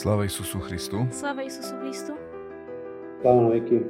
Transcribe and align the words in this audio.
Sláva 0.00 0.24
Isusu 0.24 0.64
Christu. 0.64 1.04
Sláva 1.12 1.44
Isusu 1.44 1.76
Christu. 1.84 2.16
Veky. 3.20 3.84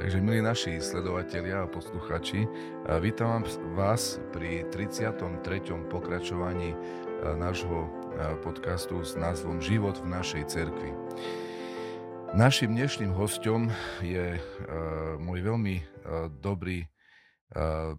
Takže 0.00 0.16
milí 0.24 0.40
naši 0.40 0.80
sledovatelia 0.80 1.60
a 1.60 1.68
posluchači, 1.68 2.48
vítam 3.04 3.44
vás 3.76 4.16
pri 4.32 4.64
33. 4.72 5.12
pokračovaní 5.92 6.72
nášho 7.36 7.84
podcastu 8.40 9.04
s 9.04 9.12
názvom 9.12 9.60
Život 9.60 10.00
v 10.00 10.08
našej 10.08 10.48
cerkvi. 10.48 10.88
Našim 12.32 12.72
dnešným 12.72 13.12
hostom 13.12 13.68
je 14.00 14.40
môj 15.20 15.38
veľmi 15.44 15.84
dobrý, 16.40 16.88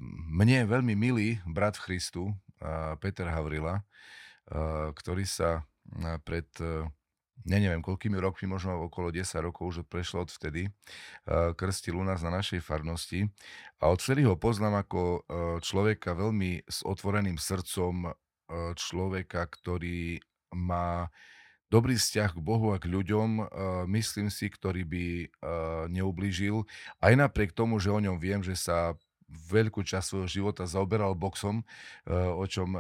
mne 0.10 0.60
veľmi 0.66 0.98
milý 0.98 1.38
brat 1.46 1.78
v 1.78 1.86
Christu, 1.86 2.34
Peter 2.98 3.30
Havrila, 3.30 3.86
ktorý 4.98 5.30
sa 5.30 5.62
pred 6.26 6.50
ja 7.44 7.58
neviem, 7.60 7.84
koľkými 7.84 8.16
rokmi, 8.20 8.48
možno 8.48 8.88
okolo 8.88 9.12
10 9.12 9.24
rokov 9.44 9.64
už 9.76 9.78
prešlo 9.88 10.24
od 10.24 10.32
vtedy, 10.32 10.72
krstil 11.56 12.00
u 12.00 12.04
nás 12.04 12.24
na 12.24 12.32
našej 12.32 12.64
farnosti. 12.64 13.28
A 13.84 13.92
odvtedy 13.92 14.24
ho 14.24 14.40
poznám 14.40 14.84
ako 14.88 15.28
človeka 15.60 16.16
veľmi 16.16 16.64
s 16.66 16.82
otvoreným 16.88 17.36
srdcom, 17.36 18.16
človeka, 18.76 19.44
ktorý 19.50 20.22
má 20.54 21.10
dobrý 21.74 21.98
vzťah 21.98 22.38
k 22.38 22.44
Bohu 22.46 22.70
a 22.70 22.78
k 22.78 22.86
ľuďom, 22.86 23.50
myslím 23.90 24.30
si, 24.30 24.46
ktorý 24.46 24.86
by 24.86 25.06
neublížil, 25.90 26.62
aj 27.02 27.14
napriek 27.18 27.50
tomu, 27.58 27.82
že 27.82 27.90
o 27.90 27.98
ňom 27.98 28.22
viem, 28.22 28.46
že 28.46 28.54
sa 28.54 28.94
veľkú 29.50 29.82
časť 29.82 30.06
svojho 30.06 30.30
života 30.30 30.70
zaoberal 30.70 31.18
boxom, 31.18 31.66
o 32.38 32.46
čom 32.46 32.78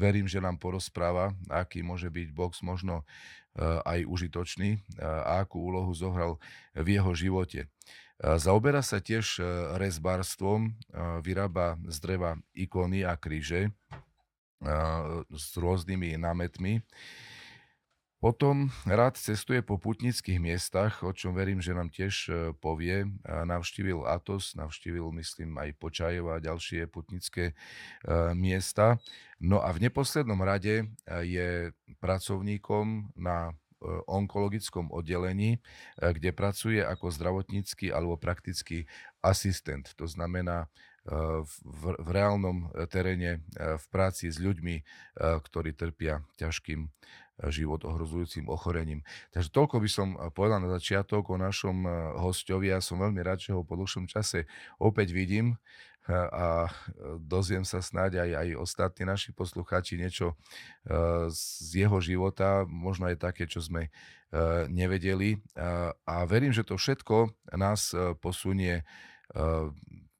verím, 0.00 0.24
že 0.24 0.40
nám 0.40 0.56
porozpráva, 0.56 1.36
aký 1.52 1.84
môže 1.84 2.08
byť 2.08 2.32
box 2.32 2.64
možno 2.64 3.04
aj 3.60 4.08
užitočný 4.08 4.80
a 5.02 5.44
akú 5.44 5.60
úlohu 5.60 5.92
zohral 5.92 6.40
v 6.72 6.96
jeho 6.96 7.12
živote. 7.12 7.68
Zaoberá 8.22 8.86
sa 8.86 9.02
tiež 9.02 9.42
rezbárstvom, 9.76 10.72
vyrába 11.20 11.74
z 11.90 11.96
dreva 11.98 12.30
ikony 12.54 13.02
a 13.02 13.18
kríže 13.18 13.74
s 15.26 15.46
rôznymi 15.58 16.14
námetmi. 16.22 16.86
Potom 18.22 18.70
rád 18.86 19.18
cestuje 19.18 19.66
po 19.66 19.82
putnických 19.82 20.38
miestach, 20.38 21.02
o 21.02 21.10
čom 21.10 21.34
verím, 21.34 21.58
že 21.58 21.74
nám 21.74 21.90
tiež 21.90 22.14
e, 22.30 22.32
povie. 22.54 23.10
Navštívil 23.26 24.06
Atos, 24.06 24.54
navštívil, 24.54 25.10
myslím, 25.18 25.58
aj 25.58 25.74
Počajev 25.74 26.30
a 26.30 26.38
ďalšie 26.38 26.86
putnické 26.86 27.50
e, 27.50 27.54
miesta. 28.38 29.02
No 29.42 29.58
a 29.58 29.74
v 29.74 29.90
neposlednom 29.90 30.38
rade 30.38 30.70
e, 30.70 30.84
je 31.26 31.74
pracovníkom 31.98 33.10
na 33.18 33.58
onkologickom 34.06 34.94
oddelení, 34.94 35.58
kde 35.98 36.30
pracuje 36.30 36.78
ako 36.78 37.10
zdravotnícky 37.10 37.90
alebo 37.90 38.14
praktický 38.14 38.86
asistent. 39.18 39.90
To 39.98 40.06
znamená, 40.06 40.70
v, 41.06 41.84
v 41.98 42.08
reálnom 42.14 42.70
teréne 42.86 43.42
v 43.58 43.84
práci 43.90 44.30
s 44.30 44.38
ľuďmi, 44.38 44.82
ktorí 45.18 45.74
trpia 45.74 46.22
ťažkým 46.38 46.86
život 47.50 47.82
ohrozujúcim 47.82 48.46
ochorením. 48.46 49.02
Takže 49.34 49.50
toľko 49.50 49.82
by 49.82 49.88
som 49.90 50.08
povedal 50.30 50.62
na 50.62 50.70
začiatok 50.78 51.32
o 51.32 51.40
našom 51.40 51.82
hostovi. 52.22 52.70
Ja 52.70 52.78
som 52.78 53.02
veľmi 53.02 53.18
rád, 53.18 53.42
že 53.42 53.56
ho 53.56 53.66
po 53.66 53.74
dlhšom 53.74 54.06
čase 54.06 54.46
opäť 54.78 55.10
vidím 55.10 55.58
a 56.10 56.66
dozviem 57.18 57.62
sa 57.66 57.82
snáď 57.82 58.26
aj, 58.26 58.30
aj 58.34 58.48
ostatní 58.58 59.02
naši 59.06 59.30
poslucháči 59.34 59.98
niečo 59.98 60.38
z 61.30 61.70
jeho 61.86 61.98
života, 61.98 62.62
možno 62.66 63.10
aj 63.10 63.18
také, 63.18 63.50
čo 63.50 63.58
sme 63.58 63.90
nevedeli. 64.70 65.42
A 66.06 66.14
verím, 66.30 66.54
že 66.54 66.62
to 66.62 66.78
všetko 66.78 67.30
nás 67.58 67.90
posunie 68.22 68.86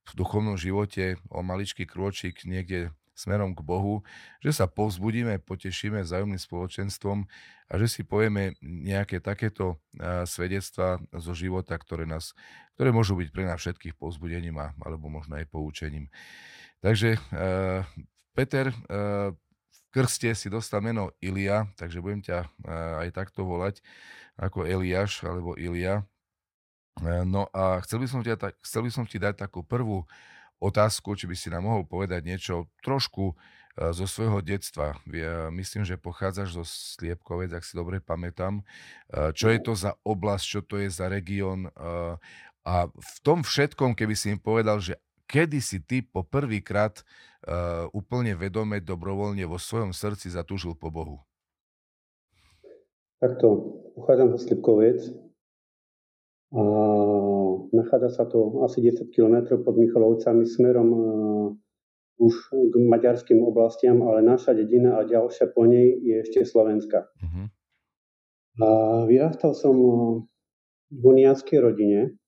v 0.09 0.13
duchovnom 0.19 0.59
živote 0.59 1.21
o 1.31 1.43
maličký 1.47 1.87
krôčik 1.87 2.43
niekde 2.43 2.91
smerom 3.13 3.53
k 3.53 3.61
Bohu, 3.61 4.03
že 4.41 4.57
sa 4.57 4.67
povzbudíme, 4.67 5.39
potešíme 5.45 6.01
vzájomným 6.03 6.41
spoločenstvom 6.41 7.29
a 7.69 7.73
že 7.77 7.87
si 7.87 8.03
povieme 8.03 8.57
nejaké 8.65 9.21
takéto 9.21 9.79
svedectva 10.27 10.99
zo 11.21 11.37
života, 11.37 11.77
ktoré, 11.77 12.09
nás, 12.09 12.33
ktoré 12.75 12.91
môžu 12.91 13.15
byť 13.21 13.29
pre 13.31 13.45
nás 13.47 13.61
všetkých 13.61 13.95
povzbudením 14.01 14.59
a, 14.59 14.73
alebo 14.81 15.13
možno 15.13 15.39
aj 15.39 15.47
poučením. 15.53 16.09
Takže 16.83 17.15
uh, 17.15 17.87
Peter, 18.33 18.73
v 18.73 19.81
krste 19.93 20.33
si 20.33 20.49
dostal 20.49 20.81
meno 20.81 21.13
Ilia, 21.21 21.69
takže 21.77 22.01
budem 22.01 22.25
ťa 22.25 22.49
aj 23.05 23.09
takto 23.13 23.45
volať 23.45 23.85
ako 24.41 24.65
Eliáš 24.65 25.21
alebo 25.21 25.53
Ilia. 25.61 26.09
No 27.01 27.49
a 27.57 27.81
chcel 27.81 28.05
by 28.05 28.07
som, 28.11 28.21
ťa, 28.21 28.53
chcel 28.61 28.83
by 28.85 28.91
som 28.93 29.05
ti 29.09 29.17
dať 29.17 29.49
takú 29.49 29.65
prvú 29.65 30.05
otázku, 30.63 31.19
či 31.19 31.27
by 31.27 31.35
si 31.35 31.51
nám 31.51 31.67
mohol 31.67 31.83
povedať 31.83 32.23
niečo 32.23 32.71
trošku 32.87 33.35
e, 33.35 33.91
zo 33.91 34.07
svojho 34.07 34.39
detstva. 34.39 34.95
Ja 35.11 35.51
myslím, 35.51 35.83
že 35.83 35.99
pochádzaš 35.99 36.55
zo 36.55 36.63
Sliepkovec, 36.63 37.51
ak 37.51 37.67
si 37.67 37.75
dobre 37.75 37.99
pamätám. 37.99 38.63
E, 38.63 39.35
čo 39.35 39.51
je 39.51 39.59
to 39.59 39.75
za 39.75 39.99
oblasť, 40.07 40.45
čo 40.47 40.61
to 40.63 40.79
je 40.79 40.87
za 40.87 41.11
región? 41.11 41.67
E, 41.67 41.71
a 42.63 42.75
v 42.87 43.17
tom 43.27 43.43
všetkom, 43.43 43.99
keby 43.99 44.15
si 44.15 44.31
im 44.31 44.39
povedal, 44.39 44.79
že 44.79 44.95
kedy 45.27 45.59
si 45.59 45.83
ty 45.83 46.07
po 46.07 46.23
prvýkrát 46.23 47.03
úplne 47.91 48.39
vedome, 48.39 48.79
dobrovoľne 48.79 49.43
vo 49.51 49.59
svojom 49.59 49.91
srdci 49.91 50.31
zatúžil 50.31 50.79
po 50.79 50.95
Bohu? 50.95 51.19
Takto, 53.19 53.83
pochádzam 53.99 54.39
zo 54.39 54.47
Slipkovec, 54.47 55.11
a 56.53 56.63
nachádza 57.73 58.11
sa 58.13 58.25
to 58.29 58.61
asi 58.61 58.85
10 58.85 59.09
km 59.09 59.57
pod 59.65 59.73
Michalovcami 59.81 60.45
smerom 60.45 60.89
uh, 60.93 61.49
už 62.21 62.35
k 62.53 62.75
maďarským 62.77 63.41
oblastiam, 63.41 64.05
ale 64.05 64.21
naša 64.21 64.53
dedina 64.53 65.01
a 65.01 65.09
ďalšia 65.09 65.49
po 65.57 65.65
nej 65.65 65.97
je 66.05 66.21
ešte 66.21 66.45
Slovenska. 66.45 67.09
Uh-huh. 67.19 67.47
A 68.61 68.69
vyrastal 69.09 69.57
som 69.57 69.75
v 70.93 71.03
uniackej 71.03 71.59
rodine, 71.59 72.21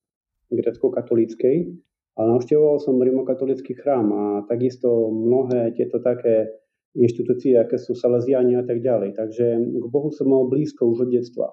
grecko-katolíckej, 0.49 1.77
a 2.15 2.21
navštevoval 2.25 2.79
som 2.79 2.97
rimokatolický 2.97 3.75
chrám 3.77 4.07
a 4.15 4.23
takisto 4.47 5.11
mnohé 5.11 5.75
tieto 5.75 5.99
také 5.99 6.47
inštitúcie, 6.95 7.59
aké 7.59 7.75
sú 7.75 7.99
Salesiani 7.99 8.55
a 8.55 8.63
tak 8.63 8.81
ďalej. 8.81 9.19
Takže 9.19 9.47
k 9.59 9.85
Bohu 9.91 10.15
som 10.15 10.31
mal 10.31 10.47
blízko 10.47 10.95
už 10.95 11.07
od 11.07 11.11
detstva. 11.11 11.51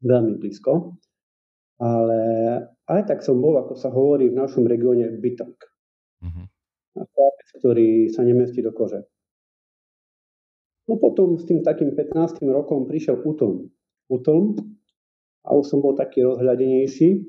Veľmi 0.00 0.40
blízko 0.40 0.96
ale 1.78 2.20
aj 2.90 3.02
tak 3.06 3.20
som 3.22 3.38
bol, 3.38 3.54
ako 3.58 3.74
sa 3.78 3.88
hovorí 3.94 4.30
v 4.30 4.38
našom 4.38 4.66
regióne, 4.66 5.14
bytok. 5.14 5.54
Mm-hmm. 6.18 6.46
ktorý 7.62 8.10
sa 8.10 8.26
nemestí 8.26 8.58
do 8.58 8.74
kože. 8.74 9.06
No 10.90 10.98
potom 10.98 11.38
s 11.38 11.46
tým 11.46 11.62
takým 11.62 11.94
15. 11.94 12.42
rokom 12.50 12.88
prišiel 12.88 13.22
útlm. 13.22 13.70
Útlm 14.10 14.56
a 15.44 15.54
už 15.54 15.64
som 15.68 15.78
bol 15.84 15.94
taký 15.94 16.24
rozhľadenejší, 16.24 17.22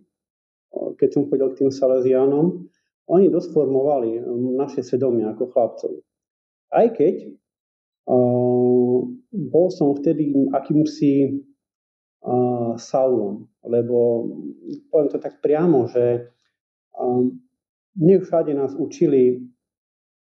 keď 0.96 1.10
som 1.12 1.28
chodil 1.28 1.48
k 1.54 1.60
tým 1.66 1.72
Salesiánom. 1.72 2.66
Oni 3.10 3.26
dosť 3.28 3.50
formovali 3.52 4.22
naše 4.58 4.86
svedomie 4.86 5.28
ako 5.28 5.50
chlapcov. 5.52 5.92
Aj 6.70 6.88
keď 6.94 7.36
uh, 8.06 9.02
bol 9.34 9.68
som 9.74 9.98
vtedy 9.98 10.34
akýmsi 10.54 11.42
Saulom, 12.80 13.48
lebo 13.64 14.28
poviem 14.92 15.10
to 15.10 15.20
tak 15.24 15.40
priamo, 15.40 15.88
že 15.88 16.30
nie 18.00 18.18
všade 18.20 18.52
nás 18.54 18.76
učili 18.76 19.40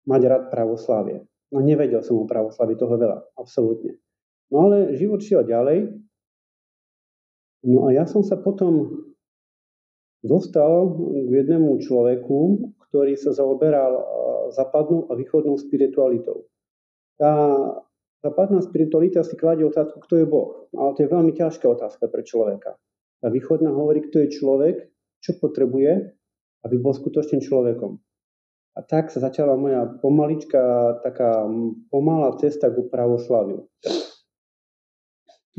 mať 0.07 0.21
rád 0.25 0.44
pravoslávie. 0.47 1.27
No 1.51 1.59
nevedel 1.59 2.00
som 2.06 2.21
o 2.21 2.29
pravoslavi 2.29 2.79
toho 2.79 2.95
veľa, 2.95 3.19
absolútne. 3.35 4.00
No 4.50 4.69
ale 4.69 4.95
život 4.95 5.21
šiel 5.21 5.44
ďalej. 5.45 5.91
No 7.68 7.91
a 7.91 7.94
ja 7.94 8.07
som 8.07 8.24
sa 8.24 8.39
potom 8.39 9.06
dostal 10.24 10.95
k 11.27 11.29
jednému 11.44 11.83
človeku, 11.83 12.71
ktorý 12.89 13.19
sa 13.19 13.35
zaoberal 13.35 14.00
západnou 14.56 15.12
a 15.12 15.19
východnou 15.19 15.59
spiritualitou. 15.59 16.47
Tá 17.19 17.35
Západná 18.19 18.60
spiritualita 18.60 19.24
si 19.24 19.39
kladie 19.39 19.63
otázku, 19.63 20.04
kto 20.04 20.19
je 20.19 20.25
Boh. 20.27 20.68
Ale 20.75 20.92
to 20.95 21.07
je 21.07 21.13
veľmi 21.13 21.31
ťažká 21.31 21.66
otázka 21.71 22.12
pre 22.12 22.27
človeka. 22.27 22.75
A 23.24 23.31
východná 23.31 23.71
hovorí, 23.71 24.04
kto 24.04 24.27
je 24.27 24.36
človek, 24.36 24.75
čo 25.24 25.39
potrebuje, 25.39 26.16
aby 26.68 26.75
bol 26.80 26.92
skutočným 26.92 27.39
človekom. 27.39 28.00
A 28.75 28.80
tak 28.83 29.12
sa 29.12 29.19
začala 29.19 29.60
moja 29.60 29.88
pomaličká, 30.00 31.00
taká 31.04 31.48
pomalá 31.92 32.36
cesta 32.39 32.71
ku 32.71 32.88
pravoslaviu. 32.88 33.68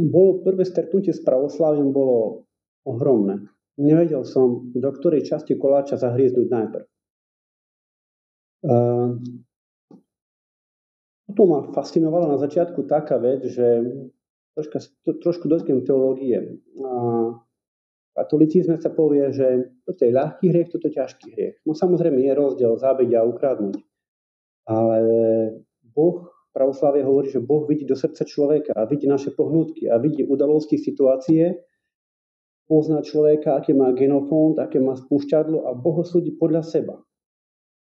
Bolo 0.00 0.40
prvé 0.40 0.64
stretnutie 0.64 1.12
s 1.12 1.20
pravoslavím 1.20 1.92
bolo 1.92 2.48
ohromné. 2.88 3.44
Nevedel 3.76 4.24
som, 4.24 4.72
do 4.72 4.90
ktorej 4.92 5.28
časti 5.28 5.56
koláča 5.56 6.00
zahrieznúť 6.00 6.48
najprv. 6.48 6.86
Potom 11.30 11.46
ma 11.46 11.60
fascinovala 11.70 12.34
na 12.34 12.38
začiatku 12.42 12.90
taká 12.90 13.22
vec, 13.22 13.46
že 13.46 13.86
troška, 14.58 14.82
to, 15.06 15.10
trošku 15.22 15.46
dotknem 15.46 15.86
teológie. 15.86 16.58
A 16.82 16.92
katolicizme 18.18 18.82
sa 18.82 18.90
povie, 18.90 19.30
že 19.30 19.70
toto 19.86 20.02
je 20.02 20.10
ľahký 20.10 20.50
hriech, 20.50 20.74
toto 20.74 20.90
je 20.90 20.98
ťažký 20.98 21.26
hriech. 21.30 21.56
No 21.62 21.78
samozrejme 21.78 22.18
je 22.18 22.32
rozdiel 22.34 22.74
zabiť 22.74 23.10
a 23.14 23.22
ukradnúť. 23.22 23.78
Ale 24.66 24.98
Boh, 25.94 26.26
pravoslavie 26.50 27.06
hovorí, 27.06 27.30
že 27.30 27.38
Boh 27.38 27.62
vidí 27.62 27.86
do 27.86 27.94
srdca 27.94 28.26
človeka 28.26 28.74
a 28.74 28.90
vidí 28.90 29.06
naše 29.06 29.30
pohnutky 29.30 29.86
a 29.86 30.02
vidí 30.02 30.26
udalosti, 30.26 30.82
situácie, 30.82 31.62
pozná 32.66 33.02
človeka, 33.02 33.58
aké 33.58 33.74
má 33.74 33.90
genofond, 33.94 34.58
aké 34.58 34.82
má 34.82 34.98
spúšťadlo 34.98 35.66
a 35.66 35.74
Boh 35.78 36.02
ho 36.02 36.04
súdi 36.06 36.34
podľa 36.34 36.62
seba. 36.66 36.98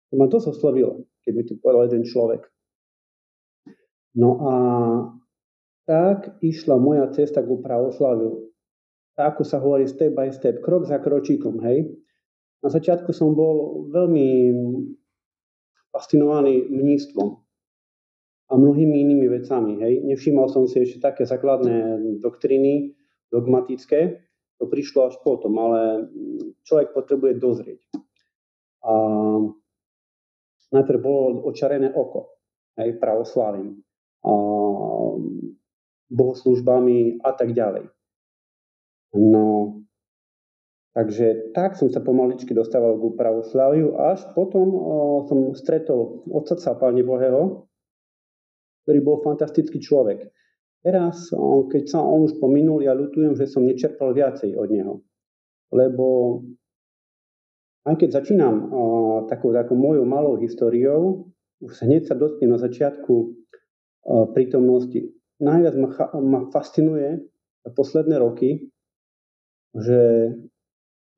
To 0.10 0.14
ma 0.18 0.30
dosť 0.30 0.58
oslovilo, 0.58 1.06
keď 1.26 1.32
mi 1.34 1.44
to 1.46 1.54
povedal 1.58 1.90
jeden 1.90 2.06
človek. 2.06 2.55
No 4.16 4.30
a 4.40 4.54
tak 5.86 6.40
išla 6.42 6.80
moja 6.80 7.12
cesta 7.12 7.44
ku 7.44 7.60
pravoslaviu. 7.62 8.48
Tak 9.16 9.36
ako 9.36 9.44
sa 9.44 9.60
hovorí 9.60 9.88
step 9.88 10.16
by 10.16 10.32
step, 10.32 10.60
krok 10.60 10.88
za 10.88 11.00
kročíkom, 11.00 11.60
hej. 11.64 11.88
Na 12.64 12.72
začiatku 12.72 13.14
som 13.16 13.36
bol 13.36 13.88
veľmi 13.94 14.52
fascinovaný 15.94 16.68
mnístvom 16.68 17.30
a 18.50 18.54
mnohými 18.60 18.96
inými 19.04 19.28
vecami, 19.32 19.80
hej. 19.80 20.04
Nevšímal 20.04 20.52
som 20.52 20.68
si 20.68 20.84
ešte 20.84 21.00
také 21.00 21.24
základné 21.24 22.00
doktriny, 22.20 22.96
dogmatické, 23.32 24.26
to 24.60 24.66
prišlo 24.72 25.12
až 25.12 25.16
potom, 25.24 25.56
ale 25.60 26.08
človek 26.64 26.96
potrebuje 26.96 27.34
dozrieť. 27.40 27.84
A 28.84 28.94
najprv 30.72 31.00
bolo 31.00 31.44
očarené 31.48 31.92
oko, 31.92 32.40
aj 32.80 33.00
pravoslavím, 33.00 33.80
a 33.80 33.95
bohoslužbami 36.10 37.22
a 37.22 37.32
tak 37.34 37.54
ďalej. 37.54 37.90
No, 39.16 39.80
takže 40.92 41.56
tak 41.56 41.80
som 41.80 41.88
sa 41.88 42.04
pomaličky 42.04 42.52
dostával 42.52 43.00
k 43.00 43.16
pravoslaviu, 43.16 43.96
až 43.96 44.28
potom 44.36 44.68
o, 44.76 44.80
som 45.32 45.56
stretol 45.56 46.28
otca 46.28 46.58
Páne 46.76 47.04
Bohého, 47.06 47.72
ktorý 48.84 49.00
bol 49.02 49.18
fantastický 49.24 49.80
človek. 49.80 50.30
Teraz, 50.86 51.34
keď 51.74 51.84
sa 51.90 51.98
on 51.98 52.30
už 52.30 52.38
pominul, 52.38 52.86
ja 52.86 52.94
ľutujem, 52.94 53.34
že 53.34 53.50
som 53.50 53.66
nečerpal 53.66 54.14
viacej 54.14 54.54
od 54.54 54.70
neho. 54.70 54.94
Lebo 55.74 56.06
aj 57.90 57.98
keď 57.98 58.22
začínam 58.22 58.70
uh, 58.70 59.18
takou, 59.26 59.50
takou 59.50 59.74
mojou 59.74 60.06
malou 60.06 60.38
históriou, 60.38 61.26
už 61.66 61.82
hneď 61.82 62.06
sa 62.06 62.14
dotknem 62.14 62.54
na 62.54 62.62
začiatku 62.62 63.45
prítomnosti. 64.06 65.12
Najviac 65.42 65.76
ma, 65.76 65.90
ma 66.22 66.40
fascinuje 66.54 67.26
posledné 67.66 68.22
roky, 68.22 68.70
že 69.76 70.32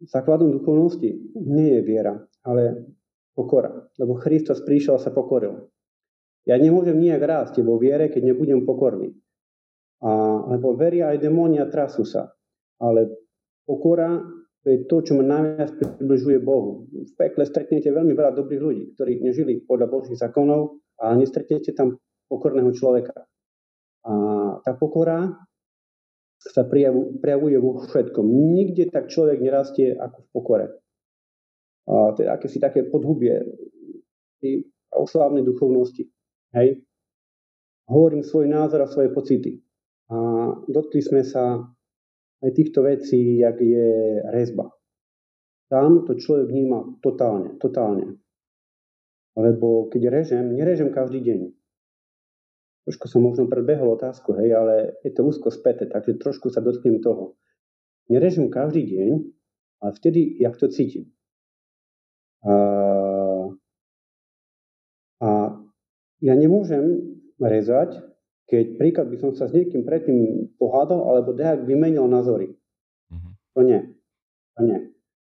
základom 0.02 0.50
duchovnosti 0.56 1.10
nie 1.36 1.78
je 1.78 1.82
viera, 1.84 2.16
ale 2.42 2.96
pokora. 3.36 3.70
Lebo 4.00 4.18
Kristus 4.18 4.64
prišiel 4.66 4.98
a 4.98 5.04
sa 5.04 5.14
pokoril. 5.14 5.70
Ja 6.48 6.56
nemôžem 6.56 6.96
nijak 6.98 7.22
rásť 7.28 7.60
vo 7.62 7.76
viere, 7.76 8.08
keď 8.08 8.34
nebudem 8.34 8.64
pokorný. 8.64 9.14
A, 10.00 10.10
lebo 10.56 10.78
veria 10.80 11.12
aj 11.12 11.22
demónia, 11.22 11.68
trasú 11.68 12.08
sa. 12.08 12.32
Ale 12.80 13.12
pokora 13.68 14.22
to 14.68 14.76
je 14.76 14.84
to, 14.84 14.98
čo 15.00 15.16
ma 15.16 15.24
najviac 15.24 15.80
približuje 15.80 16.44
Bohu. 16.44 16.92
V 16.92 17.14
pekle 17.16 17.48
stretnete 17.48 17.88
veľmi 17.88 18.12
veľa 18.12 18.36
dobrých 18.36 18.62
ľudí, 18.62 18.84
ktorí 19.00 19.24
nežili 19.24 19.64
podľa 19.64 19.88
Božích 19.88 20.20
zákonov 20.20 20.84
a 21.00 21.16
nestretnete 21.16 21.72
tam 21.72 21.96
pokorného 22.28 22.72
človeka. 22.76 23.28
A 24.08 24.14
tá 24.64 24.72
pokora 24.76 25.36
sa 26.38 26.64
prejavuje 26.68 27.58
vo 27.60 27.82
všetkom. 27.82 28.24
Nikde 28.54 28.94
tak 28.94 29.10
človek 29.10 29.42
nerastie 29.42 29.98
ako 29.98 30.18
v 30.22 30.28
pokore. 30.32 30.68
A 31.88 32.14
to 32.14 32.24
je 32.24 32.30
akési 32.30 32.60
také 32.60 32.88
podhubie 32.88 33.42
tej 34.44 34.68
oslávnej 34.94 35.44
duchovnosti. 35.44 36.08
Hej? 36.56 36.84
Hovorím 37.88 38.24
svoj 38.24 38.48
názor 38.48 38.84
a 38.84 38.92
svoje 38.92 39.12
pocity. 39.12 39.60
A 40.08 40.16
dotkli 40.68 41.04
sme 41.04 41.24
sa 41.24 41.64
aj 42.44 42.52
týchto 42.54 42.86
vecí, 42.86 43.42
jak 43.42 43.60
je 43.60 44.22
rezba. 44.30 44.72
Tam 45.68 46.08
to 46.08 46.16
človek 46.16 46.48
vníma 46.48 47.02
totálne, 47.04 47.60
totálne. 47.60 48.16
Lebo 49.36 49.92
keď 49.92 50.02
režem, 50.12 50.56
nerežem 50.56 50.96
každý 50.96 51.20
deň. 51.24 51.40
Trošku 52.88 53.12
som 53.12 53.20
možno 53.20 53.52
predbehol 53.52 54.00
otázku, 54.00 54.40
hej, 54.40 54.56
ale 54.56 54.96
je 55.04 55.12
to 55.12 55.28
úzko 55.28 55.52
späté, 55.52 55.92
takže 55.92 56.24
trošku 56.24 56.48
sa 56.48 56.64
dotknem 56.64 57.04
toho. 57.04 57.36
Nerežem 58.08 58.48
každý 58.48 58.88
deň, 58.88 59.10
ale 59.84 59.92
vtedy, 59.92 60.40
jak 60.40 60.56
to 60.56 60.72
cítim. 60.72 61.12
A, 62.48 62.54
a 65.20 65.28
ja 66.24 66.34
nemôžem 66.40 67.12
rezať, 67.36 68.00
keď 68.48 68.80
príklad 68.80 69.12
by 69.12 69.20
som 69.20 69.36
sa 69.36 69.52
s 69.52 69.54
niekým 69.54 69.84
predtým 69.84 70.48
pohádal, 70.56 71.12
alebo 71.12 71.36
dejak 71.36 71.68
vymenil 71.68 72.08
názory. 72.08 72.56
Mm-hmm. 73.12 73.34
To 73.52 73.62
nie. 73.68 73.82
To 74.56 74.62
nie. 74.64 74.80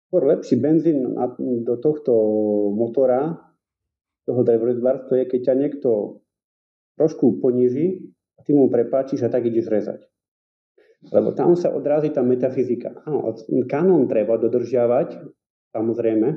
Skôr 0.09 0.25
lepší 0.25 0.57
benzín 0.57 1.12
na, 1.12 1.29
do 1.37 1.77
tohto 1.77 2.17
motora, 2.73 3.37
toho 4.25 4.41
drevorezbárstva 4.41 5.21
je, 5.21 5.25
keď 5.29 5.41
ťa 5.53 5.55
niekto 5.61 6.19
trošku 7.00 7.41
poníži 7.41 8.12
a 8.37 8.44
ty 8.44 8.52
mu 8.52 8.69
prepáčiš 8.69 9.25
a 9.25 9.32
tak 9.32 9.49
ideš 9.49 9.73
rezať. 9.73 10.05
Lebo 11.08 11.32
tam 11.32 11.56
sa 11.56 11.73
odrazí 11.73 12.12
tá 12.12 12.20
metafyzika. 12.20 12.93
Áno, 13.08 13.32
kanón 13.64 14.05
treba 14.05 14.37
dodržiavať, 14.37 15.17
samozrejme, 15.73 16.29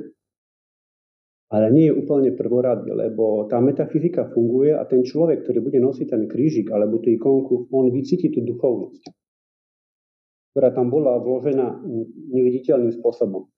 ale 1.51 1.65
nie 1.69 1.91
je 1.91 1.93
úplne 1.99 2.31
prvoradý, 2.31 2.95
lebo 2.95 3.45
tá 3.51 3.59
metafyzika 3.59 4.31
funguje 4.31 4.71
a 4.71 4.87
ten 4.87 5.03
človek, 5.03 5.43
ktorý 5.43 5.59
bude 5.67 5.83
nosiť 5.83 6.07
ten 6.15 6.23
krížik 6.31 6.71
alebo 6.71 7.03
tú 7.03 7.11
ikonku, 7.11 7.67
on 7.75 7.91
vycíti 7.91 8.31
tú 8.31 8.39
duchovnosť, 8.41 9.03
ktorá 10.55 10.71
tam 10.71 10.87
bola 10.87 11.19
vložená 11.19 11.83
neviditeľným 12.31 12.95
spôsobom. 13.03 13.51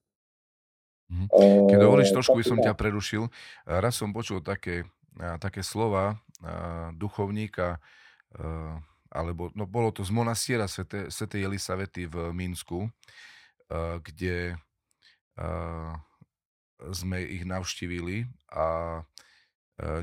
Mhm. 1.06 1.70
Keď 1.70 1.78
dovolíš, 1.78 2.18
trošku 2.18 2.34
by 2.34 2.46
som 2.50 2.58
ťa 2.58 2.74
prerušil. 2.74 3.30
Raz 3.70 3.94
som 4.02 4.10
počul 4.10 4.42
také, 4.42 4.90
také 5.38 5.62
slova 5.62 6.18
duchovníka, 6.98 7.80
alebo 9.12 9.52
no, 9.56 9.64
bolo 9.64 9.96
to 9.96 10.04
z 10.04 10.12
monastiera 10.12 10.68
Sv. 10.68 11.32
Elisavety 11.32 12.10
v 12.10 12.36
Minsku, 12.36 12.92
kde 14.04 14.60
sme 16.92 17.18
ich 17.24 17.48
navštívili 17.48 18.28
a 18.52 19.00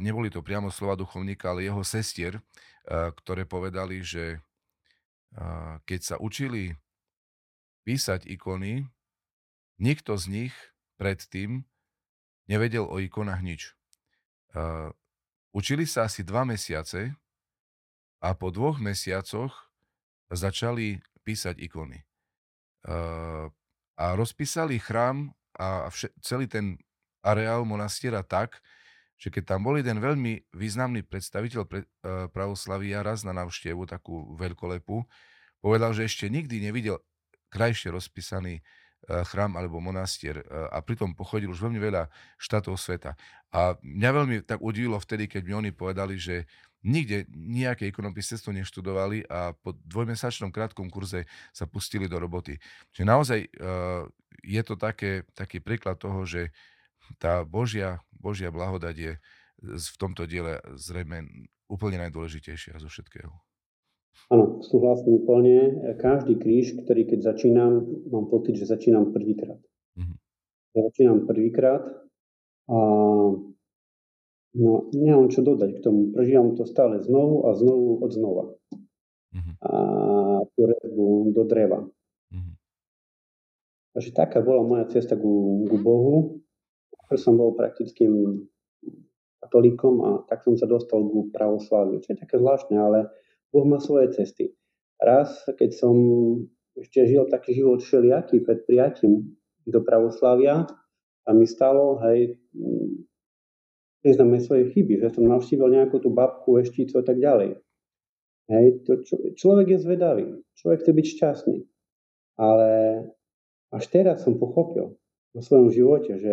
neboli 0.00 0.32
to 0.32 0.40
priamo 0.40 0.72
slova 0.72 0.96
duchovníka, 0.96 1.52
ale 1.52 1.68
jeho 1.68 1.84
sestier, 1.84 2.40
ktoré 2.88 3.44
povedali, 3.44 4.00
že 4.00 4.40
keď 5.84 6.00
sa 6.00 6.16
učili 6.16 6.76
písať 7.84 8.28
ikony, 8.28 8.88
nikto 9.80 10.16
z 10.16 10.24
nich 10.28 10.54
predtým 10.96 11.64
nevedel 12.46 12.84
o 12.84 13.00
ikonách 13.00 13.40
nič. 13.40 13.62
Učili 15.52 15.84
sa 15.84 16.08
asi 16.08 16.24
dva 16.24 16.48
mesiace 16.48 17.12
a 18.24 18.32
po 18.32 18.48
dvoch 18.48 18.80
mesiacoch 18.80 19.52
začali 20.32 20.96
písať 21.22 21.60
ikony. 21.60 22.00
A 24.00 24.04
rozpísali 24.16 24.80
chrám 24.80 25.36
a 25.60 25.92
celý 26.24 26.48
ten 26.48 26.80
areál 27.20 27.68
monastiera 27.68 28.24
tak, 28.24 28.58
že 29.20 29.30
keď 29.30 29.54
tam 29.54 29.60
bol 29.62 29.78
jeden 29.78 30.02
veľmi 30.02 30.50
významný 30.50 31.06
predstaviteľ 31.06 31.62
pre, 31.70 31.86
e, 31.86 32.26
pravoslavia 32.34 33.06
raz 33.06 33.22
na 33.22 33.30
návštevu, 33.30 33.86
takú 33.86 34.34
veľkolepu, 34.34 35.06
povedal, 35.62 35.94
že 35.94 36.10
ešte 36.10 36.26
nikdy 36.26 36.58
nevidel 36.58 36.98
krajšie 37.54 37.94
rozpísaný 37.94 38.58
chrám 39.02 39.58
alebo 39.58 39.82
monastier 39.82 40.40
e, 40.40 40.44
a 40.46 40.78
pritom 40.78 41.10
pochodil 41.18 41.50
už 41.50 41.58
veľmi 41.58 41.80
veľa 41.82 42.06
štátov 42.38 42.78
sveta. 42.78 43.18
A 43.50 43.74
mňa 43.82 44.10
veľmi 44.14 44.36
tak 44.46 44.62
udivilo 44.62 44.96
vtedy, 45.02 45.26
keď 45.26 45.42
mi 45.42 45.54
oni 45.58 45.70
povedali, 45.74 46.16
že 46.16 46.46
nikde 46.82 47.26
nejaké 47.34 47.90
ikonopisectvo 47.90 48.50
neštudovali 48.54 49.26
a 49.30 49.54
po 49.54 49.74
dvojmesačnom 49.86 50.50
krátkom 50.50 50.90
kurze 50.90 51.26
sa 51.54 51.66
pustili 51.66 52.10
do 52.10 52.18
roboty. 52.18 52.58
Čiže 52.90 53.06
naozaj 53.06 53.38
uh, 53.46 54.02
je 54.42 54.62
to 54.66 54.74
také, 54.74 55.22
taký 55.30 55.62
príklad 55.62 56.02
toho, 56.02 56.26
že 56.26 56.50
tá 57.22 57.46
Božia, 57.46 58.02
Božia 58.10 58.50
blahodať 58.50 58.94
je 58.98 59.12
v 59.62 59.96
tomto 59.98 60.26
diele 60.26 60.58
zrejme 60.74 61.22
úplne 61.70 62.02
najdôležitejšia 62.02 62.82
zo 62.82 62.90
všetkého. 62.90 63.30
Áno, 64.32 64.64
súhlasím 64.64 65.24
úplne. 65.24 65.76
Každý 66.00 66.40
kríž, 66.40 66.78
ktorý 66.84 67.04
keď 67.04 67.36
začínam, 67.36 67.84
mám 68.08 68.32
pocit, 68.32 68.56
že 68.56 68.64
začínam 68.64 69.12
prvýkrát. 69.12 69.60
Mm-hmm. 69.96 70.16
Ja 70.72 70.80
začínam 70.88 71.28
prvýkrát 71.28 71.84
a 72.68 72.78
No, 74.52 74.92
nemám 74.92 75.32
čo 75.32 75.40
dodať 75.40 75.80
k 75.80 75.82
tomu. 75.82 76.12
Prežívam 76.12 76.52
to 76.52 76.68
stále 76.68 77.00
znovu 77.00 77.48
a 77.48 77.56
znovu 77.56 78.04
od 78.04 78.12
znova. 78.12 78.44
uh-huh. 79.32 79.54
a 79.64 79.72
tú 80.52 80.60
rezbu 80.68 81.32
do 81.32 81.42
dreva. 81.48 81.80
Uh-huh. 81.80 82.52
Takže 83.96 84.12
taká 84.12 84.44
bola 84.44 84.60
moja 84.64 84.84
cesta 84.92 85.16
ku, 85.16 85.64
ku 85.68 85.76
Bohu. 85.80 86.16
Som 87.12 87.36
bol 87.36 87.52
praktickým 87.52 88.44
katolíkom 89.44 89.94
a 90.00 90.10
tak 90.24 90.44
som 90.48 90.56
sa 90.56 90.64
dostal 90.64 91.04
ku 91.04 91.28
pravosláviu. 91.28 92.00
Čo 92.00 92.16
je 92.16 92.22
také 92.24 92.40
zvláštne, 92.40 92.76
ale 92.76 93.12
Boh 93.52 93.68
má 93.68 93.78
svoje 93.78 94.16
cesty. 94.16 94.56
Raz, 94.96 95.44
keď 95.46 95.70
som 95.76 95.94
ešte 96.72 97.04
žil 97.04 97.28
taký 97.28 97.52
život 97.52 97.84
všelijaký 97.84 98.40
pred 98.40 98.64
prijatím 98.64 99.36
do 99.68 99.84
pravoslavia 99.84 100.64
a 101.28 101.30
mi 101.36 101.44
stalo, 101.44 102.00
hej, 102.08 102.40
priznám 104.00 104.40
svoje 104.40 104.72
chyby, 104.72 105.04
že 105.04 105.14
som 105.14 105.28
navštívil 105.28 105.68
nejakú 105.68 106.00
tú 106.00 106.10
babku, 106.10 106.58
ešticu 106.58 106.98
a 106.98 107.04
tak 107.04 107.20
ďalej. 107.20 107.60
Hej, 108.50 108.66
to, 108.88 108.92
čo, 109.06 109.14
človek 109.38 109.76
je 109.76 109.78
zvedavý, 109.78 110.26
človek 110.58 110.82
chce 110.82 110.92
byť 110.92 111.06
šťastný. 111.06 111.56
Ale 112.40 112.70
až 113.70 113.84
teraz 113.92 114.24
som 114.26 114.40
pochopil 114.40 114.98
vo 115.36 115.40
svojom 115.40 115.70
živote, 115.70 116.18
že 116.18 116.32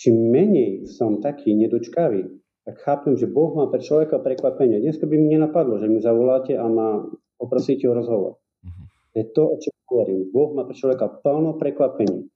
čím 0.00 0.32
menej 0.32 0.88
som 0.88 1.20
taký 1.20 1.54
nedočkavý, 1.54 2.39
tak 2.64 2.76
chápem, 2.84 3.16
že 3.16 3.26
Boh 3.26 3.56
má 3.56 3.66
pre 3.72 3.80
človeka 3.80 4.20
prekvapenie. 4.20 4.80
Dneska 4.80 5.08
by 5.08 5.14
mi 5.16 5.32
nenapadlo, 5.32 5.80
že 5.80 5.88
mi 5.88 5.98
zavoláte 5.98 6.54
a 6.54 6.64
ma 6.68 7.08
poprosíte 7.40 7.88
o 7.88 7.96
rozhovor. 7.96 8.36
Uh-huh. 8.60 8.84
Je 9.16 9.24
to, 9.32 9.42
o 9.48 9.56
čom 9.56 9.72
hovorím. 9.90 10.28
Boh 10.30 10.52
má 10.54 10.68
pre 10.68 10.76
človeka 10.76 11.08
plno 11.24 11.56
prekvapení. 11.56 12.28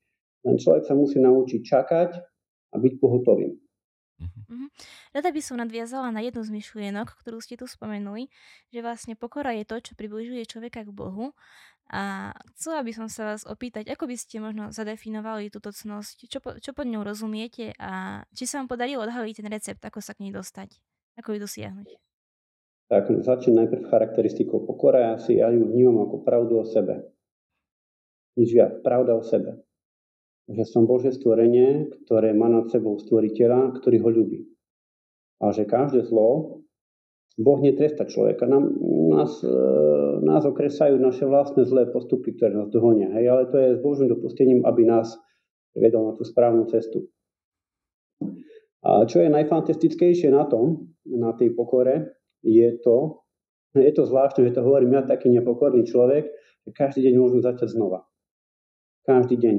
Len 0.45 0.57
človek 0.61 0.85
sa 0.85 0.97
musí 0.97 1.21
naučiť 1.21 1.61
čakať 1.61 2.11
a 2.73 2.76
byť 2.76 2.93
pohotovým. 3.00 3.57
Mm-hmm. 4.14 4.66
Rada 5.11 5.31
by 5.35 5.40
som 5.43 5.59
nadviazala 5.59 6.14
na 6.14 6.23
jednu 6.23 6.47
z 6.47 6.50
myšlienok, 6.54 7.19
ktorú 7.19 7.43
ste 7.43 7.59
tu 7.59 7.66
spomenuli, 7.66 8.31
že 8.71 8.78
vlastne 8.78 9.19
pokora 9.19 9.50
je 9.59 9.66
to, 9.66 9.83
čo 9.83 9.93
približuje 9.99 10.47
človeka 10.47 10.87
k 10.87 10.95
Bohu. 10.95 11.35
A 11.92 12.32
chcela 12.56 12.80
by 12.80 12.92
som 12.96 13.06
sa 13.12 13.34
vás 13.34 13.44
opýtať, 13.44 13.92
ako 13.92 14.08
by 14.08 14.16
ste 14.16 14.40
možno 14.40 14.72
zadefinovali 14.72 15.52
túto 15.52 15.68
cnosť, 15.68 16.16
čo, 16.26 16.38
po, 16.40 16.56
čo 16.56 16.72
pod 16.72 16.88
ňou 16.88 17.04
rozumiete 17.04 17.76
a 17.76 18.24
či 18.32 18.48
sa 18.48 18.64
vám 18.64 18.72
podarilo 18.72 19.04
odhaliť 19.04 19.34
ten 19.44 19.48
recept, 19.52 19.82
ako 19.84 20.00
sa 20.00 20.16
k 20.16 20.26
nej 20.26 20.32
dostať, 20.32 20.80
ako 21.20 21.36
ju 21.36 21.38
dosiahnuť. 21.44 21.88
Tak 22.88 23.04
začnem 23.24 23.64
najprv 23.64 23.88
charakteristikou 23.88 24.64
pokora. 24.64 25.12
Ja 25.12 25.16
si 25.20 25.40
ja 25.40 25.52
ju 25.52 25.64
vnímam 25.68 26.08
ako 26.08 26.24
pravdu 26.24 26.60
o 26.60 26.64
sebe. 26.64 27.04
Nič 28.36 28.50
viac, 28.52 28.80
pravda 28.80 29.16
o 29.16 29.22
sebe 29.24 29.64
že 30.48 30.64
som 30.68 30.84
Bože 30.84 31.16
stvorenie, 31.16 31.88
ktoré 32.04 32.36
má 32.36 32.52
nad 32.52 32.68
sebou 32.68 33.00
stvoriteľa, 33.00 33.80
ktorý 33.80 33.96
ho 34.04 34.10
ľubí. 34.12 34.40
A 35.40 35.56
že 35.56 35.64
každé 35.64 36.04
zlo, 36.04 36.60
Boh 37.34 37.58
netresta 37.58 38.06
človeka. 38.06 38.46
Nám, 38.46 38.70
nás, 39.10 39.42
e, 39.42 39.50
nás 40.22 40.46
okresajú 40.46 41.02
naše 41.02 41.26
vlastné 41.26 41.66
zlé 41.66 41.90
postupy, 41.90 42.30
ktoré 42.38 42.54
nás 42.54 42.70
dohonia. 42.70 43.10
Hej? 43.10 43.26
Ale 43.26 43.42
to 43.50 43.56
je 43.58 43.68
s 43.74 43.80
Božím 43.82 44.06
dopustením, 44.06 44.62
aby 44.62 44.86
nás 44.86 45.18
vedol 45.74 46.10
na 46.10 46.14
tú 46.14 46.22
správnu 46.22 46.70
cestu. 46.70 47.10
A 48.84 49.02
čo 49.10 49.18
je 49.18 49.32
najfantastickejšie 49.32 50.30
na 50.30 50.46
tom, 50.46 50.94
na 51.08 51.34
tej 51.34 51.56
pokore, 51.56 52.14
je 52.44 52.68
to, 52.78 53.26
je 53.74 53.90
to 53.90 54.04
zvláštne, 54.06 54.44
že 54.46 54.54
to 54.54 54.62
hovorím 54.62 54.94
ja 54.94 55.02
taký 55.02 55.32
nepokorný 55.32 55.82
človek, 55.88 56.30
že 56.68 56.70
každý 56.70 57.10
deň 57.10 57.14
môžem 57.18 57.40
začať 57.42 57.74
znova. 57.74 58.06
Každý 59.08 59.40
deň. 59.40 59.56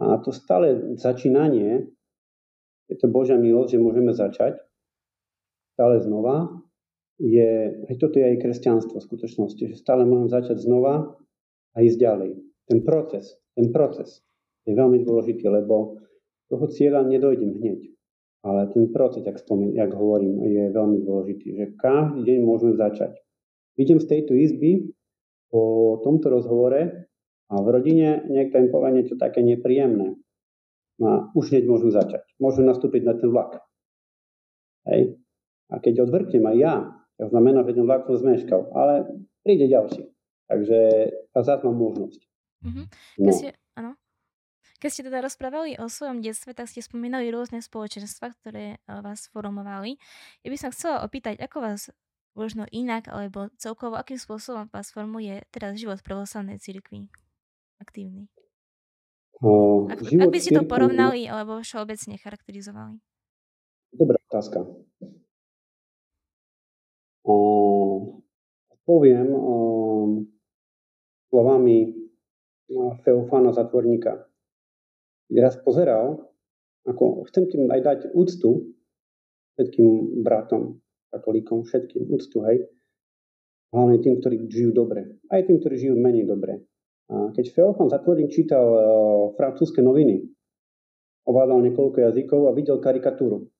A 0.00 0.18
to 0.24 0.32
stále 0.32 0.96
začínanie, 0.96 1.86
je 2.88 2.96
to 2.98 3.06
Božia 3.12 3.36
milosť, 3.36 3.76
že 3.76 3.84
môžeme 3.84 4.10
začať 4.10 4.58
stále 5.76 6.00
znova, 6.00 6.50
je, 7.20 7.50
aj 7.86 7.94
toto 8.00 8.16
je 8.16 8.24
aj 8.24 8.40
kresťanstvo 8.40 8.96
v 8.96 9.06
skutočnosti, 9.06 9.60
že 9.60 9.76
stále 9.76 10.08
môžem 10.08 10.32
začať 10.32 10.64
znova 10.64 11.20
a 11.76 11.78
ísť 11.84 11.98
ďalej. 12.00 12.30
Ten 12.66 12.80
proces, 12.80 13.36
ten 13.52 13.68
proces 13.68 14.24
je 14.64 14.72
veľmi 14.72 15.04
dôležitý, 15.04 15.44
lebo 15.46 16.00
toho 16.48 16.66
cieľa 16.72 17.04
nedojdem 17.04 17.60
hneď. 17.60 17.80
Ale 18.40 18.72
ten 18.72 18.88
proces, 18.88 19.20
jak, 19.20 19.36
spomín, 19.36 19.76
jak 19.76 19.92
hovorím, 19.92 20.40
je 20.48 20.72
veľmi 20.72 21.04
dôležitý, 21.04 21.46
že 21.60 21.64
každý 21.76 22.24
deň 22.24 22.38
môžeme 22.40 22.72
začať. 22.72 23.20
Vidím 23.76 24.00
z 24.00 24.08
tejto 24.08 24.32
izby 24.32 24.96
po 25.52 26.00
tomto 26.00 26.32
rozhovore, 26.32 27.10
a 27.50 27.54
v 27.58 27.66
rodine 27.66 28.22
niekto 28.30 28.62
im 28.62 28.70
povie 28.70 29.02
niečo 29.02 29.18
také 29.18 29.42
nepríjemné. 29.42 30.14
No 31.02 31.06
a 31.10 31.14
už 31.34 31.50
hneď 31.50 31.66
môžu 31.66 31.90
začať. 31.90 32.22
Môžu 32.38 32.62
nastúpiť 32.62 33.02
na 33.02 33.18
ten 33.18 33.26
vlak. 33.26 33.58
Hej. 34.86 35.18
A 35.66 35.82
keď 35.82 36.06
odvrknem 36.06 36.46
aj 36.46 36.56
ja, 36.56 36.74
to 37.20 37.28
znamená, 37.28 37.62
že 37.68 37.76
ten 37.76 37.84
vlak 37.84 38.08
som 38.08 38.16
zmeškal. 38.16 38.72
Ale 38.72 39.04
príde 39.44 39.68
ďalší. 39.68 40.08
Takže 40.48 40.78
a 41.36 41.40
mám 41.44 41.76
možnosť. 41.78 42.20
Mm-hmm. 42.66 42.86
Keď, 43.22 43.32
ste, 43.36 43.48
áno. 43.78 43.94
Keď 44.82 44.90
ste 44.90 45.02
teda 45.06 45.22
rozprávali 45.22 45.78
o 45.78 45.86
svojom 45.86 46.24
detstve, 46.24 46.56
tak 46.56 46.66
ste 46.66 46.82
spomínali 46.82 47.30
rôzne 47.30 47.62
spoločenstva, 47.62 48.34
ktoré 48.40 48.76
eh, 48.76 49.00
vás 49.04 49.30
formovali. 49.30 50.00
Ja 50.42 50.48
by 50.50 50.58
som 50.58 50.74
chcela 50.74 51.06
opýtať, 51.06 51.38
ako 51.38 51.62
vás 51.62 51.92
možno 52.34 52.66
inak, 52.74 53.06
alebo 53.06 53.52
celkovo, 53.60 53.94
akým 53.94 54.18
spôsobom 54.18 54.66
vás 54.72 54.90
formuje 54.90 55.44
teraz 55.54 55.78
život 55.78 56.00
v 56.00 56.06
pravoslavnej 56.08 56.58
cirkvi? 56.58 57.06
aktívny? 57.80 58.28
Uh, 59.40 59.88
ak, 59.88 60.04
ak 60.04 60.28
by 60.28 60.40
si 60.40 60.52
to 60.52 60.68
porovnali 60.68 61.24
alebo 61.24 61.64
všeobecne 61.64 62.20
charakterizovali? 62.20 63.00
Dobrá 63.96 64.20
otázka. 64.28 64.68
Poviem 68.84 69.28
slovami 71.30 71.78
Feofána 73.02 73.50
Zatvorníka. 73.54 74.26
Keď 75.30 75.36
raz 75.38 75.54
pozeral, 75.62 76.26
ako 76.86 77.26
chcem 77.30 77.46
tým 77.50 77.70
aj 77.70 77.80
dať 77.82 77.98
úctu 78.16 78.74
všetkým 79.54 80.22
bratom, 80.24 80.80
katolíkom, 81.12 81.66
všetkým 81.66 82.08
úctu, 82.08 82.42
hej, 82.48 82.66
hlavne 83.70 84.00
tým, 84.02 84.18
ktorí 84.18 84.48
žijú 84.50 84.74
dobre, 84.74 85.20
aj 85.30 85.46
tým, 85.46 85.62
ktorí 85.62 85.74
žijú 85.78 85.94
menej 85.98 86.26
dobre. 86.26 86.66
Keď 87.10 87.44
Feofan 87.50 87.90
Zatvorín 87.90 88.30
čítal 88.30 88.62
uh, 88.62 88.80
francúzske 89.34 89.82
noviny, 89.82 90.30
ovládal 91.26 91.58
niekoľko 91.66 92.06
jazykov 92.06 92.46
a 92.46 92.54
videl 92.54 92.78
karikatúru. 92.78 93.50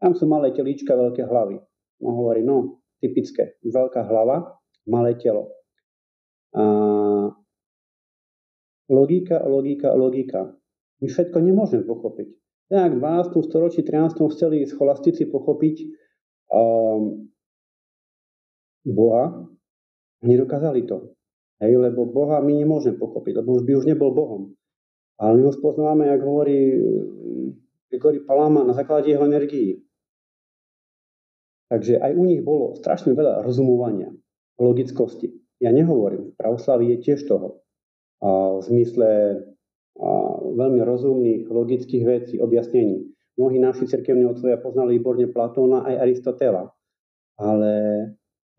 Tam 0.00 0.16
sú 0.16 0.24
malé 0.24 0.52
telíčka, 0.56 0.96
veľké 0.96 1.28
hlavy. 1.28 1.60
No 2.00 2.08
hovorí, 2.12 2.40
no, 2.40 2.80
typické, 3.00 3.60
veľká 3.64 4.04
hlava, 4.08 4.58
malé 4.88 5.16
telo. 5.18 5.52
A 6.56 6.64
logika, 8.88 9.44
logika, 9.44 9.92
logika. 9.92 10.40
My 11.02 11.06
všetko 11.12 11.38
nemôžeme 11.44 11.84
pochopiť. 11.84 12.28
Tak 12.66 12.98
v 12.98 13.00
12. 13.02 13.46
storočí, 13.46 13.84
13. 13.84 14.16
chceli 14.34 14.66
scholastici 14.66 15.28
pochopiť 15.28 15.76
um, 16.50 17.30
Boha, 18.82 19.46
nedokázali 20.22 20.82
to. 20.82 21.14
Hej, 21.62 21.72
lebo 21.78 22.04
Boha 22.10 22.42
my 22.42 22.52
nemôžeme 22.52 22.98
pochopiť, 22.98 23.42
lebo 23.42 23.56
už 23.60 23.62
by 23.64 23.72
už 23.80 23.86
nebol 23.86 24.12
Bohom. 24.12 24.42
Ale 25.16 25.40
my 25.40 25.48
ho 25.48 25.52
spoznáme, 25.52 26.06
jak 26.06 26.20
hovorí 26.20 26.76
Grigori 27.88 28.20
Palama, 28.20 28.64
na 28.64 28.74
základe 28.76 29.08
jeho 29.08 29.24
energií. 29.24 29.85
Takže 31.66 31.98
aj 31.98 32.12
u 32.14 32.24
nich 32.24 32.42
bolo 32.46 32.78
strašne 32.78 33.12
veľa 33.16 33.42
rozumovania, 33.42 34.14
logickosti. 34.58 35.34
Ja 35.58 35.74
nehovorím, 35.74 36.32
v 36.32 36.38
pravoslaví 36.38 36.94
je 36.94 36.98
tiež 37.02 37.26
toho. 37.26 37.64
A 38.22 38.56
v 38.56 38.62
zmysle 38.64 39.08
a 39.96 40.08
veľmi 40.52 40.84
rozumných, 40.84 41.48
logických 41.48 42.04
vecí, 42.04 42.34
objasnení. 42.36 43.08
Mnohí 43.40 43.56
naši 43.56 43.88
cirkevní 43.88 44.28
otcovia 44.28 44.60
poznali 44.60 45.00
výborne 45.00 45.28
Platóna 45.32 45.88
aj 45.88 46.04
Aristotela, 46.04 46.68
ale 47.40 47.72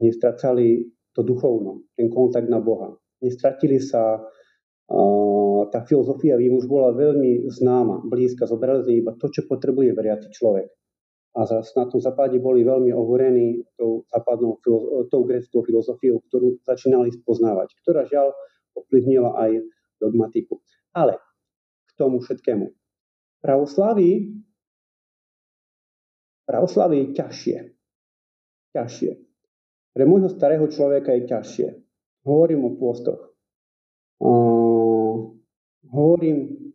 nestracali 0.02 0.86
to 1.14 1.22
duchovno, 1.22 1.86
ten 1.94 2.10
kontakt 2.10 2.50
na 2.50 2.58
Boha. 2.58 2.94
Nestratili 3.22 3.78
sa, 3.82 4.22
tá 5.70 5.80
filozofia 5.86 6.42
im 6.42 6.58
už 6.58 6.66
bola 6.70 6.94
veľmi 6.94 7.50
známa, 7.50 8.06
blízka, 8.06 8.50
zobrali 8.50 9.02
iba 9.02 9.14
to, 9.18 9.30
čo 9.30 9.46
potrebuje 9.46 9.94
veriaci 9.94 10.30
človek. 10.34 10.70
A 11.38 11.46
na 11.46 11.86
tom 11.86 12.02
západe 12.02 12.42
boli 12.42 12.66
veľmi 12.66 12.90
ohorení 12.98 13.62
tou 13.78 14.02
západnou, 14.10 14.58
tou 15.14 15.22
greckou 15.22 15.62
filozofiou, 15.62 16.18
ktorú 16.26 16.58
začínali 16.66 17.14
spoznávať, 17.14 17.78
ktorá 17.86 18.10
žiaľ 18.10 18.34
ovplyvnila 18.74 19.38
aj 19.38 19.62
dogmatiku. 20.02 20.58
Ale 20.98 21.22
k 21.86 21.92
tomu 21.94 22.26
všetkému. 22.26 22.74
Pravoslavy, 23.46 24.34
pravoslavy 26.50 26.96
je 27.06 27.08
ťažšie. 27.14 27.58
Ťažšie. 28.74 29.12
Pre 29.94 30.04
môjho 30.10 30.34
starého 30.34 30.66
človeka 30.74 31.14
je 31.14 31.24
ťažšie. 31.30 31.68
Hovorím 32.26 32.66
o 32.66 32.72
pôstoch. 32.82 33.38
Uh, 34.18 35.38
hovorím 35.86 36.74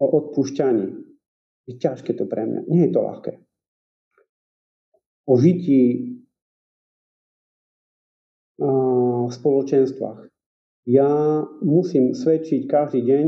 o 0.00 0.06
odpúšťaní. 0.16 0.88
Je 1.68 1.76
ťažké 1.76 2.16
to 2.16 2.24
pre 2.24 2.48
mňa. 2.48 2.60
Nie 2.72 2.88
je 2.88 2.92
to 2.96 3.00
ľahké. 3.04 3.32
O 5.26 5.38
žití 5.38 6.12
v 8.62 9.30
spoločenstvách. 9.30 10.28
Ja 10.86 11.42
musím 11.62 12.10
svedčiť 12.10 12.66
každý 12.66 13.06
deň, 13.06 13.24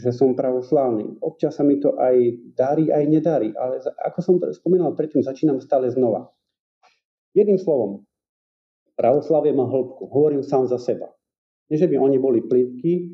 že 0.00 0.10
som 0.16 0.32
pravoslávny. 0.32 1.20
Občas 1.20 1.60
sa 1.60 1.64
mi 1.64 1.76
to 1.76 2.00
aj 2.00 2.16
darí, 2.56 2.88
aj 2.88 3.04
nedarí, 3.04 3.52
ale 3.52 3.84
ako 4.00 4.18
som 4.24 4.34
spomínal 4.56 4.96
predtým, 4.96 5.20
začínam 5.20 5.60
stále 5.60 5.92
znova. 5.92 6.32
Jedným 7.36 7.60
slovom, 7.60 8.08
pravoslavie 8.96 9.52
má 9.52 9.68
hĺbku. 9.68 10.08
Hovorím 10.08 10.40
sám 10.40 10.64
za 10.64 10.80
seba. 10.80 11.12
Nie, 11.68 11.76
že 11.76 11.88
by 11.92 12.00
oni 12.00 12.16
boli 12.16 12.40
plitky, 12.40 13.12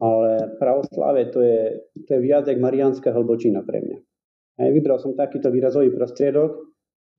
ale 0.00 0.56
pravoslavie 0.60 1.32
to 1.32 1.40
je, 1.40 1.60
to 2.04 2.16
je 2.16 2.20
viac 2.20 2.44
jak 2.44 2.60
mariánska 2.60 3.12
hlbočina 3.12 3.64
pre 3.64 3.80
mňa. 3.80 3.98
Hej, 4.60 4.70
vybral 4.76 5.00
som 5.00 5.16
takýto 5.16 5.48
výrazový 5.48 5.88
prostriedok, 5.92 6.69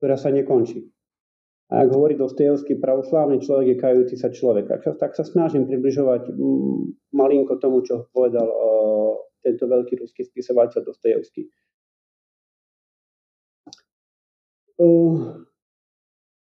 ktorá 0.02 0.18
sa 0.18 0.34
nekončí. 0.34 0.82
A 1.70 1.86
ak 1.86 1.94
hovorí 1.94 2.18
Dostojevský, 2.18 2.82
pravoslávny 2.82 3.38
človek 3.38 3.66
je 3.70 3.76
kajúci 3.78 4.14
sa 4.18 4.34
človek. 4.34 4.66
Tak 4.66 4.80
sa, 4.82 4.90
tak 4.98 5.14
sa 5.14 5.22
snažím 5.22 5.70
približovať 5.70 6.34
mm, 6.34 7.14
malinko 7.14 7.62
tomu, 7.62 7.86
čo 7.86 8.10
povedal 8.10 8.50
o, 8.50 8.68
tento 9.46 9.70
veľký 9.70 10.02
ruský 10.02 10.26
spisovateľ 10.26 10.82
Dostojevský. 10.82 11.46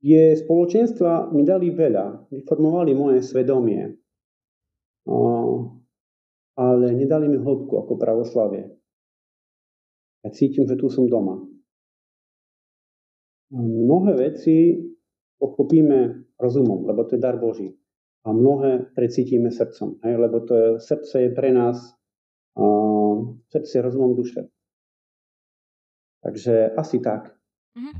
je 0.03 0.25
spoločenstva 0.39 1.35
mi 1.35 1.43
dali 1.43 1.75
veľa, 1.75 2.31
vyformovali 2.31 2.95
moje 2.95 3.27
svedomie, 3.27 3.99
ale 6.55 6.87
nedali 6.95 7.27
mi 7.27 7.43
hĺbku 7.43 7.75
ako 7.83 7.99
pravoslavie. 7.99 8.71
Ja 10.23 10.31
cítim, 10.31 10.71
že 10.71 10.79
tu 10.79 10.87
som 10.87 11.11
doma. 11.11 11.52
Mnohé 13.53 14.17
veci 14.17 14.81
pochopíme 15.37 16.25
rozumom, 16.41 16.89
lebo 16.89 17.05
to 17.05 17.15
je 17.15 17.21
dar 17.21 17.37
Boží. 17.37 17.77
A 18.25 18.33
mnohé 18.33 18.91
precítime 18.97 19.53
srdcom, 19.53 20.01
hej, 20.07 20.15
lebo 20.17 20.41
to 20.47 20.53
je, 20.55 20.69
srdce 20.81 21.27
je 21.27 21.31
pre 21.35 21.53
nás 21.53 21.77
uh, 22.57 23.37
srdce 23.51 23.83
rozumom 23.83 24.17
duše. 24.17 24.49
Takže 26.23 26.71
asi 26.79 27.03
tak. 27.03 27.35
Mm-hmm. 27.75 27.95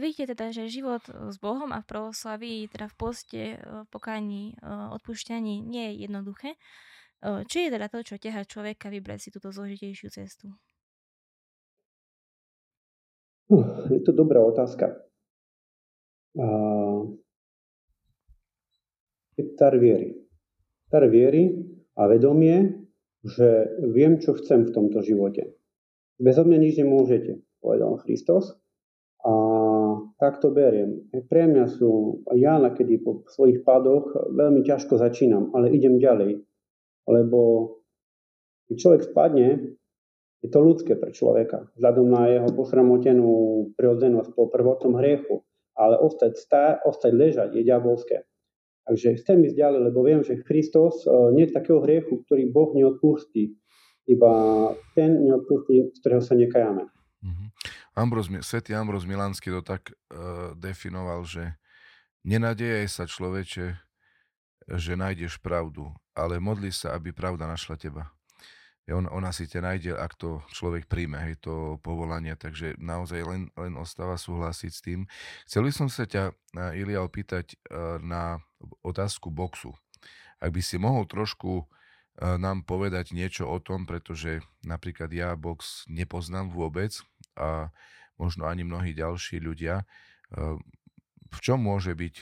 Vidíte 0.00 0.24
teda, 0.34 0.50
že 0.50 0.72
život 0.72 1.04
s 1.06 1.36
Bohom 1.38 1.70
a 1.72 1.80
v 1.80 1.86
pravoslaví, 1.86 2.66
teda 2.68 2.88
v 2.88 2.96
poste, 2.96 3.42
v 3.60 3.86
pokáni, 3.92 4.56
odpúšťaní 4.98 5.62
nie 5.62 5.92
je 5.92 5.94
jednoduché. 6.08 6.50
Čo 7.22 7.56
je 7.60 7.68
teda 7.68 7.92
to, 7.92 8.02
čo 8.02 8.16
ťaha 8.16 8.48
človeka 8.48 8.88
vybrať 8.88 9.18
si 9.20 9.28
túto 9.28 9.52
zložitejšiu 9.52 10.08
cestu? 10.10 10.48
Uh, 13.48 13.88
je 13.90 14.00
to 14.04 14.12
dobrá 14.12 14.44
otázka. 14.44 15.00
Uh, 16.36 17.16
dar 19.56 19.74
viery. 19.80 20.14
Dar 20.92 21.04
viery 21.08 21.56
a 21.96 22.06
vedomie, 22.06 22.86
že 23.24 23.72
viem, 23.88 24.20
čo 24.20 24.36
chcem 24.36 24.68
v 24.68 24.74
tomto 24.74 25.00
živote. 25.00 25.56
Bez 26.20 26.38
mňa 26.38 26.58
nič 26.58 26.74
nemôžete, 26.78 27.40
povedal 27.60 27.98
Kristus. 28.04 28.54
A 29.24 29.32
tak 30.22 30.38
to 30.38 30.54
beriem. 30.54 31.10
Pre 31.10 31.42
mňa 31.48 31.64
sú, 31.66 32.22
ja 32.38 32.60
kedy 32.60 33.02
po 33.02 33.26
svojich 33.26 33.66
pádoch 33.66 34.14
veľmi 34.30 34.62
ťažko 34.62 35.00
začínam, 35.00 35.50
ale 35.56 35.74
idem 35.74 35.98
ďalej 35.98 36.48
lebo 37.08 37.40
keď 38.68 38.76
človek 38.76 39.02
spadne, 39.08 39.48
je 40.38 40.48
to 40.50 40.58
ľudské 40.62 40.94
pre 40.94 41.10
človeka, 41.10 41.66
vzhľadom 41.74 42.06
na 42.06 42.30
jeho 42.30 42.50
posramotenú 42.54 43.30
prirodzenosť 43.74 44.30
po 44.38 44.46
prvotnom 44.46 44.94
hriechu. 44.98 45.42
Ale 45.78 45.94
ostať, 45.94 46.32
stá, 46.34 46.64
ostať 46.82 47.12
ležať 47.14 47.48
je 47.54 47.62
diabolské. 47.62 48.26
Takže 48.88 49.20
chcem 49.22 49.46
ísť 49.46 49.56
ďalej, 49.58 49.80
lebo 49.92 50.00
viem, 50.02 50.26
že 50.26 50.42
Kristus 50.42 51.06
e, 51.06 51.10
nie 51.36 51.46
je 51.46 51.54
takého 51.54 51.78
hriechu, 51.84 52.24
ktorý 52.26 52.50
Boh 52.50 52.74
neodpustí. 52.74 53.54
Iba 54.08 54.32
ten 54.96 55.22
neodpustí, 55.22 55.92
z 55.94 55.98
ktorého 56.02 56.24
sa 56.24 56.34
nekajame. 56.34 56.88
Mm-hmm. 57.22 57.48
Ambros, 57.94 58.26
Svetý 58.42 58.72
Ambros 58.72 59.04
Milánsky 59.04 59.52
to 59.52 59.60
tak 59.60 59.90
uh, 59.90 60.56
definoval, 60.56 61.28
že 61.28 61.58
nenadejaj 62.24 62.86
sa 62.88 63.04
človeče, 63.04 63.76
že 64.78 64.92
nájdeš 64.96 65.36
pravdu, 65.42 65.92
ale 66.16 66.40
modli 66.40 66.72
sa, 66.72 66.96
aby 66.96 67.12
pravda 67.12 67.44
našla 67.44 67.76
teba. 67.76 68.08
On, 68.88 69.04
ona 69.04 69.36
si 69.36 69.44
ťa 69.44 69.60
nájde, 69.60 69.92
ak 70.00 70.16
to 70.16 70.40
človek 70.48 70.88
príjme, 70.88 71.20
hej, 71.20 71.36
to 71.44 71.76
povolanie, 71.84 72.32
takže 72.32 72.80
naozaj 72.80 73.20
len, 73.20 73.42
len 73.52 73.76
ostáva 73.76 74.16
súhlasiť 74.16 74.72
s 74.72 74.80
tým. 74.80 75.00
Chcel 75.44 75.68
by 75.68 75.72
som 75.76 75.88
sa 75.92 76.08
ťa, 76.08 76.32
Ilia, 76.72 77.04
opýtať 77.04 77.60
na 78.00 78.40
otázku 78.80 79.28
boxu. 79.28 79.76
Ak 80.40 80.56
by 80.56 80.62
si 80.64 80.80
mohol 80.80 81.04
trošku 81.04 81.68
nám 82.18 82.66
povedať 82.66 83.14
niečo 83.14 83.46
o 83.46 83.62
tom, 83.62 83.86
pretože 83.86 84.42
napríklad 84.66 85.12
ja 85.14 85.38
box 85.38 85.86
nepoznám 85.86 86.50
vôbec 86.50 86.90
a 87.38 87.70
možno 88.18 88.50
ani 88.50 88.66
mnohí 88.66 88.90
ďalší 88.90 89.38
ľudia. 89.38 89.86
V 91.28 91.38
čom 91.38 91.62
môže 91.62 91.94
byť 91.94 92.14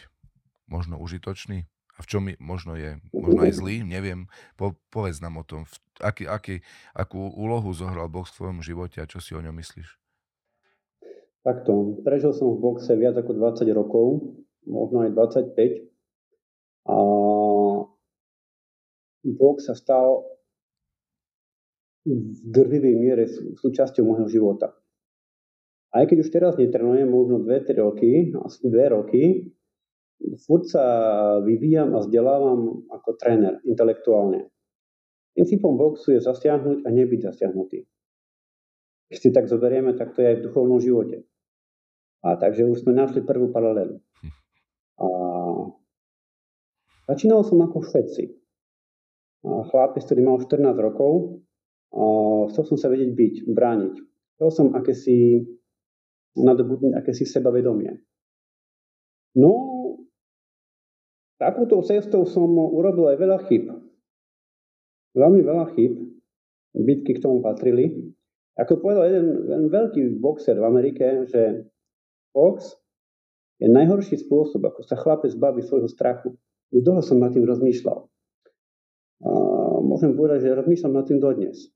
možno 0.69 1.01
užitočný? 1.01 1.65
A 1.97 2.05
v 2.05 2.07
čom 2.07 2.29
možno 2.37 2.77
je, 2.77 3.01
možno 3.11 3.41
aj 3.41 3.57
zlý, 3.57 3.81
neviem. 3.81 4.29
Po, 4.61 4.77
povedz 4.93 5.25
nám 5.25 5.41
o 5.41 5.45
tom, 5.49 5.65
v, 5.65 5.75
aký, 6.05 6.25
aký, 6.29 6.55
akú 6.93 7.33
úlohu 7.33 7.73
zohral 7.73 8.13
box 8.13 8.37
v 8.37 8.39
tvojom 8.45 8.61
živote 8.61 9.01
a 9.01 9.09
čo 9.09 9.19
si 9.19 9.33
o 9.33 9.41
ňom 9.41 9.57
myslíš? 9.57 9.97
Takto, 11.41 12.03
prežil 12.03 12.35
som 12.35 12.53
v 12.53 12.61
boxe 12.61 12.93
viac 12.99 13.15
ako 13.17 13.33
20 13.33 13.71
rokov, 13.71 14.35
možno 14.67 15.07
aj 15.07 15.15
25. 15.15 16.91
A 16.91 16.97
box 19.27 19.57
sa 19.71 19.75
stal 19.79 20.27
v 22.07 22.39
drvivej 22.47 22.95
miere 22.95 23.25
súčasťou 23.63 24.07
môjho 24.07 24.27
života. 24.31 24.75
Aj 25.91 26.05
keď 26.07 26.17
už 26.23 26.31
teraz 26.31 26.53
netrenujem, 26.59 27.09
možno 27.09 27.43
2-3 27.43 27.79
roky, 27.83 28.11
asi 28.37 28.69
2 28.69 28.95
roky, 28.95 29.51
furt 30.47 30.65
sa 30.69 30.85
vyvíjam 31.45 31.93
a 31.97 32.03
vzdelávam 32.05 32.89
ako 32.89 33.09
tréner 33.21 33.61
intelektuálne. 33.65 34.49
Princípom 35.37 35.77
boxu 35.77 36.17
je 36.17 36.25
zasiahnuť 36.25 36.85
a 36.85 36.89
nebyť 36.89 37.21
zasiahnutý. 37.29 37.85
Keď 39.13 39.19
si 39.21 39.29
tak 39.31 39.47
zoberieme, 39.47 39.93
tak 39.95 40.17
to 40.17 40.25
je 40.25 40.33
aj 40.33 40.37
v 40.41 40.45
duchovnom 40.49 40.81
živote. 40.81 41.29
A 42.25 42.41
takže 42.41 42.65
už 42.67 42.83
sme 42.83 42.97
našli 42.97 43.23
prvú 43.23 43.53
paralelu. 43.53 44.01
A 44.99 45.07
začínal 47.13 47.45
som 47.45 47.61
ako 47.61 47.85
všetci. 47.85 48.25
Chlapec, 49.47 50.03
ktorý 50.03 50.21
mal 50.27 50.43
14 50.43 50.75
rokov, 50.81 51.45
a 51.95 52.03
chcel 52.51 52.65
som 52.67 52.77
sa 52.81 52.91
vedieť 52.91 53.15
byť, 53.15 53.35
brániť. 53.47 53.95
Chcel 54.37 54.49
som 54.51 54.67
akési 54.75 55.45
nadobudnúť 56.37 56.99
akési 56.99 57.25
sebavedomie. 57.25 57.95
No, 59.37 59.76
Takúto 61.37 61.85
cestou 61.85 62.25
som 62.25 62.49
urobil 62.49 63.13
aj 63.13 63.17
veľa 63.21 63.39
chyb. 63.45 63.69
Veľmi 65.13 65.41
veľa 65.45 65.67
chyb. 65.77 65.93
Bitky 66.77 67.17
k 67.17 67.23
tomu 67.25 67.45
patrili. 67.45 68.13
Ako 68.57 68.81
povedal 68.81 69.13
jeden, 69.13 69.27
jeden 69.45 69.69
veľký 69.69 70.17
boxer 70.17 70.57
v 70.57 70.65
Amerike, 70.65 71.29
že 71.29 71.69
box 72.33 72.81
je 73.61 73.69
najhorší 73.69 74.21
spôsob, 74.21 74.65
ako 74.65 74.81
sa 74.85 74.97
chlapec 74.97 75.33
baví 75.37 75.61
svojho 75.61 75.89
strachu. 75.89 76.37
Dlho 76.73 77.01
som 77.05 77.21
nad 77.21 77.33
tým 77.33 77.45
rozmýšľal. 77.45 78.09
A 79.25 79.31
môžem 79.81 80.13
povedať, 80.17 80.49
že 80.49 80.57
rozmýšľam 80.57 80.93
nad 80.93 81.05
tým 81.09 81.21
dodnes. 81.21 81.73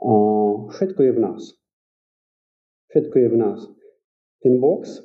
A 0.00 0.12
všetko 0.72 1.00
je 1.04 1.12
v 1.16 1.20
nás. 1.20 1.40
Všetko 2.92 3.16
je 3.16 3.28
v 3.28 3.36
nás. 3.36 3.60
Ten 4.40 4.56
box 4.60 5.04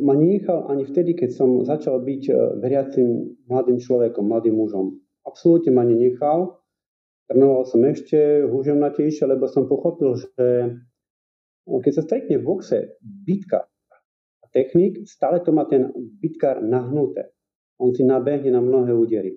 ma 0.00 0.14
nenechal 0.16 0.68
ani 0.68 0.84
vtedy, 0.84 1.16
keď 1.16 1.30
som 1.32 1.50
začal 1.64 2.00
byť 2.02 2.22
e, 2.28 2.34
veriacim 2.60 3.38
mladým 3.48 3.78
človekom, 3.80 4.24
mladým 4.26 4.56
mužom. 4.56 4.96
Absolútne 5.26 5.74
ma 5.74 5.82
nenechal. 5.82 6.60
Trénoval 7.26 7.66
som 7.66 7.82
ešte 7.82 8.46
húževnatejšie, 8.46 9.26
lebo 9.26 9.50
som 9.50 9.66
pochopil, 9.66 10.14
že 10.14 10.44
no, 11.66 11.82
keď 11.82 11.92
sa 11.98 12.02
stretne 12.06 12.38
v 12.38 12.46
boxe 12.46 12.98
bitka 13.02 13.66
a 14.40 14.46
technik, 14.54 15.02
stále 15.10 15.42
to 15.42 15.50
má 15.50 15.66
ten 15.66 15.90
bitkár 16.22 16.62
nahnuté. 16.62 17.34
On 17.82 17.90
si 17.90 18.06
nabehne 18.06 18.54
na 18.54 18.62
mnohé 18.62 18.94
údery. 18.94 19.36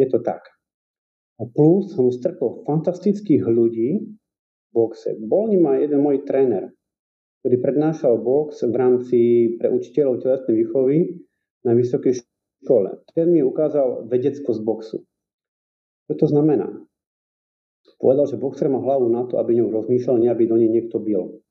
Je 0.00 0.06
to 0.08 0.24
tak. 0.24 0.48
A 1.38 1.44
plus 1.44 1.92
som 1.92 2.08
stretol 2.08 2.64
fantastických 2.64 3.44
ľudí 3.44 4.00
v 4.02 4.70
boxe. 4.72 5.14
Bol 5.20 5.52
ním 5.52 5.68
aj 5.68 5.78
jeden 5.86 6.00
môj 6.00 6.24
tréner, 6.24 6.72
ktorý 7.42 7.58
prednášal 7.58 8.22
box 8.22 8.62
v 8.62 8.74
rámci 8.78 9.18
pre 9.58 9.66
učiteľov 9.66 10.22
telesnej 10.22 10.62
výchovy 10.62 11.26
na 11.66 11.74
vysokej 11.74 12.22
škole. 12.62 13.02
Ten 13.18 13.34
mi 13.34 13.42
ukázal 13.42 14.06
vedecko 14.06 14.54
boxu. 14.62 15.02
Čo 16.06 16.14
to 16.14 16.26
znamená? 16.30 16.70
Povedal, 17.98 18.30
že 18.30 18.38
boxer 18.38 18.70
má 18.70 18.78
hlavu 18.78 19.10
na 19.10 19.26
to, 19.26 19.42
aby 19.42 19.58
ňou 19.58 19.74
rozmýšľal, 19.74 20.22
nie 20.22 20.30
aby 20.30 20.46
do 20.46 20.54
nej 20.54 20.70
niekto 20.70 21.02
bil. 21.02 21.42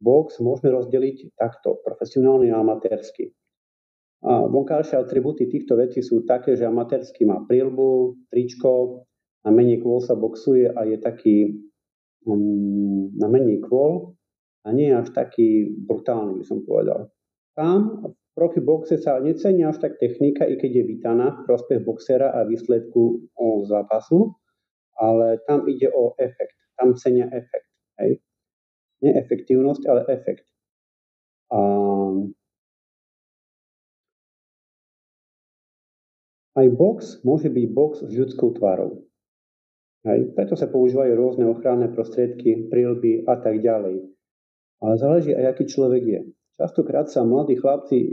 Box 0.00 0.40
môžeme 0.40 0.72
rozdeliť 0.72 1.36
takto, 1.36 1.76
profesionálny 1.84 2.48
a 2.48 2.64
amatérsky. 2.64 3.36
A 4.24 4.48
vonkajšie 4.48 4.96
atributy 4.96 5.48
týchto 5.52 5.76
vecí 5.76 6.00
sú 6.00 6.24
také, 6.24 6.56
že 6.56 6.64
amatérsky 6.64 7.28
má 7.28 7.44
prílbu, 7.44 8.16
tričko, 8.32 9.04
na 9.44 9.52
menej 9.52 9.80
kôl 9.84 10.00
sa 10.00 10.16
boxuje 10.16 10.68
a 10.68 10.84
je 10.84 10.96
taký 11.00 11.36
um, 12.28 13.12
na 13.16 13.28
menej 13.28 13.64
kôl 13.64 14.19
a 14.64 14.72
nie 14.72 14.92
až 14.92 15.10
taký 15.12 15.72
brutálny, 15.88 16.40
by 16.40 16.44
som 16.44 16.60
povedal. 16.64 17.08
Tam 17.56 18.04
v 18.04 18.14
profi 18.36 18.60
boxe 18.60 19.00
sa 19.00 19.20
necení 19.20 19.64
až 19.64 19.80
tak 19.80 19.96
technika, 19.96 20.44
i 20.44 20.56
keď 20.56 20.70
je 20.80 20.84
vítaná 20.84 21.32
v 21.32 21.44
prospech 21.48 21.80
boxera 21.84 22.32
a 22.36 22.44
výsledku 22.44 23.30
o 23.36 23.64
zápasu, 23.64 24.36
ale 25.00 25.40
tam 25.48 25.64
ide 25.68 25.88
o 25.88 26.12
efekt. 26.20 26.56
Tam 26.76 26.96
cenia 26.96 27.28
efekt. 27.32 27.68
Hej? 28.00 28.20
Nie 29.00 29.16
efektívnosť, 29.16 29.82
ale 29.88 30.00
efekt. 30.12 30.44
A 31.50 31.58
Aj 36.60 36.66
box 36.66 37.22
môže 37.22 37.48
byť 37.48 37.66
box 37.72 38.04
s 38.04 38.12
ľudskou 38.12 38.52
tvárou. 38.58 39.06
Hej. 40.04 40.36
Preto 40.36 40.58
sa 40.58 40.68
používajú 40.68 41.12
rôzne 41.16 41.48
ochranné 41.48 41.88
prostriedky, 41.88 42.68
prílby 42.68 43.24
a 43.24 43.40
tak 43.40 43.64
ďalej. 43.64 44.02
Ale 44.80 44.94
záleží 44.96 45.36
aj, 45.36 45.56
aký 45.56 45.64
človek 45.68 46.02
je. 46.02 46.20
Častokrát 46.60 47.08
sa 47.08 47.24
mladí 47.24 47.56
chlapci 47.56 47.96
e, 48.00 48.08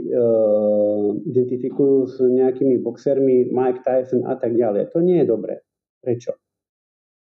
identifikujú 1.28 1.96
s 2.08 2.16
nejakými 2.16 2.80
boxermi, 2.80 3.52
Mike 3.52 3.84
Tyson 3.84 4.24
a 4.24 4.40
tak 4.40 4.56
ďalej. 4.56 4.88
To 4.96 5.04
nie 5.04 5.20
je 5.20 5.26
dobré. 5.28 5.60
Prečo? 6.00 6.32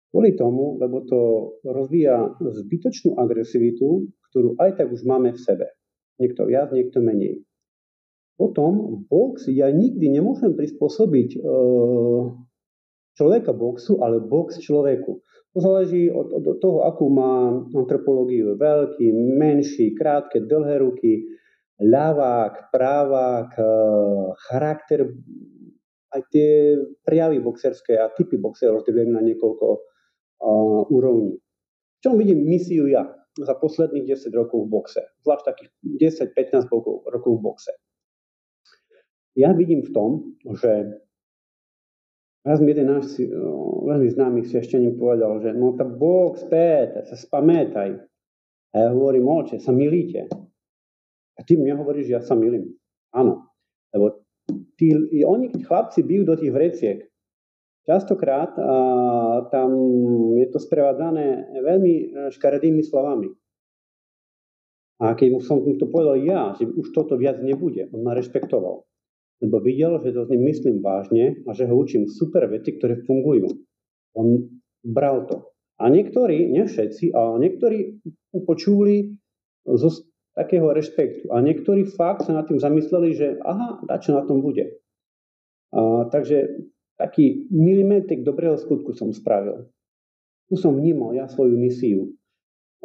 Kvôli 0.10 0.34
tomu, 0.34 0.78
lebo 0.82 1.06
to 1.06 1.20
rozvíja 1.66 2.38
zbytočnú 2.38 3.18
agresivitu, 3.18 4.10
ktorú 4.30 4.58
aj 4.58 4.82
tak 4.82 4.90
už 4.90 5.06
máme 5.06 5.34
v 5.34 5.42
sebe. 5.42 5.74
Niekto 6.18 6.50
viac, 6.50 6.74
niekto 6.74 7.02
menej. 7.02 7.46
Potom 8.38 9.06
box, 9.06 9.50
ja 9.50 9.70
nikdy 9.70 10.10
nemôžem 10.10 10.58
prispôsobiť 10.58 11.30
e, 11.38 11.40
človeka 13.14 13.54
boxu, 13.54 14.02
ale 14.02 14.18
box 14.18 14.58
človeku. 14.62 15.22
To 15.54 15.62
záleží 15.62 16.10
od, 16.10 16.34
od, 16.34 16.58
toho, 16.58 16.82
akú 16.90 17.14
má 17.14 17.54
antropológiu. 17.78 18.58
Veľký, 18.58 19.14
menší, 19.38 19.94
krátke, 19.94 20.42
dlhé 20.42 20.82
ruky, 20.82 21.30
ľavák, 21.78 22.74
právák, 22.74 23.50
e, 23.54 23.66
charakter, 24.50 25.14
aj 26.14 26.22
tie 26.30 26.78
prijavy 27.02 27.42
boxerské 27.42 27.98
a 27.98 28.14
typy 28.14 28.38
boxerov 28.38 28.82
rozdelujem 28.82 29.18
na 29.18 29.22
niekoľko 29.26 29.68
uh, 29.74 30.94
úrovní. 30.94 31.42
V 31.42 32.00
čom 32.06 32.14
vidím 32.22 32.46
misiu 32.46 32.86
ja 32.86 33.10
za 33.34 33.58
posledných 33.58 34.06
10 34.06 34.30
rokov 34.38 34.70
v 34.70 34.78
boxe? 34.78 35.02
Zvlášť 35.26 35.46
takých 35.50 35.70
10-15 36.62 36.70
rokov 37.10 37.32
v 37.34 37.42
boxe. 37.42 37.74
Ja 39.34 39.58
vidím 39.58 39.82
v 39.82 39.90
tom, 39.90 40.38
že 40.46 41.02
raz 42.44 42.60
mi 42.60 42.76
jeden 42.76 42.92
náš 42.92 43.18
veľmi 43.88 44.08
známy 44.12 44.40
svešteník 44.44 45.00
povedal, 45.00 45.40
že 45.40 45.56
no 45.56 45.76
tá 45.80 45.88
box, 45.88 46.44
Péter, 46.52 47.08
sa 47.08 47.16
spamätaj. 47.16 48.00
A 48.74 48.76
ja 48.76 48.90
hovorím, 48.92 49.30
oče, 49.30 49.64
sa 49.64 49.72
milíte. 49.72 50.28
A 51.34 51.40
ty 51.46 51.56
mne 51.56 51.80
hovoríš, 51.80 52.12
že 52.12 52.16
ja 52.20 52.22
sa 52.22 52.36
milím. 52.36 52.76
Áno. 53.16 53.48
Lebo 53.94 54.26
tí, 54.76 54.92
oni, 55.24 55.54
chlapci 55.64 56.04
bijú 56.04 56.26
do 56.26 56.36
tých 56.36 56.52
vreciek, 56.52 57.00
častokrát 57.86 58.58
a, 58.58 58.68
tam 59.54 59.70
je 60.40 60.48
to 60.50 60.58
sprevádzané 60.58 61.54
veľmi 61.62 61.94
e, 61.94 62.06
škaredými 62.34 62.82
slovami. 62.82 63.30
A 65.04 65.14
keď 65.20 65.44
som 65.44 65.62
mu 65.62 65.76
to 65.76 65.92
povedal 65.92 66.16
ja, 66.18 66.56
že 66.56 66.66
už 66.66 66.96
toto 66.96 67.20
viac 67.20 67.44
nebude, 67.44 67.92
on 67.92 68.02
ma 68.02 68.16
rešpektoval 68.16 68.88
lebo 69.44 69.60
videl, 69.60 70.00
že 70.00 70.16
to 70.16 70.24
s 70.24 70.32
ním 70.32 70.48
myslím 70.48 70.80
vážne 70.80 71.44
a 71.44 71.52
že 71.52 71.68
ho 71.68 71.76
učím 71.76 72.08
super 72.08 72.48
veci, 72.48 72.80
ktoré 72.80 73.04
fungujú. 73.04 73.52
On 74.16 74.48
bral 74.88 75.28
to. 75.28 75.52
A 75.84 75.92
niektorí, 75.92 76.48
nie 76.48 76.64
všetci, 76.64 77.12
ale 77.12 77.44
niektorí 77.44 78.00
upočuli 78.32 79.20
zo 79.68 79.92
takého 80.32 80.72
rešpektu. 80.72 81.28
A 81.36 81.44
niektorí 81.44 81.84
fakt 81.92 82.24
sa 82.24 82.40
nad 82.40 82.48
tým 82.48 82.64
zamysleli, 82.64 83.10
že 83.12 83.28
aha, 83.44 83.84
čo 84.00 84.16
na 84.16 84.24
tom 84.24 84.40
bude. 84.40 84.80
A, 85.76 86.08
takže 86.08 86.70
taký 86.96 87.50
milimetik 87.52 88.24
dobrého 88.24 88.56
skutku 88.56 88.96
som 88.96 89.12
spravil. 89.12 89.68
Tu 90.48 90.56
som 90.56 90.72
vnímal 90.72 91.18
ja 91.20 91.28
svoju 91.28 91.60
misiu. 91.60 92.16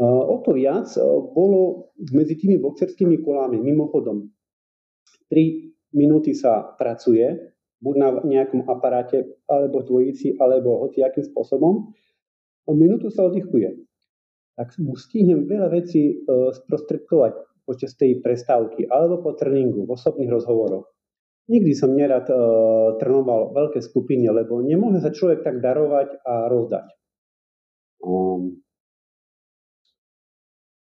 A, 0.00 0.04
o 0.04 0.42
to 0.42 0.58
viac 0.58 0.90
bolo 1.36 1.92
medzi 2.10 2.34
tými 2.34 2.58
boxerskými 2.58 3.22
kolami, 3.22 3.62
mimochodom, 3.62 4.26
tri 5.28 5.70
minúty 5.92 6.36
sa 6.36 6.74
pracuje, 6.76 7.54
buď 7.78 7.94
na 7.96 8.08
nejakom 8.26 8.66
aparáte, 8.66 9.38
alebo 9.46 9.86
dvojici, 9.86 10.36
alebo 10.36 10.82
hoci 10.82 11.00
akým 11.00 11.24
spôsobom, 11.24 11.94
a 12.68 12.70
minútu 12.74 13.08
sa 13.08 13.24
oddychuje. 13.24 13.80
Tak 14.58 14.76
mu 14.82 14.98
stihnem 14.98 15.46
veľa 15.46 15.70
vecí 15.70 16.18
e, 16.18 16.52
sprostredkovať 16.52 17.64
počas 17.64 17.94
tej 17.94 18.20
prestávky, 18.20 18.90
alebo 18.90 19.22
po 19.22 19.32
tréningu, 19.38 19.86
v 19.86 19.94
osobných 19.94 20.28
rozhovoroch. 20.28 20.90
Nikdy 21.48 21.72
som 21.72 21.96
nerad 21.96 22.28
e, 22.28 22.36
trénoval 23.00 23.56
veľké 23.56 23.80
skupiny, 23.80 24.28
lebo 24.28 24.60
nemôže 24.60 25.00
sa 25.00 25.14
človek 25.14 25.46
tak 25.46 25.64
darovať 25.64 26.20
a 26.26 26.50
rozdať. 26.50 26.86
Um, 27.98 28.62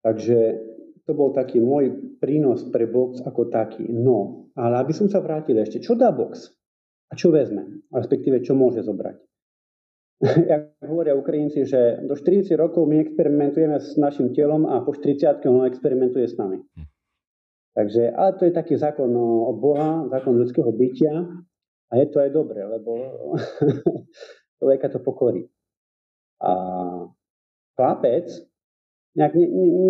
takže 0.03 0.61
to 1.09 1.16
bol 1.16 1.33
taký 1.33 1.57
môj 1.57 2.21
prínos 2.21 2.68
pre 2.68 2.85
box 2.85 3.25
ako 3.25 3.49
taký. 3.49 3.88
No, 3.88 4.53
ale 4.53 4.85
aby 4.85 4.92
som 4.92 5.09
sa 5.09 5.25
vrátil 5.25 5.57
ešte, 5.57 5.81
čo 5.81 5.97
dá 5.97 6.12
box? 6.12 6.53
A 7.09 7.16
čo 7.16 7.33
vezme? 7.33 7.88
Respektíve, 7.88 8.44
čo 8.44 8.53
môže 8.53 8.85
zobrať? 8.85 9.16
Jak 10.53 10.77
hovoria 10.85 11.16
Ukrajinci, 11.16 11.64
že 11.64 12.05
do 12.05 12.12
40 12.12 12.53
rokov 12.61 12.85
my 12.85 13.01
experimentujeme 13.01 13.81
s 13.81 13.97
našim 13.97 14.37
telom 14.37 14.68
a 14.68 14.85
po 14.85 14.92
40 14.92 15.40
on 15.49 15.64
experimentuje 15.64 16.29
s 16.29 16.37
nami. 16.37 16.61
Hm. 16.61 16.87
Takže, 17.73 18.12
ale 18.12 18.31
to 18.37 18.44
je 18.44 18.53
taký 18.53 18.75
zákon 18.77 19.09
od 19.16 19.57
Boha, 19.62 20.05
zákon 20.12 20.35
ľudského 20.37 20.68
bytia 20.75 21.25
a 21.88 21.92
je 21.97 22.07
to 22.11 22.21
aj 22.21 22.35
dobré, 22.35 22.66
lebo 22.66 23.16
človeka 24.61 24.92
to 24.92 25.01
pokorí. 25.01 25.47
A 26.42 26.53
chlapec 27.79 28.27
nejak 29.18 29.35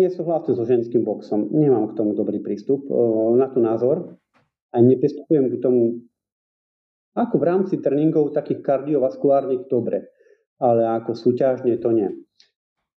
nesúhlasím 0.01 0.57
so 0.57 0.65
ženským 0.65 1.05
boxom. 1.05 1.53
Nemám 1.53 1.93
k 1.93 2.01
tomu 2.01 2.17
dobrý 2.17 2.41
prístup, 2.41 2.89
na 3.37 3.45
to 3.53 3.61
názor. 3.61 4.17
A 4.73 4.81
nepristupujem 4.81 5.53
k 5.53 5.61
tomu 5.61 6.01
ako 7.13 7.35
v 7.37 7.45
rámci 7.45 7.75
tréningov 7.77 8.33
takých 8.33 8.65
kardiovaskulárnych 8.65 9.69
dobre, 9.69 10.09
ale 10.57 10.85
ako 10.97 11.13
súťažne 11.13 11.77
to 11.77 11.89
nie. 11.93 12.09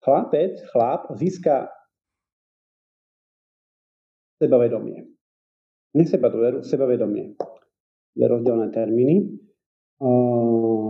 Chlapec, 0.06 0.60
chlap 0.70 1.14
získa 1.18 1.70
sebavedomie. 4.42 5.08
Ne 5.98 6.04
sebavedomie, 6.06 6.66
sebavedomie. 6.66 7.26
Dve 8.18 8.26
rozdielne 8.28 8.74
termíny. 8.74 9.30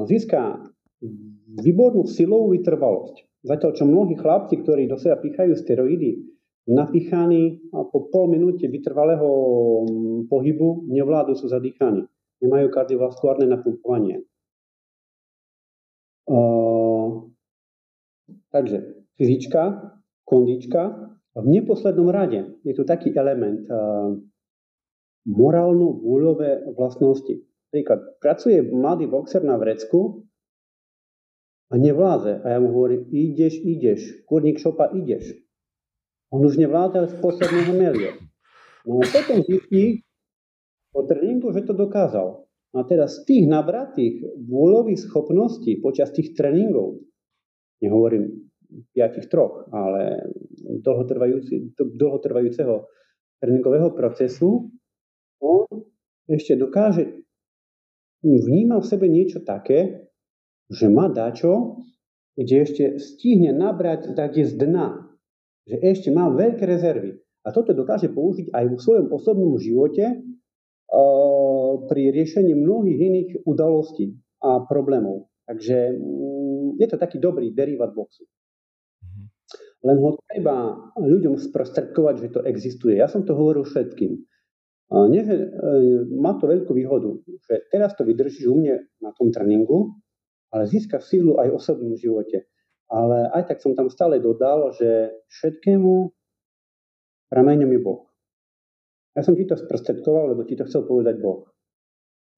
Získa 0.08 0.64
výbornú 1.60 2.08
silovú 2.08 2.56
vytrvalosť. 2.56 3.29
Zatiaľ, 3.40 3.72
čo 3.72 3.88
mnohí 3.88 4.20
chlapci, 4.20 4.60
ktorí 4.60 4.92
do 4.92 5.00
seba 5.00 5.16
pichajú 5.16 5.56
steroidy, 5.56 6.20
napíchaní 6.68 7.64
a 7.72 7.88
po 7.88 8.12
pol 8.12 8.28
minúte 8.28 8.68
vytrvalého 8.68 9.28
mm, 9.88 10.20
pohybu 10.28 10.86
nevládu, 10.92 11.34
sú 11.40 11.48
zadýchaní. 11.48 12.04
Nemajú 12.44 12.68
kardiovaskulárne 12.72 13.48
napumpovanie. 13.48 14.24
Uh, 16.30 17.26
takže 18.54 19.02
fyzička, 19.18 19.96
kondička 20.28 21.10
v 21.34 21.46
neposlednom 21.48 22.14
rade 22.14 22.60
je 22.62 22.74
tu 22.78 22.86
taký 22.86 23.10
element 23.18 23.66
uh, 23.66 24.14
morálno-vôľové 25.26 26.70
vlastnosti. 26.78 27.34
Príklad, 27.74 28.22
pracuje 28.22 28.62
mladý 28.62 29.10
boxer 29.10 29.42
na 29.42 29.58
vrecku 29.58 30.29
a 31.70 31.78
nevláze. 31.78 32.42
A 32.42 32.58
ja 32.58 32.60
mu 32.60 32.74
hovorím, 32.74 33.06
ideš, 33.14 33.62
ideš, 33.62 34.26
kurník 34.26 34.58
šopa, 34.58 34.90
ideš. 34.94 35.38
On 36.34 36.46
už 36.46 36.58
nevláze, 36.58 36.98
ale 36.98 37.10
z 37.10 37.18
posledného 37.22 37.74
melie. 37.78 38.12
No 38.86 39.02
a 39.02 39.06
potom 39.06 39.42
zistí 39.46 40.02
po 40.90 41.06
tréningu, 41.06 41.54
že 41.54 41.62
to 41.66 41.74
dokázal. 41.78 42.46
A 42.74 42.86
teraz 42.86 43.22
z 43.22 43.26
tých 43.26 43.46
nabratých 43.50 44.22
vôľových 44.46 45.10
schopností 45.10 45.82
počas 45.82 46.14
tých 46.14 46.38
tréningov, 46.38 47.02
nehovorím 47.82 48.50
piatich 48.94 49.26
troch, 49.26 49.66
ale 49.74 50.30
dlhotrvajúceho 51.74 52.76
tréningového 53.42 53.90
procesu, 53.98 54.70
on 55.42 55.66
ešte 56.30 56.54
dokáže, 56.54 57.26
vníma 58.22 58.78
v 58.78 58.86
sebe 58.86 59.10
niečo 59.10 59.42
také, 59.42 60.09
že 60.70 60.86
má 60.88 61.10
dačo, 61.10 61.84
kde 62.38 62.56
ešte 62.64 62.84
stihne 63.02 63.52
nabrať 63.52 64.14
také 64.16 64.46
z 64.46 64.56
dna, 64.56 65.10
že 65.66 65.76
ešte 65.82 66.10
má 66.14 66.30
veľké 66.30 66.64
rezervy. 66.64 67.20
A 67.44 67.52
toto 67.52 67.74
dokáže 67.74 68.14
použiť 68.14 68.54
aj 68.54 68.66
vo 68.70 68.78
svojom 68.78 69.08
osobnom 69.10 69.58
živote 69.58 70.22
pri 71.90 72.04
riešení 72.14 72.54
mnohých 72.58 73.00
iných 73.00 73.30
udalostí 73.46 74.18
a 74.42 74.66
problémov. 74.66 75.30
Takže 75.46 75.98
mm, 75.98 76.78
je 76.78 76.88
to 76.90 76.98
taký 76.98 77.18
dobrý 77.18 77.54
derivát 77.54 77.94
boxu. 77.94 78.26
Mhm. 79.02 79.22
Len 79.86 79.98
ho 79.98 80.10
treba 80.30 80.78
ľuďom 80.98 81.38
sprostredkovať, 81.38 82.16
že 82.22 82.28
to 82.34 82.40
existuje. 82.46 82.98
Ja 82.98 83.10
som 83.10 83.26
to 83.26 83.34
hovoril 83.38 83.66
všetkým. 83.66 84.18
Nie, 84.90 85.22
že, 85.22 85.38
e, 85.38 85.48
má 86.18 86.34
to 86.42 86.50
veľkú 86.50 86.74
výhodu, 86.74 87.22
že 87.46 87.70
teraz 87.70 87.94
to 87.94 88.02
vydržíš 88.02 88.50
u 88.50 88.58
mne 88.58 88.90
na 88.98 89.14
tom 89.14 89.30
tréningu, 89.30 90.02
ale 90.50 90.70
získaš 90.70 91.10
sílu 91.10 91.38
aj 91.38 91.48
v 91.50 91.58
osobnom 91.58 91.94
živote. 91.98 92.50
Ale 92.90 93.30
aj 93.38 93.54
tak 93.54 93.58
som 93.62 93.78
tam 93.78 93.90
stále 93.90 94.18
dodal, 94.18 94.74
že 94.74 95.14
všetkému 95.30 96.10
prameňom 97.30 97.70
je 97.70 97.80
Boh. 97.82 98.10
Ja 99.14 99.22
som 99.22 99.38
ti 99.38 99.46
to 99.46 99.58
sprostredkoval, 99.58 100.34
lebo 100.34 100.42
ti 100.46 100.58
to 100.58 100.66
chcel 100.66 100.90
povedať 100.90 101.22
Boh. 101.22 101.46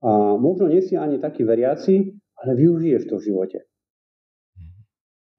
A 0.02 0.36
možno 0.36 0.68
nie 0.68 0.84
si 0.84 1.00
ani 1.00 1.22
taký 1.22 1.48
veriaci, 1.48 2.12
ale 2.42 2.52
využiješ 2.58 3.04
to 3.08 3.16
v 3.22 3.26
živote. 3.32 3.60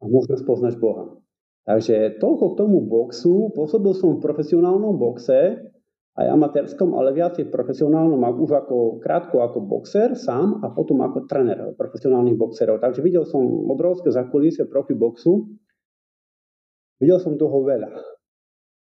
A 0.01 0.09
možno 0.09 0.39
spoznáš 0.39 0.81
Boha. 0.81 1.19
Takže 1.63 2.19
toľko 2.19 2.45
k 2.55 2.59
tomu 2.59 2.83
boxu. 2.83 3.55
Pôsobil 3.55 3.95
som 3.95 4.19
v 4.19 4.25
profesionálnom 4.25 4.99
boxe, 4.99 5.63
aj 6.12 6.27
amatérskom, 6.29 6.92
ale 6.92 7.16
viac 7.16 7.40
je 7.40 7.48
profesionálnom, 7.48 8.20
už 8.20 8.53
ako 8.53 9.01
krátko 9.01 9.40
ako 9.40 9.64
boxer 9.64 10.12
sám 10.12 10.61
a 10.61 10.68
potom 10.68 11.01
ako 11.01 11.25
tréner 11.25 11.72
profesionálnych 11.72 12.37
boxerov. 12.37 12.85
Takže 12.85 13.01
videl 13.01 13.25
som 13.25 13.40
obrovské 13.72 14.12
zakulisie 14.12 14.68
profi 14.68 14.92
boxu. 14.92 15.57
Videl 17.01 17.16
som 17.16 17.40
toho 17.40 17.64
veľa. 17.64 17.90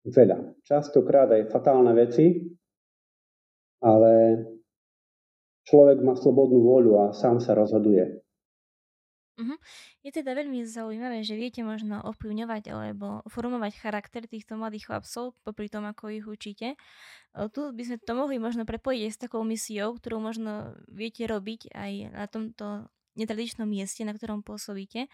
Veľa. 0.02 0.38
Častokrát 0.66 1.30
aj 1.30 1.54
fatálne 1.54 1.94
veci, 1.94 2.42
ale 3.82 4.12
človek 5.62 6.02
má 6.02 6.18
slobodnú 6.18 6.58
voľu 6.58 6.92
a 7.06 7.14
sám 7.14 7.38
sa 7.38 7.54
rozhoduje. 7.54 8.21
Mhm. 9.40 9.56
Je 10.04 10.10
teda 10.12 10.36
veľmi 10.36 10.60
zaujímavé, 10.68 11.24
že 11.24 11.40
viete 11.40 11.64
možno 11.64 12.04
ovplyvňovať 12.04 12.68
alebo 12.68 13.24
formovať 13.32 13.72
charakter 13.80 14.28
týchto 14.28 14.60
mladých 14.60 14.92
chlapcov 14.92 15.32
popri 15.40 15.72
tom, 15.72 15.88
ako 15.88 16.12
ich 16.12 16.26
učíte. 16.28 16.76
Tu 17.56 17.60
by 17.72 17.82
sme 17.88 17.96
to 18.04 18.12
mohli 18.12 18.36
možno 18.36 18.68
prepojiť 18.68 19.00
aj 19.08 19.12
s 19.16 19.22
takou 19.24 19.40
misiou, 19.44 19.96
ktorú 19.96 20.20
možno 20.20 20.76
viete 20.92 21.24
robiť 21.24 21.72
aj 21.72 21.92
na 22.12 22.24
tomto 22.28 22.92
netradičnom 23.16 23.64
mieste, 23.68 24.04
na 24.04 24.12
ktorom 24.12 24.44
pôsobíte. 24.44 25.08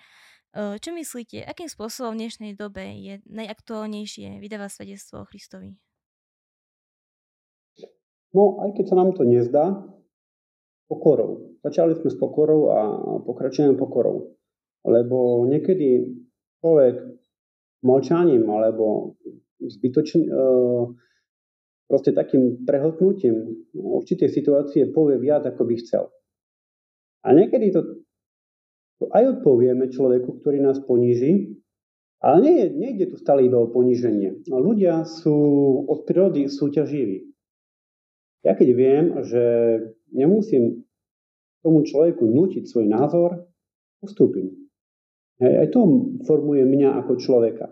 Čo 0.55 0.91
myslíte, 0.97 1.47
akým 1.47 1.71
spôsobom 1.71 2.15
v 2.19 2.27
dnešnej 2.27 2.53
dobe 2.59 2.85
je 2.99 3.15
najaktuálnejšie 3.31 4.43
vydávať 4.43 4.71
svedectvo 4.83 5.23
o 5.23 5.29
Kristovi? 5.31 5.79
No, 8.37 8.61
aj 8.65 8.77
keď 8.77 8.85
sa 8.93 8.99
nám 9.01 9.11
to 9.17 9.25
nezdá, 9.25 9.65
pokorou. 10.89 11.48
Začali 11.69 12.01
sme 12.01 12.09
s 12.09 12.17
pokorou 12.17 12.73
a 12.73 12.81
pokračujeme 13.29 13.77
pokorou. 13.77 14.33
Lebo 14.89 15.45
niekedy 15.45 16.01
človek 16.65 16.97
mlčaním 17.85 18.49
alebo 18.49 19.15
zbytočne, 19.61 20.33
proste 21.85 22.17
takým 22.17 22.65
prehltnutím 22.65 23.69
určitej 23.77 24.33
situácie 24.33 24.89
povie 24.97 25.21
viac, 25.21 25.45
ako 25.45 25.69
by 25.69 25.75
chcel. 25.77 26.09
A 27.29 27.37
niekedy 27.37 27.69
to, 27.69 28.01
to 28.97 29.13
aj 29.13 29.37
odpovieme 29.37 29.93
človeku, 29.93 30.41
ktorý 30.41 30.65
nás 30.65 30.81
poníži, 30.81 31.53
ale 32.25 32.37
nie, 32.43 32.65
nejde 32.73 33.13
tu 33.13 33.21
stále 33.21 33.45
iba 33.45 33.61
o 33.61 33.69
poníženie. 33.69 34.49
Ľudia 34.49 35.05
sú 35.05 35.37
od 35.85 36.09
prírody 36.09 36.49
súťaživí. 36.49 37.29
Ja 38.43 38.57
keď 38.57 38.69
viem, 38.73 39.05
že 39.29 39.45
nemusím 40.17 40.88
tomu 41.63 41.83
človeku 41.83 42.23
nutiť 42.25 42.65
svoj 42.67 42.87
názor, 42.87 43.49
ustúpim. 44.03 44.55
Hej, 45.39 45.55
aj 45.63 45.69
to 45.71 45.81
formuje 46.27 46.67
mňa 46.67 46.99
ako 47.03 47.19
človeka. 47.19 47.71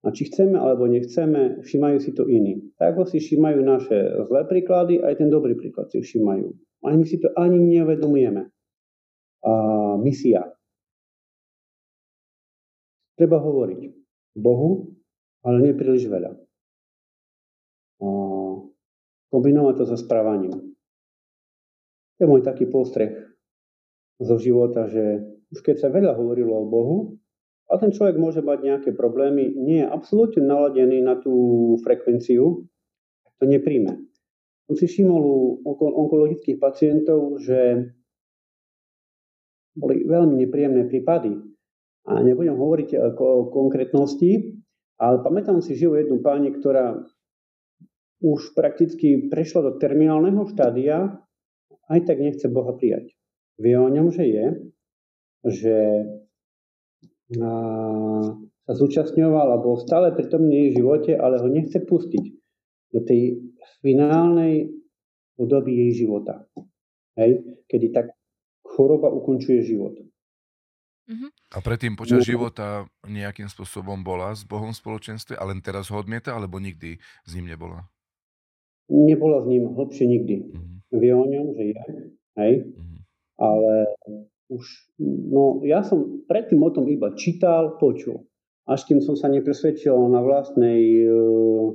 A 0.00 0.16
či 0.16 0.32
chceme 0.32 0.56
alebo 0.56 0.88
nechceme, 0.88 1.60
všímajú 1.60 1.98
si 2.00 2.16
to 2.16 2.24
iní. 2.24 2.72
Tak 2.80 2.96
ako 2.96 3.02
si 3.04 3.20
všímajú 3.20 3.60
naše 3.60 3.96
zlé 4.28 4.48
príklady, 4.48 4.96
aj 5.00 5.20
ten 5.20 5.28
dobrý 5.28 5.52
príklad 5.56 5.92
si 5.92 6.00
všímajú. 6.00 6.48
Ani 6.88 6.96
my 7.04 7.06
si 7.08 7.20
to 7.20 7.28
ani 7.36 7.60
nevedomujeme. 7.60 8.48
A 9.44 9.52
misia. 10.00 10.48
Treba 13.20 13.36
hovoriť 13.36 13.80
Bohu, 14.40 14.96
ale 15.44 15.56
nie 15.60 15.76
príliš 15.76 16.08
veľa. 16.08 16.32
A 18.00 18.08
kombinovať 19.28 19.74
to 19.76 19.84
so 19.84 19.96
správaním. 20.00 20.69
Je 22.20 22.28
môj 22.28 22.44
taký 22.44 22.68
postreh 22.68 23.16
zo 24.20 24.36
života, 24.36 24.84
že 24.86 25.24
už 25.50 25.64
keď 25.64 25.76
sa 25.80 25.88
veľa 25.88 26.14
hovorilo 26.14 26.52
o 26.52 26.68
Bohu, 26.68 26.98
a 27.70 27.78
ten 27.78 27.94
človek 27.94 28.18
môže 28.18 28.42
mať 28.42 28.58
nejaké 28.66 28.90
problémy, 28.98 29.54
nie 29.54 29.80
je 29.80 29.88
absolútne 29.88 30.42
naladený 30.42 31.06
na 31.06 31.14
tú 31.16 31.78
frekvenciu, 31.86 32.66
to 33.38 33.44
nepríjme. 33.46 34.10
Som 34.66 34.74
si 34.74 34.90
všimol 34.90 35.22
u 35.62 35.70
onkologických 35.72 36.58
pacientov, 36.58 37.38
že 37.38 37.90
boli 39.78 40.02
veľmi 40.02 40.34
nepríjemné 40.44 40.90
prípady. 40.90 41.38
A 42.10 42.20
nebudem 42.26 42.58
hovoriť 42.58 42.98
o 43.16 43.48
konkrétnosti, 43.54 44.60
ale 44.98 45.22
pamätám 45.22 45.62
si 45.62 45.78
živu 45.78 45.94
jednu 45.94 46.18
pani, 46.18 46.50
ktorá 46.50 47.00
už 48.20 48.52
prakticky 48.52 49.30
prešla 49.30 49.70
do 49.70 49.72
terminálneho 49.78 50.44
štádia, 50.50 51.22
aj 51.90 52.00
tak 52.06 52.22
nechce 52.22 52.46
Boha 52.46 52.72
prijať. 52.78 53.12
Vie 53.58 53.74
o 53.76 53.90
ňom, 53.90 54.14
že 54.14 54.24
je, 54.24 54.46
že 55.44 55.76
sa 58.70 58.72
zúčastňoval 58.78 59.54
a 59.54 59.62
bol 59.62 59.78
stále 59.82 60.14
pri 60.14 60.30
tom 60.30 60.46
jej 60.46 60.74
živote, 60.74 61.18
ale 61.18 61.42
ho 61.42 61.50
nechce 61.50 61.82
pustiť 61.82 62.24
do 62.94 63.00
tej 63.02 63.42
finálnej 63.82 64.70
podoby 65.34 65.74
jej 65.86 66.06
života. 66.06 66.46
Hej? 67.18 67.62
Kedy 67.66 67.86
tak 67.90 68.14
choroba 68.62 69.10
ukončuje 69.10 69.66
život. 69.66 69.98
Uh-huh. 71.10 71.30
A 71.50 71.58
predtým 71.58 71.98
počas 71.98 72.22
no, 72.22 72.30
života 72.30 72.86
nejakým 73.02 73.50
spôsobom 73.50 73.98
bola 74.06 74.30
s 74.30 74.46
Bohom 74.46 74.70
v 74.70 74.78
spoločenstve, 74.78 75.34
ale 75.34 75.58
teraz 75.58 75.90
ho 75.90 75.98
odmieta, 75.98 76.30
alebo 76.30 76.62
nikdy 76.62 77.02
s 77.26 77.30
ním 77.34 77.50
nebola? 77.50 77.90
Nebola 78.86 79.42
s 79.42 79.46
ním 79.50 79.74
hlbšie 79.74 80.06
nikdy. 80.06 80.34
Uh-huh. 80.54 80.79
Vie 80.90 81.12
o 81.14 81.22
ňom, 81.22 81.54
že 81.54 81.62
je, 81.70 81.82
hej? 82.42 82.52
Uh-huh. 82.66 82.98
Ale 83.38 83.74
už, 84.50 84.64
no 84.98 85.62
ja 85.62 85.86
som 85.86 86.26
predtým 86.26 86.58
o 86.60 86.70
tom 86.74 86.90
iba 86.90 87.14
čítal, 87.14 87.78
počul. 87.78 88.26
Až 88.66 88.86
kým 88.86 88.98
som 89.02 89.14
sa 89.14 89.30
nepresvedčil 89.30 89.94
na 90.10 90.20
vlastnej 90.22 91.06
uh, 91.06 91.74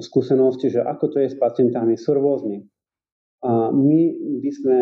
skúsenosti, 0.00 0.68
že 0.68 0.80
ako 0.84 1.04
to 1.12 1.16
je 1.24 1.32
s 1.32 1.36
pacientami, 1.36 1.96
sú 1.96 2.16
rôzni. 2.16 2.68
A 3.42 3.72
my 3.72 4.00
by 4.44 4.50
sme 4.52 4.78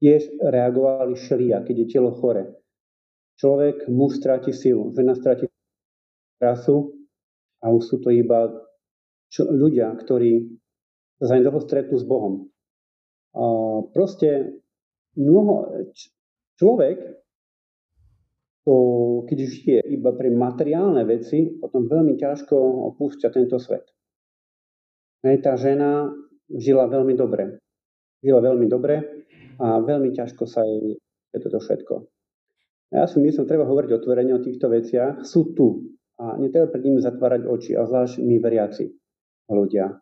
tiež 0.00 0.40
reagovali 0.40 1.14
šelia, 1.14 1.62
keď 1.62 1.76
je 1.84 1.86
telo 1.92 2.16
chore. 2.16 2.56
Človek, 3.36 3.88
muž 3.88 4.20
stráti 4.20 4.52
silu, 4.52 4.92
žena 4.96 5.16
stráti 5.16 5.48
krasu 6.40 6.96
a 7.60 7.68
už 7.68 7.82
sú 7.84 7.96
to 8.00 8.08
iba 8.08 8.48
čo, 9.28 9.48
ľudia, 9.48 9.92
ktorí 9.96 10.48
sa 11.20 11.36
zanedlho 11.36 11.60
stretnú 11.60 12.00
s 12.00 12.06
Bohom. 12.08 12.48
A 13.36 13.44
proste 13.92 14.56
mnoho, 15.20 15.84
človek, 16.56 17.20
to, 18.64 18.74
keď 19.28 19.38
žije 19.44 19.80
iba 19.92 20.16
pre 20.16 20.32
materiálne 20.32 21.04
veci, 21.04 21.60
potom 21.60 21.86
veľmi 21.86 22.16
ťažko 22.16 22.56
opúšťa 22.96 23.28
tento 23.30 23.60
svet. 23.60 23.84
Hej, 25.20 25.44
tá 25.44 25.60
žena 25.60 26.08
žila 26.48 26.88
veľmi 26.88 27.12
dobre. 27.12 27.60
Žila 28.24 28.40
veľmi 28.52 28.66
dobre 28.68 29.26
a 29.60 29.80
veľmi 29.80 30.16
ťažko 30.16 30.44
sa 30.48 30.64
jej 30.64 30.96
je 31.30 31.38
toto 31.38 31.62
všetko. 31.62 31.94
Ja 32.90 33.06
si 33.06 33.22
myslím, 33.22 33.46
treba 33.46 33.62
hovoriť 33.70 33.90
otvorene 34.02 34.34
o 34.34 34.42
týchto 34.42 34.66
veciach. 34.66 35.22
Sú 35.22 35.54
tu 35.54 35.94
a 36.18 36.36
netreba 36.36 36.68
pred 36.68 36.82
nimi 36.84 36.98
zatvárať 37.00 37.46
oči, 37.46 37.72
a 37.78 37.86
zvlášť 37.86 38.20
my 38.20 38.36
veriaci 38.42 38.84
ľudia. 39.48 39.94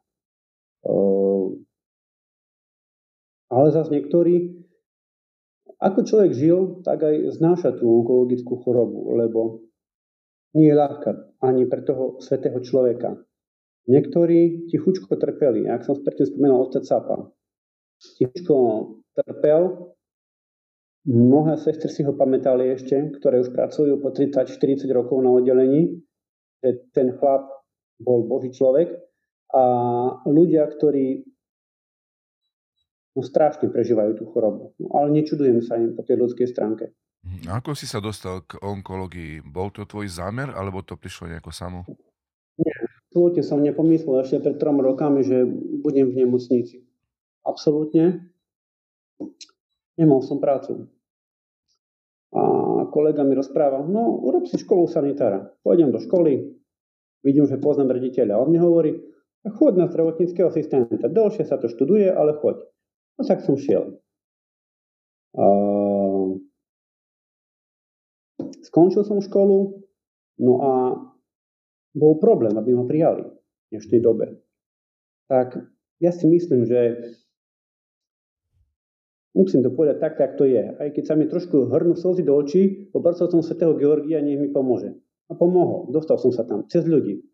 Ale 3.48 3.66
zase 3.72 3.90
niektorí, 3.96 4.60
ako 5.80 6.04
človek 6.04 6.32
žil, 6.36 6.84
tak 6.84 7.00
aj 7.06 7.38
znáša 7.40 7.80
tú 7.80 7.88
onkologickú 7.88 8.60
chorobu, 8.60 9.16
lebo 9.16 9.64
nie 10.52 10.68
je 10.68 10.76
ľahká 10.76 11.10
ani 11.44 11.64
pre 11.64 11.80
toho 11.84 12.20
svetého 12.20 12.60
človeka. 12.60 13.16
Niektorí 13.88 14.68
tichučko 14.68 15.16
trpeli, 15.16 15.64
ak 15.64 15.80
som 15.84 15.96
predtým 15.96 16.28
spomenul 16.28 16.68
otec 16.68 16.84
Sapa. 16.84 17.32
Tichučko 18.20 18.56
trpel, 19.16 19.96
mnohé 21.08 21.56
sestry 21.56 21.88
si 21.88 22.04
ho 22.04 22.12
pamätali 22.12 22.68
ešte, 22.76 23.16
ktoré 23.16 23.40
už 23.40 23.56
pracujú 23.56 23.96
po 24.04 24.12
30-40 24.12 24.84
rokov 24.92 25.24
na 25.24 25.32
oddelení, 25.32 26.04
že 26.60 26.84
ten 26.92 27.16
chlap 27.16 27.48
bol 27.96 28.28
Boží 28.28 28.52
človek 28.52 29.07
a 29.54 29.62
ľudia, 30.28 30.68
ktorí 30.68 31.24
no, 33.16 33.20
strašne 33.24 33.72
prežívajú 33.72 34.20
tú 34.20 34.24
chorobu. 34.28 34.76
No, 34.76 34.92
ale 35.00 35.14
nečudujem 35.16 35.64
sa 35.64 35.80
im 35.80 35.96
po 35.96 36.04
tej 36.04 36.20
ľudskej 36.20 36.48
stránke. 36.48 36.92
Mhm. 37.24 37.50
Ako 37.50 37.74
si 37.74 37.88
sa 37.88 37.98
dostal 37.98 38.44
k 38.44 38.60
onkológii? 38.60 39.42
Bol 39.42 39.72
to 39.74 39.88
tvoj 39.88 40.06
zámer, 40.06 40.52
alebo 40.52 40.84
to 40.84 40.94
prišlo 40.94 41.32
nejako 41.32 41.50
samo? 41.50 41.82
Nie, 42.58 42.74
absolútne 43.08 43.42
som 43.42 43.62
nepomyslel 43.62 44.22
ešte 44.22 44.42
pred 44.42 44.56
trom 44.58 44.78
rokami, 44.82 45.22
že 45.24 45.46
budem 45.82 46.10
v 46.10 46.26
nemocnici. 46.26 46.84
Absolútne. 47.46 48.28
Nemal 49.98 50.22
som 50.22 50.38
prácu. 50.38 50.86
A 52.28 52.42
kolega 52.92 53.24
mi 53.24 53.34
rozpráva, 53.34 53.82
no 53.82 54.20
urob 54.20 54.44
si 54.46 54.60
školu 54.60 54.86
sanitára. 54.86 55.48
Pôjdem 55.64 55.90
do 55.90 55.98
školy, 55.98 56.54
vidím, 57.24 57.48
že 57.48 57.58
poznám 57.58 57.96
rediteľa. 57.96 58.36
On 58.36 58.52
mi 58.52 58.60
hovorí, 58.60 59.07
chod 59.54 59.76
na 59.76 59.88
zdravotníckého 59.88 60.48
asistenta. 60.48 61.08
Dlhšie 61.08 61.44
sa 61.46 61.56
to 61.56 61.68
študuje, 61.70 62.08
ale 62.10 62.36
choď. 62.36 62.62
No 63.18 63.22
tak 63.26 63.42
som 63.42 63.56
šiel. 63.58 63.98
A... 65.34 65.44
Skončil 68.62 69.02
som 69.02 69.24
školu, 69.24 69.80
no 70.44 70.52
a 70.60 70.72
bol 71.96 72.20
problém, 72.20 72.52
aby 72.54 72.76
ma 72.76 72.84
prijali 72.84 73.24
v 73.24 73.66
dnešnej 73.72 74.00
dobe. 74.04 74.38
Tak 75.26 75.56
ja 75.98 76.12
si 76.12 76.28
myslím, 76.28 76.68
že 76.68 77.00
musím 79.32 79.64
to 79.64 79.72
povedať 79.72 79.96
tak, 79.98 80.14
tak 80.20 80.36
to 80.36 80.44
je. 80.44 80.62
Aj 80.78 80.88
keď 80.92 81.04
sa 81.04 81.14
mi 81.16 81.26
trošku 81.26 81.72
hrnú 81.72 81.96
slzy 81.96 82.22
do 82.22 82.36
očí, 82.36 82.92
poprosil 82.92 83.32
som 83.32 83.40
svätého 83.40 83.74
Georgia, 83.74 84.20
nech 84.20 84.38
mi 84.38 84.52
pomôže. 84.52 84.94
A 85.28 85.36
pomohol. 85.36 85.92
Dostal 85.92 86.16
som 86.16 86.32
sa 86.32 86.44
tam 86.44 86.64
cez 86.68 86.88
ľudí. 86.88 87.24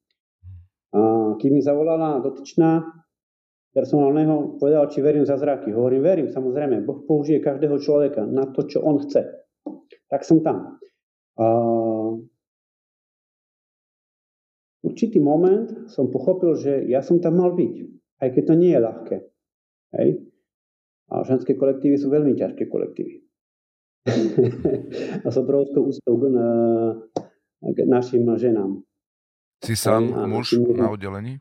A 0.94 1.34
keď 1.42 1.48
mi 1.50 1.60
zavolala 1.60 2.22
dotyčná 2.22 2.86
personálneho, 3.74 4.54
povedal, 4.62 4.86
či 4.86 5.02
verím 5.02 5.26
za 5.26 5.34
zraky. 5.34 5.74
Hovorím, 5.74 6.06
verím, 6.06 6.28
samozrejme. 6.30 6.86
Boh 6.86 7.02
použije 7.02 7.42
každého 7.42 7.82
človeka 7.82 8.22
na 8.22 8.46
to, 8.46 8.62
čo 8.70 8.78
on 8.86 9.02
chce. 9.02 9.26
Tak 10.06 10.22
som 10.22 10.46
tam. 10.46 10.78
A 11.34 11.46
určitý 14.86 15.18
moment 15.18 15.90
som 15.90 16.14
pochopil, 16.14 16.54
že 16.54 16.86
ja 16.86 17.02
som 17.02 17.18
tam 17.18 17.42
mal 17.42 17.50
byť. 17.58 17.74
Aj 18.22 18.30
keď 18.30 18.42
to 18.46 18.54
nie 18.54 18.70
je 18.70 18.80
ľahké. 18.80 19.16
Hej? 19.98 20.08
A 21.10 21.26
ženské 21.26 21.58
kolektívy 21.58 21.98
sú 21.98 22.14
veľmi 22.14 22.38
ťažké 22.38 22.70
kolektívy. 22.70 23.26
a 25.24 25.26
som 25.34 25.42
obrovskou 25.42 25.90
ústou 25.90 26.14
k, 26.20 26.24
k 27.74 27.78
našim 27.90 28.22
ženám. 28.38 28.86
Si 29.64 29.74
sám 29.80 30.12
a, 30.12 30.28
muž 30.28 30.60
na 30.60 30.92
oddelení? 30.92 31.40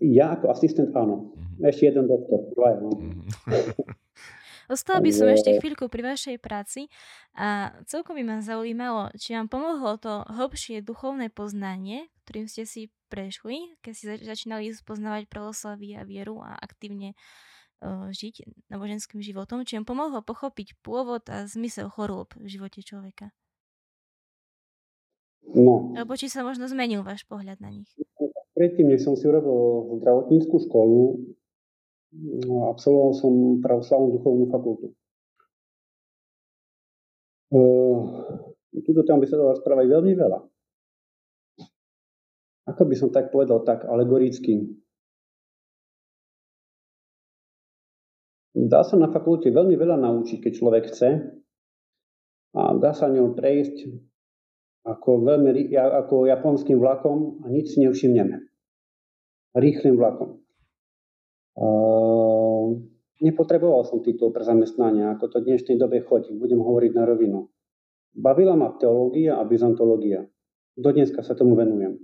Ja 0.00 0.34
ako 0.34 0.50
asistent 0.50 0.90
áno. 0.96 1.36
Mm-hmm. 1.36 1.68
Ešte 1.68 1.82
jeden 1.92 2.04
doktor. 2.08 2.38
Dvaja, 2.56 2.76
no. 2.80 2.90
Mm-hmm. 2.96 3.28
Ostala 4.72 5.00
by 5.00 5.10
som 5.12 5.28
ešte 5.32 5.56
chvíľku 5.56 5.88
pri 5.88 6.12
vašej 6.12 6.36
práci 6.44 6.92
a 7.32 7.72
celkom 7.88 8.20
by 8.20 8.24
ma 8.24 8.36
zaujímalo, 8.44 9.08
či 9.16 9.32
vám 9.32 9.48
pomohlo 9.48 9.96
to 9.96 10.28
hlbšie 10.28 10.84
duchovné 10.84 11.32
poznanie, 11.32 12.12
ktorým 12.28 12.52
ste 12.52 12.68
si 12.68 12.92
prešli, 13.08 13.80
keď 13.80 13.92
si 13.96 14.04
začínali 14.28 14.68
spoznávať 14.68 15.24
pravoslavy 15.32 15.96
a 15.96 16.04
vieru 16.04 16.44
a 16.44 16.52
aktívne 16.60 17.16
uh, 17.80 18.12
žiť 18.12 18.44
náboženským 18.68 19.24
životom, 19.24 19.64
či 19.64 19.80
vám 19.80 19.88
pomohlo 19.88 20.20
pochopiť 20.20 20.76
pôvod 20.84 21.24
a 21.32 21.48
zmysel 21.48 21.88
chorôb 21.88 22.36
v 22.36 22.52
živote 22.52 22.84
človeka? 22.84 23.32
No. 25.56 25.96
Alebo 25.96 26.16
či 26.18 26.28
sa 26.28 26.44
možno 26.44 26.68
zmenil 26.68 27.00
váš 27.00 27.24
pohľad 27.24 27.60
na 27.62 27.72
nich? 27.72 27.88
Predtým, 28.52 28.90
než 28.90 29.06
som 29.06 29.14
si 29.14 29.24
urobil 29.24 29.96
zdravotníckú 30.02 30.56
školu, 30.66 31.24
absolvoval 32.74 33.12
som 33.14 33.32
pravoslavnú 33.62 34.18
duchovnú 34.18 34.44
fakultu. 34.50 34.86
Uh, 37.48 38.44
tuto 38.84 39.06
tam 39.08 39.24
by 39.24 39.26
sa 39.30 39.40
dalo 39.40 39.56
rozprávať 39.56 39.88
veľmi 39.88 40.12
veľa 40.12 40.40
ako 42.68 42.82
by 42.84 42.94
som 42.94 43.08
tak 43.08 43.32
povedal, 43.32 43.64
tak 43.64 43.88
alegoricky. 43.88 44.68
Dá 48.52 48.84
sa 48.84 49.00
na 49.00 49.08
fakulte 49.08 49.48
veľmi 49.48 49.78
veľa 49.78 49.96
naučiť, 49.96 50.44
keď 50.44 50.52
človek 50.52 50.84
chce 50.92 51.10
a 52.52 52.60
dá 52.76 52.92
sa 52.92 53.08
ňou 53.08 53.32
prejsť 53.32 53.88
ako, 54.86 55.24
veľmi, 55.26 55.74
ako 55.74 56.28
japonským 56.28 56.78
vlakom 56.78 57.42
a 57.42 57.50
nič 57.50 57.74
si 57.74 57.82
nevšimneme. 57.82 58.36
Rýchlým 59.58 59.98
vlakom. 59.98 60.38
Uh, 61.58 62.78
nepotreboval 63.18 63.82
som 63.82 64.04
titul 64.04 64.30
pre 64.30 64.46
zamestnanie, 64.46 65.02
ako 65.10 65.26
to 65.26 65.36
v 65.42 65.54
dnešnej 65.54 65.74
dobe 65.80 66.04
chodí, 66.06 66.30
budem 66.38 66.62
hovoriť 66.62 66.92
na 66.94 67.02
rovinu. 67.02 67.50
Bavila 68.14 68.54
ma 68.54 68.70
teológia 68.78 69.38
a 69.38 69.42
byzantológia. 69.42 70.22
Do 70.78 70.90
dneska 70.94 71.26
sa 71.26 71.34
tomu 71.34 71.58
venujem. 71.58 71.98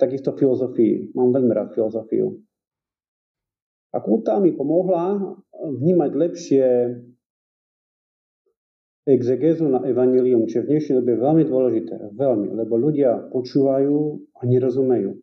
Takisto 0.00 0.32
filozofii. 0.32 1.12
Mám 1.12 1.36
veľmi 1.36 1.52
rád 1.52 1.76
filozofiu. 1.76 2.40
A 3.90 3.98
kultá 4.00 4.38
mi 4.40 4.54
pomohla 4.54 5.18
vnímať 5.52 6.10
lepšie 6.14 6.66
exegézu 9.12 9.66
na 9.66 9.82
evanilium, 9.84 10.46
čo 10.46 10.60
je 10.60 10.64
v 10.64 10.70
dnešnej 10.74 10.96
dobe 11.02 11.18
veľmi 11.18 11.44
dôležité. 11.46 12.14
Veľmi, 12.14 12.54
lebo 12.54 12.78
ľudia 12.78 13.30
počúvajú 13.34 13.96
a 14.38 14.40
nerozumejú. 14.46 15.18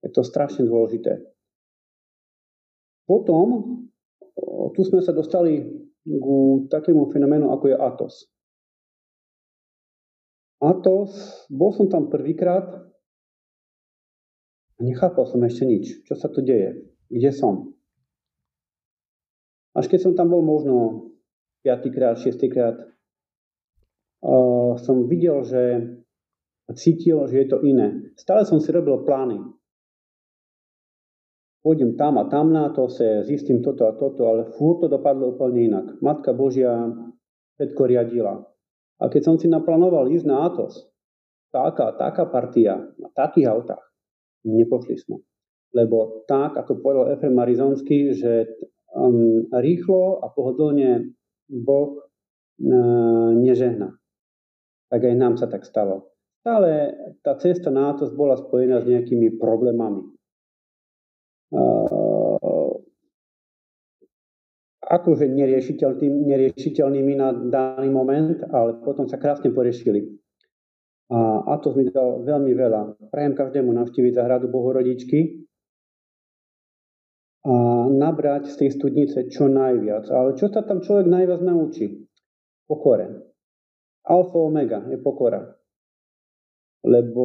Je 0.00 0.10
to 0.14 0.22
strašne 0.24 0.64
dôležité. 0.64 1.20
Potom, 3.04 3.46
tu 4.72 4.80
sme 4.86 5.02
sa 5.02 5.10
dostali 5.10 5.66
ku 6.06 6.64
takému 6.70 7.10
fenoménu, 7.10 7.50
ako 7.52 7.64
je 7.68 7.76
atos. 7.76 8.14
A 10.60 10.76
to, 10.76 11.10
bol 11.50 11.72
som 11.72 11.88
tam 11.88 12.12
prvýkrát 12.12 12.68
a 14.76 14.80
nechápal 14.80 15.28
som 15.28 15.40
ešte 15.44 15.64
nič. 15.64 16.04
Čo 16.08 16.14
sa 16.16 16.28
tu 16.28 16.40
deje? 16.40 16.88
Kde 17.10 17.30
som? 17.34 17.74
Až 19.76 19.90
keď 19.90 20.00
som 20.06 20.12
tam 20.14 20.30
bol 20.30 20.40
možno 20.44 21.09
piatýkrát, 21.62 22.18
šiestýkrát, 22.18 22.76
uh, 24.24 24.74
som 24.80 25.08
videl, 25.08 25.44
že 25.44 25.62
cítil, 26.74 27.26
že 27.26 27.44
je 27.44 27.48
to 27.50 27.58
iné. 27.66 28.14
Stále 28.14 28.46
som 28.46 28.62
si 28.62 28.70
robil 28.70 29.02
plány. 29.02 29.42
Pôjdem 31.60 31.92
tam 32.00 32.16
a 32.16 32.24
tam 32.24 32.56
na 32.56 32.72
to, 32.72 32.88
sa 32.88 33.20
zistím 33.20 33.60
toto 33.60 33.84
a 33.84 33.92
toto, 33.92 34.24
ale 34.24 34.48
furt 34.56 34.80
to 34.80 34.88
dopadlo 34.88 35.36
úplne 35.36 35.68
inak. 35.68 35.86
Matka 36.00 36.32
Božia 36.32 36.72
všetko 37.60 37.82
riadila. 37.84 38.40
A 39.00 39.12
keď 39.12 39.22
som 39.28 39.36
si 39.36 39.44
naplánoval 39.44 40.08
ísť 40.08 40.24
na 40.24 40.48
Atos, 40.48 40.88
taká, 41.52 41.92
taká 42.00 42.24
partia, 42.32 42.80
na 42.96 43.12
takých 43.12 43.52
autách, 43.52 43.84
nepošli 44.48 44.96
sme. 44.96 45.20
Lebo 45.76 46.24
tak, 46.24 46.56
ako 46.56 46.80
povedal 46.80 47.12
Efrem 47.12 47.36
Marizonsky, 47.36 48.16
že 48.16 48.48
um, 48.96 49.44
rýchlo 49.52 50.24
a 50.24 50.32
pohodlne 50.32 51.12
Boh 51.50 51.98
uh, 51.98 53.30
nežehná. 53.34 53.90
Tak 54.90 55.00
aj 55.02 55.14
nám 55.18 55.34
sa 55.36 55.50
tak 55.50 55.66
stalo. 55.66 56.14
Ale 56.46 56.94
tá 57.20 57.36
cesta 57.36 57.68
na 57.68 57.92
Atos 57.92 58.14
bola 58.16 58.38
spojená 58.38 58.80
s 58.80 58.88
nejakými 58.88 59.36
problémami. 59.36 60.08
Uh, 61.50 62.78
akože 64.90 65.30
neriešiteľnými, 65.30 66.18
neriešiteľnými 66.26 67.12
na 67.14 67.28
daný 67.30 67.90
moment, 67.94 68.38
ale 68.50 68.82
potom 68.82 69.06
sa 69.06 69.18
krásne 69.22 69.54
poriešili. 69.54 70.10
A 71.10 71.42
Atos 71.58 71.74
mi 71.74 71.86
dal 71.90 72.22
veľmi 72.22 72.54
veľa. 72.54 73.10
Prajem 73.10 73.34
každému 73.34 73.70
navštíviť 73.74 74.14
zahradu 74.14 74.46
Bohorodičky 74.46 75.49
a 77.40 77.88
nabrať 77.88 78.52
z 78.52 78.54
tej 78.60 78.70
studnice 78.76 79.18
čo 79.32 79.48
najviac. 79.48 80.12
Ale 80.12 80.36
čo 80.36 80.52
sa 80.52 80.60
tam 80.60 80.84
človek 80.84 81.08
najviac 81.08 81.40
naučí? 81.40 82.04
Pokore. 82.68 83.32
Alfa 84.04 84.38
omega 84.38 84.84
je 84.88 85.00
pokora. 85.00 85.56
Lebo 86.80 87.24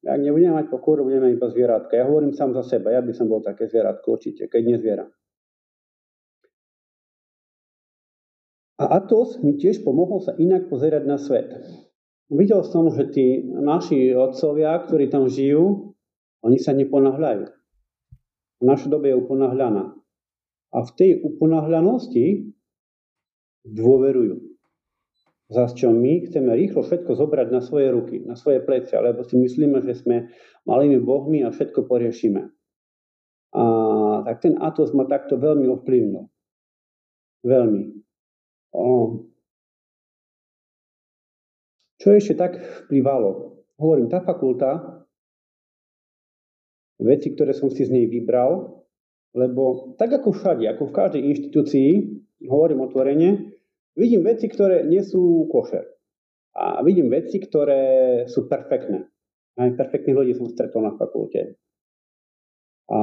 ak 0.00 0.20
nebudeme 0.20 0.56
mať 0.56 0.72
pokoru, 0.72 1.04
budeme 1.04 1.32
iba 1.32 1.48
zvieratka. 1.48 1.92
Ja 1.92 2.08
hovorím 2.08 2.32
sám 2.32 2.56
za 2.56 2.64
seba, 2.64 2.92
ja 2.92 3.04
by 3.04 3.12
som 3.12 3.28
bol 3.28 3.44
také 3.44 3.68
zvieratko 3.68 4.16
určite, 4.16 4.48
keď 4.48 4.62
nie 4.64 4.76
zviera. 4.80 5.04
A 8.80 8.98
Atos 8.98 9.38
mi 9.44 9.60
tiež 9.60 9.84
pomohol 9.84 10.24
sa 10.24 10.34
inak 10.40 10.66
pozerať 10.72 11.04
na 11.04 11.20
svet. 11.20 11.52
Videl 12.32 12.64
som, 12.64 12.88
že 12.88 13.12
tí 13.12 13.44
naši 13.44 14.16
otcovia, 14.16 14.80
ktorí 14.88 15.12
tam 15.12 15.28
žijú, 15.28 15.92
oni 16.42 16.58
sa 16.58 16.72
neponáhľajú. 18.62 18.70
Naša 18.70 18.86
doba 18.88 19.06
je 19.10 19.18
uponáhľaná. 19.18 19.84
A 20.72 20.78
v 20.86 20.90
tej 20.96 21.10
uponáhľanosti 21.20 22.54
dôverujú. 23.66 24.38
Zas 25.52 25.76
čo 25.76 25.92
my 25.92 26.24
chceme 26.24 26.48
rýchlo 26.56 26.80
všetko 26.80 27.12
zobrať 27.12 27.52
na 27.52 27.60
svoje 27.60 27.92
ruky, 27.92 28.24
na 28.24 28.40
svoje 28.40 28.64
plecia, 28.64 29.04
lebo 29.04 29.20
si 29.20 29.36
myslíme, 29.36 29.84
že 29.84 29.92
sme 29.92 30.32
malými 30.64 30.96
bohmi 30.96 31.44
a 31.44 31.52
všetko 31.52 31.84
poriešime. 31.84 32.48
A 33.52 33.62
tak 34.24 34.40
ten 34.40 34.56
Atos 34.56 34.96
ma 34.96 35.04
takto 35.04 35.36
veľmi 35.36 35.68
ovplyvnil. 35.68 36.24
Veľmi. 37.44 38.00
O, 38.72 39.28
čo 42.00 42.16
ešte 42.16 42.34
tak 42.34 42.56
vplyvalo? 42.88 43.60
Hovorím, 43.76 44.08
tá 44.08 44.24
fakulta, 44.24 45.01
veci, 47.02 47.34
ktoré 47.34 47.52
som 47.52 47.68
si 47.68 47.84
z 47.86 47.94
nej 47.94 48.06
vybral, 48.06 48.82
lebo 49.32 49.94
tak 49.96 50.12
ako 50.12 50.32
všade, 50.32 50.64
ako 50.68 50.92
v 50.92 50.96
každej 50.96 51.22
inštitúcii, 51.24 51.90
hovorím 52.46 52.84
otvorene, 52.84 53.56
vidím 53.96 54.22
veci, 54.24 54.48
ktoré 54.48 54.84
nie 54.84 55.00
sú 55.00 55.48
košer. 55.48 55.84
A 56.52 56.84
vidím 56.84 57.08
veci, 57.08 57.40
ktoré 57.40 57.82
sú 58.28 58.44
perfektné. 58.44 59.08
Aj 59.56 59.72
perfektných 59.72 60.16
ľudí 60.16 60.32
som 60.36 60.48
stretol 60.52 60.84
na 60.84 60.92
fakulte. 60.96 61.56
A 62.92 62.98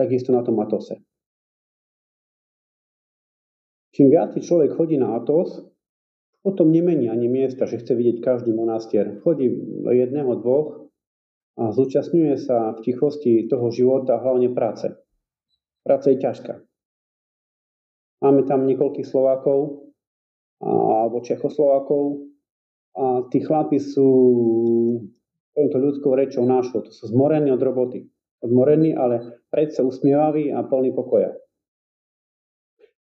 takisto 0.00 0.32
na 0.32 0.40
tom 0.40 0.56
Atose. 0.64 1.04
Čím 3.92 4.08
viac 4.08 4.32
človek 4.32 4.72
chodí 4.72 4.96
na 4.96 5.12
Atos, 5.18 5.60
potom 6.40 6.72
nemení 6.72 7.12
ani 7.12 7.28
miesta, 7.28 7.68
že 7.68 7.84
chce 7.84 7.92
vidieť 7.92 8.24
každý 8.24 8.56
monastier. 8.56 9.20
Chodí 9.20 9.52
do 9.84 9.92
jedného, 9.92 10.40
dvoch 10.40 10.88
a 11.60 11.68
zúčastňuje 11.76 12.40
sa 12.40 12.72
v 12.72 12.80
tichosti 12.80 13.44
toho 13.44 13.68
života, 13.68 14.16
hlavne 14.16 14.48
práce. 14.56 14.96
Práca 15.84 16.08
je 16.08 16.16
ťažká. 16.16 16.54
Máme 18.24 18.48
tam 18.48 18.64
niekoľkých 18.64 19.04
Slovákov 19.04 19.92
alebo 20.64 21.24
Čechoslovákov 21.24 22.24
a 22.96 23.24
tí 23.32 23.40
chlapi 23.44 23.80
sú 23.80 24.08
touto 25.56 25.76
ľudskou 25.76 26.12
rečou 26.16 26.44
nášho. 26.44 26.84
To 26.84 26.90
sú 26.92 27.12
zmorení 27.12 27.52
od 27.52 27.60
roboty. 27.60 28.08
Odmorení, 28.40 28.96
ale 28.96 29.44
predsa 29.52 29.84
usmievaví 29.84 30.48
a 30.52 30.64
plný 30.64 30.96
pokoja. 30.96 31.36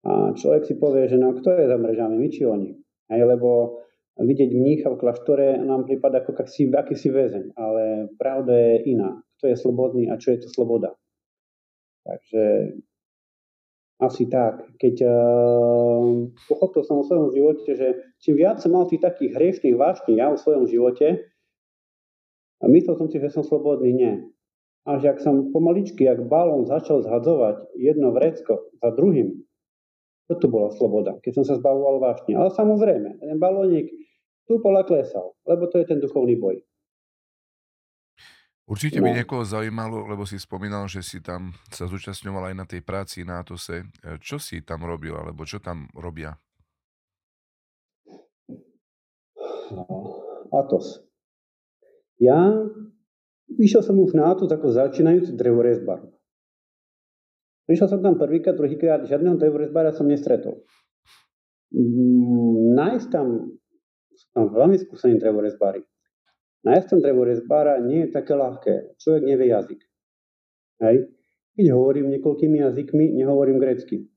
A 0.05 0.37
človek 0.37 0.69
si 0.69 0.77
povie, 0.77 1.09
že 1.09 1.17
no 1.17 1.33
kto 1.33 1.57
je 1.57 1.65
za 1.65 1.77
mrežami, 1.77 2.21
my 2.21 2.27
či 2.29 2.45
oni? 2.45 2.69
Hej, 3.09 3.21
lebo 3.25 3.81
vidieť 4.19 4.53
mnícha 4.53 4.93
v 4.93 4.99
kláštore 5.01 5.57
nám 5.61 5.89
prípada 5.89 6.21
ako 6.21 6.37
akýsi, 6.37 6.69
akýsi 6.69 7.09
väzeň, 7.09 7.57
ale 7.57 8.13
pravda 8.21 8.53
je 8.53 8.75
iná. 8.93 9.17
Kto 9.37 9.49
je 9.49 9.57
slobodný 9.57 10.03
a 10.13 10.21
čo 10.21 10.37
je 10.37 10.45
to 10.45 10.49
sloboda? 10.53 10.93
Takže 12.05 12.75
asi 14.03 14.23
tak. 14.29 14.67
Keď 14.77 14.95
uh, 15.07 16.29
pochopil 16.45 16.83
som 16.85 17.01
o 17.01 17.07
svojom 17.07 17.31
živote, 17.33 17.71
že 17.73 17.87
čím 18.19 18.37
viac 18.37 18.59
som 18.59 18.75
mal 18.75 18.85
tých 18.85 19.01
takých 19.01 19.33
hriešných 19.33 19.79
vášní 19.79 20.19
ja 20.19 20.29
o 20.29 20.37
svojom 20.37 20.67
živote, 20.67 21.33
a 22.63 22.65
myslel 22.71 22.95
som 22.95 23.11
si, 23.11 23.19
že 23.19 23.27
som 23.27 23.43
slobodný, 23.43 23.91
nie. 23.91 24.13
Až 24.87 25.15
ak 25.15 25.17
som 25.19 25.51
pomaličky, 25.51 26.07
jak 26.07 26.23
balón 26.27 26.63
začal 26.63 27.03
zhadzovať 27.03 27.75
jedno 27.75 28.15
vrecko 28.15 28.71
za 28.79 28.91
druhým, 28.95 29.43
toto 30.27 30.47
bola 30.47 30.71
sloboda, 30.71 31.19
keď 31.19 31.41
som 31.41 31.43
sa 31.43 31.59
zbavoval 31.59 31.99
vášne. 31.99 32.35
Ale 32.39 32.49
samozrejme, 32.53 33.19
ten 33.19 33.37
balónik 33.39 33.91
tu 34.47 34.59
pola 34.59 34.83
klesal, 34.87 35.35
lebo 35.47 35.67
to 35.67 35.79
je 35.79 35.85
ten 35.87 35.99
duchovný 35.99 36.39
boj. 36.39 36.59
Určite 38.63 39.03
by 39.03 39.11
no. 39.11 39.17
niekoho 39.19 39.43
zaujímalo, 39.43 40.07
lebo 40.07 40.23
si 40.23 40.39
spomínal, 40.39 40.87
že 40.87 41.03
si 41.03 41.19
tam 41.19 41.51
sa 41.67 41.83
zúčastňoval 41.83 42.51
aj 42.51 42.55
na 42.55 42.63
tej 42.63 42.79
práci 42.79 43.27
na 43.27 43.43
Atose. 43.43 43.83
Čo 44.23 44.39
si 44.39 44.63
tam 44.63 44.87
robil, 44.87 45.11
alebo 45.11 45.43
čo 45.43 45.59
tam 45.59 45.91
robia? 45.91 46.31
No, 49.67 49.83
Atos. 50.55 51.03
Ja 52.23 52.55
vyšiel 53.51 53.83
som 53.83 53.99
už 53.99 54.15
na 54.15 54.31
Atos 54.31 54.47
ako 54.47 54.71
začínajúci 54.71 55.35
drevorezbar. 55.35 56.12
Prišiel 57.63 57.87
som 57.87 57.99
tam 58.03 58.19
prvýkrát, 58.19 58.59
druhýkrát, 58.59 59.07
žiadneho 59.07 59.39
drevorezbara 59.39 59.95
som 59.95 60.07
nestretol. 60.09 60.67
Mm, 61.71 62.75
nájsť 62.75 63.07
tam, 63.07 63.55
sú 64.13 64.25
tam 64.35 64.51
veľmi 64.51 64.77
skúsení 64.77 65.17
drevorezbári 65.17 65.81
Nájsť 66.63 66.85
ten 66.95 66.99
drevorezbára 67.03 67.83
nie 67.83 68.07
je 68.07 68.15
také 68.15 68.39
ľahké. 68.39 68.95
Človek 68.95 69.23
nevie 69.27 69.51
jazyk. 69.51 69.81
Hej. 70.79 71.11
Keď 71.59 71.67
hovorím 71.75 72.07
niekoľkými 72.15 72.57
jazykmi, 72.63 73.19
nehovorím 73.19 73.59
grecky. 73.59 74.07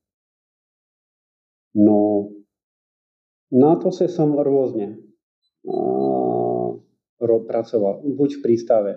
No, 1.77 2.31
na 3.53 3.77
to 3.77 3.93
sa 3.93 4.07
som 4.09 4.33
rôzne 4.39 4.97
ro, 7.21 7.37
pracoval. 7.45 8.07
Buď 8.15 8.41
v 8.41 8.43
prístave 8.47 8.93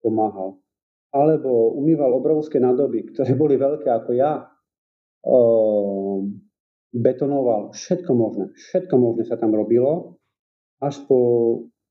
pomáhal, 0.00 0.62
alebo 1.12 1.72
umýval 1.78 2.12
obrovské 2.16 2.60
nádoby, 2.60 3.12
ktoré 3.12 3.32
boli 3.32 3.56
veľké 3.56 3.88
ako 3.88 4.10
ja. 4.12 4.44
betonoval, 6.92 7.72
všetko 7.72 8.12
možné. 8.12 8.44
Všetko 8.52 8.94
možné 8.96 9.22
sa 9.24 9.36
tam 9.40 9.52
robilo, 9.52 10.20
až 10.80 11.00
po 11.08 11.18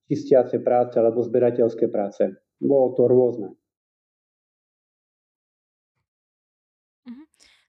čistiace 0.08 0.64
práce 0.64 0.96
alebo 0.98 1.26
zberateľské 1.26 1.92
práce. 1.92 2.24
Bolo 2.58 2.96
to 2.96 3.06
rôzne. 3.06 3.54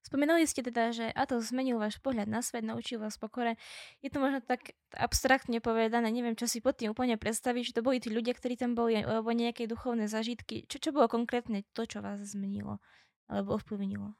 Spomínali 0.09 0.49
ste 0.49 0.65
teda, 0.65 0.89
že 0.89 1.13
Atos 1.13 1.53
zmenil 1.53 1.77
váš 1.77 2.01
pohľad 2.01 2.33
na 2.33 2.41
svet, 2.41 2.65
naučil 2.65 2.97
vás 2.97 3.21
pokore. 3.21 3.61
Je 4.01 4.09
to 4.09 4.25
možno 4.25 4.41
tak 4.41 4.73
abstraktne 4.97 5.61
povedané, 5.61 6.09
neviem, 6.09 6.33
čo 6.33 6.49
si 6.49 6.65
pod 6.65 6.81
tým 6.81 6.97
úplne 6.97 7.21
predstaviť, 7.21 7.63
že 7.69 7.77
to 7.77 7.85
boli 7.85 8.01
tí 8.01 8.09
ľudia, 8.09 8.33
ktorí 8.33 8.57
tam 8.57 8.73
boli, 8.73 8.97
alebo 9.05 9.29
nejaké 9.37 9.69
duchovné 9.69 10.09
zažitky. 10.09 10.65
Čo, 10.65 10.81
čo 10.81 10.91
bolo 10.97 11.13
konkrétne 11.13 11.69
to, 11.77 11.85
čo 11.85 12.01
vás 12.01 12.25
zmenilo 12.25 12.81
alebo 13.29 13.61
ovplyvnilo? 13.61 14.17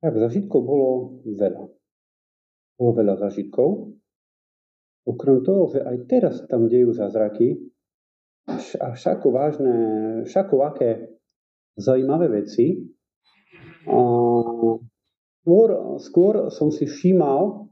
Tak, 0.00 0.16
zažitkov 0.16 0.64
bolo 0.64 1.20
veľa. 1.28 1.68
Bolo 2.80 2.90
veľa 2.96 3.20
zažitkov. 3.28 4.00
Okrem 5.04 5.44
toho, 5.44 5.68
že 5.68 5.84
aj 5.84 5.96
teraz 6.08 6.34
tam 6.48 6.64
dejú 6.64 6.96
zázraky 6.96 7.60
a 8.80 8.96
všako 8.96 9.26
vážne, 9.28 9.74
všako 10.24 10.64
aké 10.64 11.12
zaujímavé 11.76 12.40
veci. 12.40 12.88
A 13.84 14.00
skôr, 15.44 15.68
skôr 16.00 16.34
som 16.48 16.72
si 16.72 16.88
všímal 16.88 17.68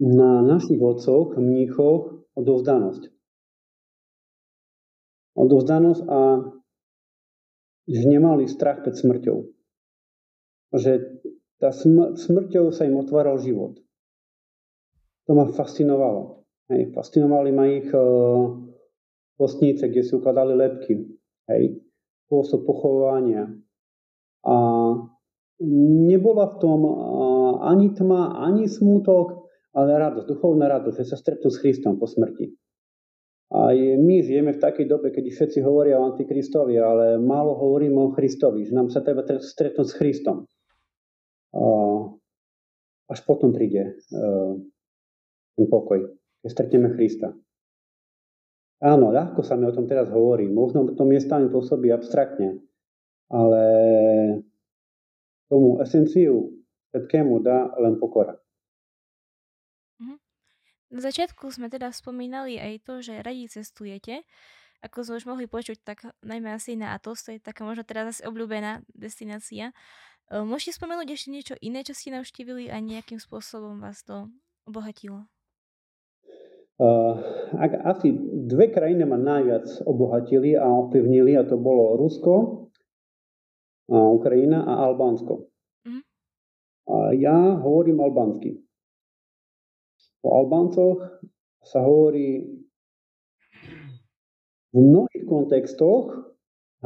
na 0.00 0.40
našich 0.40 0.80
otcoch, 0.80 1.36
mníchoch, 1.36 2.32
odovzdanosť. 2.32 3.12
Odovzdanosť 5.36 6.02
a 6.08 6.20
že 7.84 8.02
nemali 8.08 8.48
strach 8.48 8.80
pred 8.80 8.96
smrťou. 8.96 9.38
Že 10.72 10.92
tá 11.60 11.68
smr- 11.68 12.16
smrťou 12.16 12.72
sa 12.72 12.88
im 12.88 12.96
otváral 12.96 13.36
život 13.36 13.76
to 15.26 15.30
ma 15.34 15.46
fascinovalo. 15.46 16.44
Hej. 16.70 16.92
Fascinovali 16.94 17.50
ma 17.52 17.64
ich 17.66 17.88
uh, 17.94 18.52
postnice, 19.38 19.88
kde 19.88 20.02
si 20.02 20.12
ukladali 20.14 20.54
lepky. 20.54 20.94
Hej. 21.50 21.82
Spôsob 22.26 22.66
pochovania. 22.66 23.50
A 24.42 24.54
nebola 26.10 26.44
v 26.50 26.56
tom 26.58 26.80
ani 27.62 27.94
tma, 27.94 28.42
ani 28.42 28.66
smútok, 28.66 29.46
ale 29.72 29.96
radosť, 29.96 30.26
duchovná 30.28 30.66
radosť, 30.68 30.96
že 30.98 31.06
sa 31.06 31.16
stretnú 31.16 31.48
s 31.48 31.62
Kristom 31.62 31.96
po 31.96 32.10
smrti. 32.10 32.50
A 33.52 33.68
my 33.76 34.16
žijeme 34.24 34.56
v 34.56 34.62
takej 34.64 34.88
dobe, 34.88 35.12
keď 35.12 35.28
všetci 35.28 35.60
hovoria 35.60 36.00
o 36.00 36.08
Antikristovi, 36.08 36.80
ale 36.80 37.20
málo 37.20 37.52
hovoríme 37.52 38.00
o 38.00 38.12
Christovi, 38.16 38.64
že 38.64 38.72
nám 38.72 38.88
sa 38.88 39.04
treba 39.04 39.22
stretnúť 39.28 39.86
s 39.92 39.96
Christom. 40.00 40.48
Až 43.12 43.20
potom 43.28 43.52
príde 43.52 44.00
ten 45.52 45.66
pokoj, 45.68 46.16
keď 46.40 46.48
stretneme 46.48 46.96
Krista. 46.96 47.36
Áno, 48.80 49.12
ľahko 49.12 49.44
sa 49.44 49.54
mi 49.60 49.68
o 49.68 49.76
tom 49.76 49.84
teraz 49.84 50.08
hovorí. 50.08 50.48
Možno 50.48 50.88
to 50.96 51.04
miestami 51.04 51.52
pôsobí 51.52 51.92
abstraktne, 51.92 52.56
ale 53.32 53.64
tomu 55.48 55.80
esenciu 55.80 56.52
všetkému 56.92 57.40
dá 57.40 57.72
len 57.80 57.96
pokora. 57.96 58.36
Mhm. 59.96 60.16
Na 60.92 61.00
začiatku 61.00 61.48
sme 61.48 61.72
teda 61.72 61.88
spomínali 61.88 62.60
aj 62.60 62.84
to, 62.84 63.00
že 63.00 63.24
radi 63.24 63.48
cestujete. 63.48 64.28
Ako 64.82 65.06
sme 65.06 65.14
už 65.22 65.26
mohli 65.30 65.46
počuť, 65.46 65.78
tak 65.86 66.02
najmä 66.26 66.52
asi 66.52 66.74
na 66.74 66.92
Atos, 66.92 67.22
to 67.22 67.30
je 67.32 67.38
taká 67.38 67.62
možno 67.62 67.86
teraz 67.86 68.18
asi 68.18 68.26
obľúbená 68.26 68.82
destinácia. 68.90 69.70
Môžete 70.32 70.74
spomenúť 70.74 71.08
ešte 71.14 71.28
niečo 71.30 71.54
iné, 71.62 71.86
čo 71.86 71.94
ste 71.94 72.10
navštívili 72.10 72.66
a 72.66 72.82
nejakým 72.82 73.22
spôsobom 73.22 73.78
vás 73.78 74.02
to 74.02 74.26
obohatilo? 74.66 75.30
Uh, 76.82 77.14
asi 77.86 78.10
dve 78.48 78.74
krajiny 78.74 79.06
ma 79.06 79.14
najviac 79.14 79.86
obohatili 79.86 80.58
a 80.58 80.66
ovplyvnili 80.66 81.38
a 81.38 81.46
to 81.46 81.54
bolo 81.54 81.94
Rusko, 81.94 82.61
Ukrajina 83.98 84.64
a 84.64 84.88
Albánsko. 84.88 85.52
Mm. 85.84 86.02
A 86.88 86.96
ja 87.12 87.36
hovorím 87.60 88.00
albánsky. 88.00 88.62
O 90.22 90.28
Albáncoch 90.38 91.02
sa 91.62 91.82
hovorí 91.82 92.46
v 94.72 94.78
mnohých 94.78 95.24
kontextoch, 95.28 96.32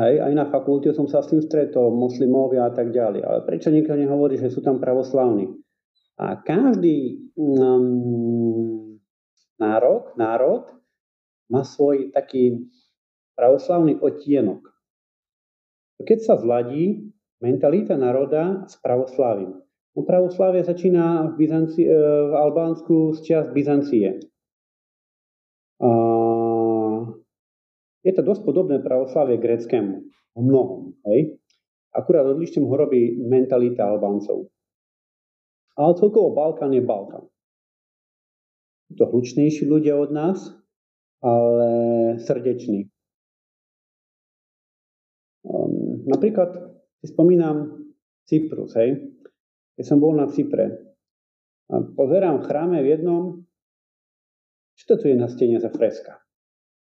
hej, 0.00 0.14
aj 0.24 0.32
na 0.34 0.44
fakulte 0.50 0.90
som 0.90 1.06
sa 1.06 1.22
s 1.22 1.30
tým 1.30 1.44
stretol, 1.44 1.94
moslimovia 1.94 2.66
a 2.66 2.72
tak 2.74 2.90
ďalej. 2.90 3.22
Ale 3.22 3.38
prečo 3.46 3.70
nikto 3.70 3.94
nehovorí, 3.94 4.40
že 4.40 4.50
sú 4.50 4.64
tam 4.64 4.82
pravoslavní? 4.82 5.52
A 6.16 6.40
každý 6.40 7.28
um, 7.36 8.98
národ, 9.60 10.16
národ 10.16 10.64
má 11.52 11.62
svoj 11.62 12.10
taký 12.10 12.66
pravoslavný 13.36 14.00
odtienok. 14.00 14.75
Keď 16.00 16.18
sa 16.20 16.34
zladí 16.36 17.08
mentalita 17.40 17.96
národa 17.96 18.64
s 18.68 18.76
pravoslavím. 18.80 19.60
No 19.96 20.04
pravoslavie 20.04 20.60
začína 20.60 21.32
v, 21.32 21.40
Byzanci, 21.40 21.88
e, 21.88 21.92
v 22.28 22.32
Albánsku 22.36 23.16
z 23.16 23.18
čias 23.24 23.46
Byzancie. 23.48 24.20
A 25.80 25.88
je 28.04 28.12
to 28.12 28.22
dosť 28.22 28.42
podobné 28.44 28.84
pravoslavie 28.84 29.40
gréckému. 29.40 29.94
V 30.36 30.40
mnohom. 30.40 30.94
Hej? 31.08 31.40
Akurát 31.96 32.28
odlišným 32.28 32.68
ho 32.68 32.76
robí 32.76 33.16
mentalita 33.24 33.88
Albáncov. 33.88 34.52
Ale 35.76 35.96
celkovo 35.96 36.36
Balkán 36.36 36.76
je 36.76 36.84
Balkán. 36.84 37.24
Sú 38.88 38.92
to 39.00 39.04
hlučnejší 39.10 39.64
ľudia 39.66 39.96
od 39.96 40.12
nás, 40.12 40.38
ale 41.24 41.68
srdeční. 42.20 42.92
Napríklad 46.06 46.54
si 47.02 47.10
spomínam 47.10 47.86
Cyprus, 48.24 48.74
hej. 48.78 49.14
Keď 49.76 49.84
som 49.84 50.00
bol 50.00 50.16
na 50.16 50.26
Cypre 50.32 50.96
a 51.68 51.82
pozerám 51.82 52.40
v 52.40 52.46
chráme 52.48 52.78
v 52.80 52.90
jednom, 52.96 53.22
čo 54.76 54.84
to 54.92 54.94
tu 55.02 55.04
je 55.12 55.16
na 55.16 55.28
stene 55.28 55.60
za 55.60 55.68
freska? 55.68 56.18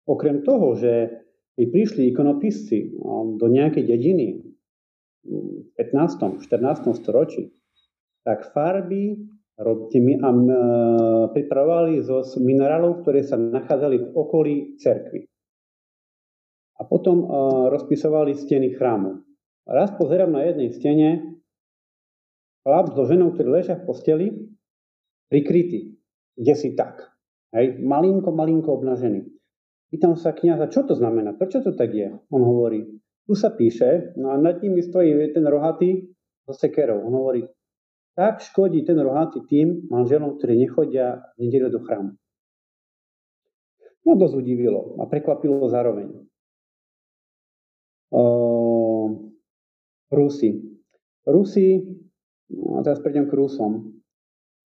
Okrem 0.09 0.43
toho, 0.43 0.75
že 0.75 1.23
keď 1.55 1.67
prišli 1.71 2.03
ikonopisci 2.11 2.97
do 3.37 3.47
nejakej 3.47 3.85
dediny 3.85 4.43
v 5.23 5.69
15. 5.77 6.41
14. 6.41 6.97
storočí, 6.97 7.53
tak 8.25 8.51
farby 8.51 9.17
a 9.61 9.69
pripravovali 11.37 12.01
zo 12.01 12.25
minerálov, 12.41 13.05
ktoré 13.05 13.21
sa 13.21 13.37
nachádzali 13.37 13.97
v 14.01 14.09
okolí 14.17 14.81
cerkvy. 14.81 15.29
A 16.81 16.89
potom 16.89 17.29
rozpisovali 17.69 18.33
steny 18.33 18.73
chrámu. 18.73 19.21
Raz 19.69 19.93
pozerám 20.01 20.33
na 20.33 20.49
jednej 20.49 20.73
stene 20.73 21.09
chlap 22.65 22.97
so 22.97 23.05
ženou, 23.05 23.37
ktorí 23.37 23.49
ležia 23.53 23.77
v 23.77 23.85
posteli, 23.85 24.27
prikrytý, 25.29 26.01
kde 26.41 26.55
si 26.57 26.73
tak. 26.73 27.05
Hej, 27.53 27.85
malinko, 27.85 28.33
malinko 28.33 28.81
obnažený. 28.81 29.29
Pýtam 29.93 30.17
sa 30.17 30.33
kniaza, 30.33 30.73
čo 30.73 30.89
to 30.89 30.97
znamená, 30.97 31.37
prečo 31.37 31.61
to 31.61 31.77
tak 31.77 31.93
je? 31.93 32.15
On 32.33 32.43
hovorí, 32.43 32.87
tu 33.27 33.37
sa 33.37 33.53
píše, 33.53 34.17
no 34.17 34.33
a 34.33 34.41
nad 34.41 34.63
nimi 34.63 34.81
stojí 34.81 35.35
ten 35.35 35.45
rohatý 35.45 36.09
so 36.47 36.55
sekerou. 36.55 37.05
On 37.05 37.13
hovorí, 37.13 37.45
tak 38.17 38.41
škodí 38.41 38.87
ten 38.87 38.97
rohatý 38.99 39.45
tým 39.51 39.91
manželom, 39.91 40.39
ktorí 40.39 40.57
nechodia 40.57 41.21
v 41.37 41.47
nedelu 41.47 41.69
do 41.69 41.81
chrámu. 41.83 42.13
No 44.07 44.17
dosť 44.17 44.35
udivilo 44.35 44.97
a 45.03 45.07
prekvapilo 45.11 45.67
zároveň. 45.69 46.30
Uh, 48.11 49.31
Rusi. 50.11 50.51
Rusi, 51.27 51.79
a 52.51 52.83
teraz 52.83 52.99
prejdem 52.99 53.31
k 53.31 53.37
Rusom. 53.39 54.03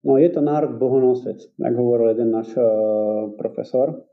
No 0.01 0.17
je 0.17 0.29
to 0.29 0.41
národ 0.41 0.77
bohonosec, 0.81 1.41
ako 1.61 1.77
hovoril 1.77 2.13
jeden 2.13 2.33
náš 2.33 2.53
uh, 2.57 3.33
profesor. 3.37 4.05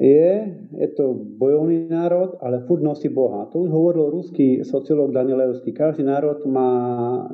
Je, 0.00 0.28
je 0.72 0.88
to 0.96 1.12
bojovný 1.14 1.86
národ, 1.86 2.40
ale 2.40 2.64
furt 2.64 2.80
nosí 2.80 3.12
Boha. 3.12 3.46
To 3.52 3.68
už 3.68 3.70
hovoril 3.70 4.08
ruský 4.08 4.64
sociológ 4.64 5.12
Danielevský. 5.12 5.76
Každý 5.76 6.02
národ 6.02 6.42
má 6.48 6.70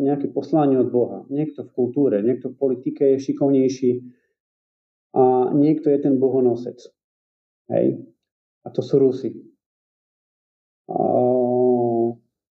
nejaké 0.02 0.28
poslanie 0.34 0.74
od 0.74 0.90
Boha. 0.90 1.22
Niekto 1.30 1.70
v 1.70 1.74
kultúre, 1.74 2.18
niekto 2.20 2.50
v 2.50 2.58
politike 2.58 3.14
je 3.14 3.24
šikovnejší 3.30 3.92
a 5.14 5.54
niekto 5.54 5.88
je 5.88 5.98
ten 6.02 6.18
bohonosec. 6.18 6.82
Hej? 7.70 8.02
A 8.66 8.68
to 8.74 8.82
sú 8.82 9.00
Rusi. 9.00 9.32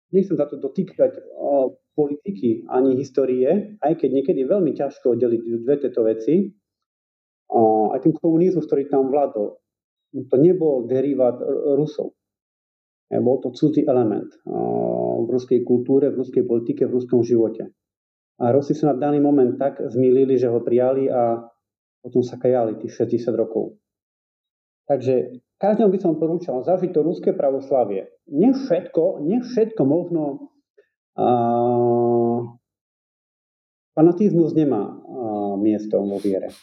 Nechcem 0.09 0.37
sa 0.37 0.49
to 0.49 0.57
dotýkať 0.61 1.21
politiky 1.97 2.69
ani 2.71 2.95
histórie, 2.95 3.77
aj 3.83 3.93
keď 3.99 4.11
niekedy 4.23 4.45
je 4.45 4.53
veľmi 4.53 4.73
ťažko 4.77 5.19
oddeliť 5.19 5.41
dve 5.65 5.75
tieto 5.81 6.07
veci. 6.07 6.47
Aj 7.89 7.99
ten 8.05 8.13
komunizmus, 8.13 8.69
ktorý 8.69 8.87
tam 8.93 9.09
vládol, 9.09 9.57
to 10.13 10.37
nebol 10.37 10.85
derivát 10.85 11.41
Rusov. 11.75 12.15
Bol 13.09 13.41
to 13.41 13.57
cudzí 13.57 13.89
element 13.89 14.29
v 14.45 15.29
ruskej 15.33 15.65
kultúre, 15.65 16.13
v 16.13 16.21
ruskej 16.21 16.45
politike, 16.45 16.85
v 16.85 16.93
ruskom 17.01 17.25
živote. 17.25 17.73
A 18.39 18.53
Rusi 18.53 18.77
sa 18.77 18.93
na 18.93 19.01
daný 19.01 19.19
moment 19.19 19.57
tak 19.57 19.81
zmýlili, 19.81 20.39
že 20.39 20.53
ho 20.53 20.61
prijali 20.61 21.11
a 21.11 21.43
potom 22.05 22.23
sa 22.23 22.39
kajali 22.39 22.79
tých 22.79 22.95
60 22.95 23.33
rokov. 23.35 23.81
Takže 24.87 25.43
každému 25.59 25.91
by 25.95 25.99
som 26.01 26.19
porúčal 26.19 26.63
zažiť 26.63 26.91
to 26.95 27.01
ruské 27.03 27.31
pravoslavie. 27.35 28.09
Nie 28.31 28.55
všetko, 28.55 29.23
nie 29.23 29.43
všetko 29.43 29.83
možno 29.85 30.55
uh, 31.19 32.39
fanatizmus 33.99 34.55
nemá 34.55 34.87
uh, 34.87 35.55
miesto 35.59 35.99
vo 35.99 36.19
viere. 36.23 36.55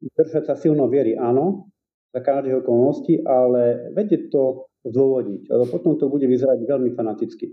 Držať 0.00 0.48
sa 0.48 0.54
silno 0.56 0.88
viery, 0.88 1.12
áno, 1.12 1.68
za 2.10 2.20
každých 2.24 2.64
okolností, 2.64 3.20
ale 3.22 3.92
vedieť 3.92 4.32
to 4.32 4.72
zdôvodniť, 4.88 5.52
lebo 5.52 5.64
potom 5.68 6.00
to 6.00 6.08
bude 6.08 6.24
vyzerať 6.24 6.64
veľmi 6.64 6.96
fanaticky. 6.96 7.52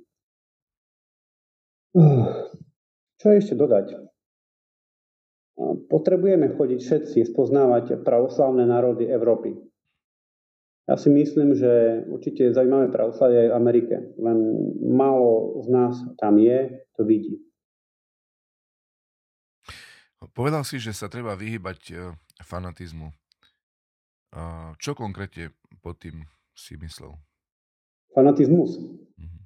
Čo 3.17 3.27
ešte 3.33 3.57
dodať? 3.57 3.99
Potrebujeme 5.89 6.53
chodiť 6.53 6.79
všetci 6.79 7.19
spoznávať 7.33 8.05
pravoslavné 8.05 8.63
národy 8.69 9.09
Európy. 9.09 9.57
Ja 10.87 10.95
si 10.95 11.11
myslím, 11.11 11.51
že 11.51 12.03
určite 12.07 12.55
zaujímavé 12.55 12.87
pravoslavie 12.87 13.47
aj 13.47 13.49
v 13.51 13.57
Amerike, 13.59 13.95
len 14.23 14.39
málo 14.87 15.59
z 15.59 15.67
nás 15.67 15.93
tam 16.15 16.39
je, 16.39 16.79
to 16.95 17.03
vidí. 17.03 17.43
Povedal 20.31 20.63
si, 20.63 20.79
že 20.79 20.95
sa 20.95 21.11
treba 21.11 21.35
vyhybať 21.35 21.81
e, 21.91 21.95
fanatizmu. 22.41 23.11
Čo 24.77 24.91
konkrétne 24.97 25.53
pod 25.83 25.99
tým 25.99 26.25
si 26.55 26.79
myslel? 26.79 27.13
Fanatizmus. 28.15 28.79
Mhm. 29.19 29.39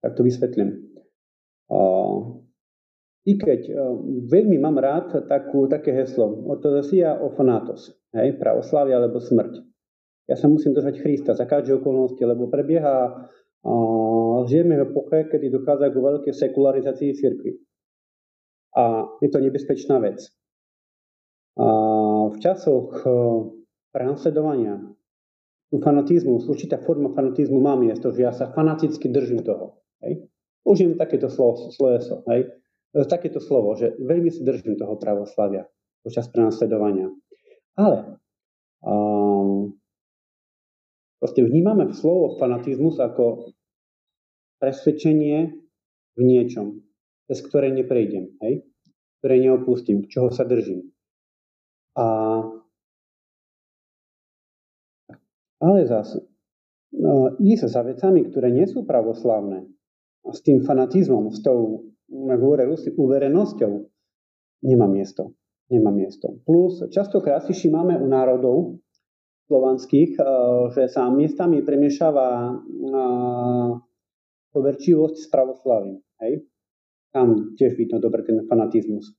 Tak 0.00 0.16
to 0.16 0.22
vysvetlím. 0.22 0.90
I 3.20 3.32
keď 3.36 3.60
e, 3.68 3.74
veľmi 4.32 4.56
mám 4.56 4.80
rád 4.80 5.28
takú, 5.28 5.68
také 5.68 5.92
heslo 5.92 6.40
ortodoxia 6.48 7.20
o 7.20 7.30
fanatos, 7.36 7.92
hej, 8.16 8.40
pravoslavia 8.40 8.96
alebo 8.96 9.20
smrť. 9.20 9.60
Ja 10.30 10.38
sa 10.38 10.46
musím 10.46 10.78
držať 10.78 11.02
Krista 11.02 11.34
za 11.34 11.42
každé 11.42 11.82
okolnosti, 11.82 12.22
lebo 12.22 12.46
prebieha, 12.46 13.26
uh, 13.66 14.46
žijeme 14.46 14.78
v 14.78 14.86
epoche, 14.86 15.26
kedy 15.26 15.50
dochádza 15.50 15.90
k 15.90 15.96
veľkej 15.98 16.34
sekularizácii 16.34 17.10
cirkvi. 17.18 17.58
A 18.78 19.10
je 19.18 19.28
to 19.28 19.42
nebezpečná 19.42 19.98
vec. 19.98 20.30
A 21.58 21.66
v 22.30 22.36
časoch 22.38 23.02
prenasledovania, 23.90 24.78
tu 25.70 25.82
fanatizmu, 25.82 26.46
určitá 26.46 26.78
forma 26.78 27.10
fanatizmu 27.10 27.58
má 27.58 27.74
miesto, 27.74 28.14
že 28.14 28.22
ja 28.22 28.32
sa 28.34 28.54
fanaticky 28.54 29.10
držím 29.10 29.42
toho. 29.42 29.82
Hej? 30.02 30.30
Užijem 30.62 30.94
takéto 30.94 31.26
slovo, 31.26 31.74
slovo, 31.74 32.22
hej? 32.30 32.54
E, 32.94 33.06
takéto 33.06 33.42
slovo, 33.42 33.74
že 33.78 33.94
veľmi 33.98 34.30
si 34.30 34.42
držím 34.42 34.78
toho 34.78 34.98
pravoslavia 34.98 35.66
počas 36.02 36.26
prenasledovania. 36.30 37.10
Ale 37.78 38.18
um, 38.82 39.78
proste 41.20 41.44
vnímame 41.44 41.92
slovo 41.92 42.40
fanatizmus 42.40 42.96
ako 42.98 43.52
presvedčenie 44.58 45.54
v 46.16 46.22
niečom, 46.24 46.80
cez 47.28 47.44
ktoré 47.44 47.70
neprejdem, 47.70 48.34
hej? 48.40 48.64
ktoré 49.20 49.36
neopustím, 49.38 50.08
čoho 50.08 50.32
sa 50.32 50.48
držím. 50.48 50.90
A 51.94 52.04
Ale 55.60 55.84
zase 55.84 56.24
no, 56.96 57.36
ísť 57.36 57.68
za 57.68 57.84
vecami, 57.84 58.24
ktoré 58.32 58.48
nie 58.48 58.64
sú 58.64 58.88
pravoslavné, 58.88 59.68
a 60.24 60.32
s 60.32 60.40
tým 60.40 60.64
fanatizmom, 60.64 61.32
s 61.32 61.44
tou, 61.44 61.92
ako 62.08 62.42
hovoria 62.44 62.68
uverenosťou, 62.96 63.72
nemá 64.64 64.88
miesto. 64.88 65.36
Nemá 65.70 65.94
miesto. 65.94 66.34
Plus, 66.42 66.82
častokrát 66.90 67.46
si 67.46 67.54
všímame 67.54 67.94
u 67.94 68.06
národov 68.10 68.82
slovanských, 69.50 70.14
eh, 70.14 70.24
že 70.70 70.86
sa 70.86 71.10
miestami 71.10 71.66
premiešava 71.66 72.54
eh, 72.54 73.70
poverčivosť 74.54 75.16
s 75.18 75.26
pravoslavím. 75.26 75.98
Hej? 76.22 76.46
Tam 77.10 77.58
tiež 77.58 77.74
vidno 77.74 77.98
dobre 77.98 78.22
ten 78.22 78.46
fanatizmus. 78.46 79.10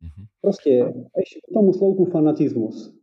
Mhm. 0.00 0.32
Proste 0.40 0.88
ešte 1.12 1.44
k 1.44 1.48
tomu 1.52 1.76
slovku 1.76 2.08
fanatizmus. 2.08 2.96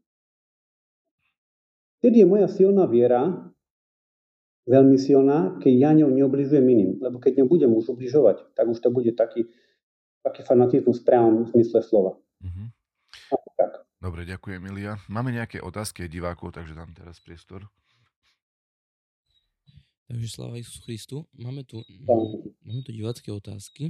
Vtedy 2.02 2.22
je 2.22 2.28
moja 2.30 2.50
silná 2.50 2.86
viera, 2.90 3.54
veľmi 4.66 4.98
silná, 4.98 5.58
keď 5.62 5.74
ja 5.74 5.92
ňou 5.94 6.10
neoblizujem 6.10 6.66
iným. 6.66 6.92
Lebo 7.02 7.22
keď 7.22 7.42
ňou 7.42 7.48
budem 7.50 7.72
už 7.74 7.94
obližovať, 7.94 8.46
tak 8.58 8.66
už 8.66 8.82
to 8.82 8.90
bude 8.90 9.14
taký, 9.14 9.46
taký 10.26 10.42
fanatizmus 10.42 11.02
v 11.02 11.06
priamom 11.06 11.46
zmysle 11.50 11.82
slova. 11.86 12.18
Mm-hmm. 12.42 12.68
Dobre, 14.06 14.22
ďakujem, 14.30 14.62
Emilia. 14.62 15.02
Máme 15.10 15.34
nejaké 15.34 15.64
otázky 15.66 16.06
divákov, 16.06 16.54
takže 16.54 16.78
dám 16.78 16.94
teraz 16.94 17.18
priestor. 17.18 17.66
Takže 20.06 20.28
sláva 20.30 20.62
Isusu 20.62 20.86
Christu. 20.86 21.18
Máme 21.34 21.66
tu, 21.66 21.82
máme 22.62 22.82
tu 22.86 22.94
divácké 22.94 23.34
otázky. 23.34 23.90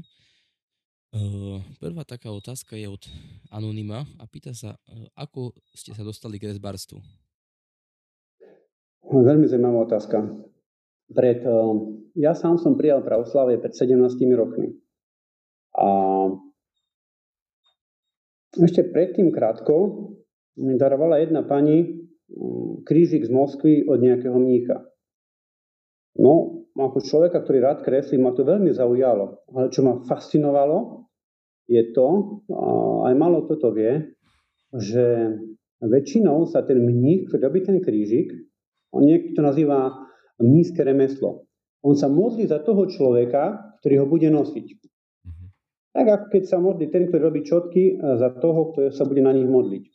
Uh, 1.15 1.63
prvá 1.79 2.03
taká 2.03 2.27
otázka 2.31 2.75
je 2.75 2.91
od 2.91 3.03
Anonyma 3.47 4.03
a 4.19 4.23
pýta 4.27 4.51
sa, 4.51 4.75
uh, 4.75 5.07
ako 5.15 5.55
ste 5.71 5.95
sa 5.95 6.03
dostali 6.03 6.39
k 6.39 6.51
rezbarstvu? 6.51 6.99
Veľmi 9.11 9.47
zaujímavá 9.47 9.87
otázka. 9.87 10.27
Pred, 11.11 11.43
uh, 11.47 11.75
ja 12.19 12.35
sám 12.35 12.59
som 12.59 12.75
prijal 12.75 13.03
pravoslavie 13.03 13.59
pred 13.59 13.71
17 13.75 13.99
rokmi. 14.35 14.75
A 15.75 15.87
ešte 18.55 18.87
predtým 18.87 19.31
krátko 19.35 20.07
mi 20.59 20.79
darovala 20.79 21.19
jedna 21.19 21.43
pani 21.43 22.07
krížik 22.87 23.27
z 23.27 23.31
Moskvy 23.31 23.85
od 23.85 23.99
nejakého 23.99 24.37
mnícha. 24.39 24.87
No, 26.15 26.63
ako 26.75 27.03
človeka, 27.03 27.43
ktorý 27.43 27.59
rád 27.59 27.79
kreslí, 27.83 28.15
ma 28.19 28.31
to 28.31 28.47
veľmi 28.47 28.71
zaujalo. 28.71 29.47
Ale 29.51 29.67
čo 29.71 29.83
ma 29.83 29.99
fascinovalo, 30.03 31.07
je 31.67 31.83
to, 31.91 32.07
aj 33.03 33.13
malo 33.19 33.47
toto 33.49 33.75
vie, 33.75 34.15
že 34.75 35.33
väčšinou 35.79 36.47
sa 36.47 36.63
ten 36.63 36.79
mních, 36.79 37.27
ktorý 37.27 37.41
robí 37.51 37.59
ten 37.63 37.77
krížik, 37.83 38.31
on 38.95 39.03
niekto 39.03 39.35
to 39.35 39.41
nazýva 39.43 39.91
mnízke 40.39 40.79
remeslo. 40.83 41.47
On 41.83 41.95
sa 41.99 42.07
modlí 42.07 42.47
za 42.47 42.63
toho 42.63 42.87
človeka, 42.87 43.75
ktorý 43.83 44.03
ho 44.03 44.07
bude 44.07 44.31
nosiť. 44.31 44.67
Tak 45.95 46.05
ako 46.11 46.25
keď 46.27 46.43
sa 46.43 46.59
modlí 46.59 46.91
ten, 46.91 47.07
ktorý 47.07 47.21
robí 47.31 47.41
čotky, 47.47 47.95
za 47.95 48.35
toho, 48.43 48.75
ktorý 48.75 48.91
sa 48.91 49.07
bude 49.07 49.23
na 49.23 49.31
nich 49.31 49.47
modliť. 49.47 49.87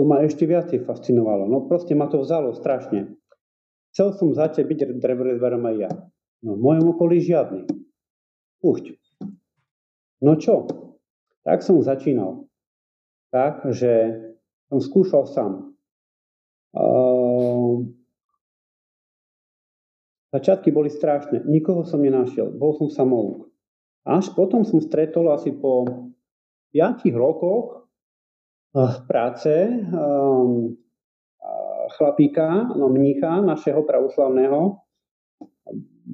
To 0.00 0.08
ma 0.08 0.24
ešte 0.24 0.48
viacej 0.48 0.88
fascinovalo. 0.88 1.44
No 1.52 1.68
proste 1.68 1.92
ma 1.92 2.08
to 2.08 2.24
vzalo 2.24 2.56
strašne. 2.56 3.12
Chcel 3.92 4.16
som 4.16 4.32
začať 4.32 4.64
byť 4.64 4.96
drevorezbarom 4.96 5.68
aj 5.68 5.76
ja. 5.76 5.92
No 6.40 6.56
v 6.56 6.64
mojom 6.64 6.96
okolí 6.96 7.20
žiadny. 7.20 7.68
Pušť. 8.64 8.96
No 10.24 10.40
čo? 10.40 10.64
Tak 11.44 11.60
som 11.60 11.84
začínal. 11.84 12.48
Tak, 13.36 13.68
že 13.68 14.16
som 14.72 14.80
skúšal 14.80 15.28
sám. 15.28 15.76
Uh, 16.72 17.84
začiatky 20.32 20.72
boli 20.72 20.88
strašné. 20.88 21.44
Nikoho 21.44 21.84
som 21.84 22.00
nenašiel. 22.00 22.48
Bol 22.48 22.80
som 22.80 22.88
samouk. 22.88 23.51
Až 24.02 24.34
potom 24.34 24.66
som 24.66 24.82
stretol 24.82 25.30
asi 25.30 25.54
po 25.54 25.86
5 26.74 27.06
rokoch 27.14 27.86
uh, 28.74 28.94
práce 29.06 29.52
um, 29.94 30.74
chlapíka, 31.96 32.72
no 32.74 32.88
mnícha 32.88 33.44
našeho 33.44 33.84
pravoslavného. 33.84 34.80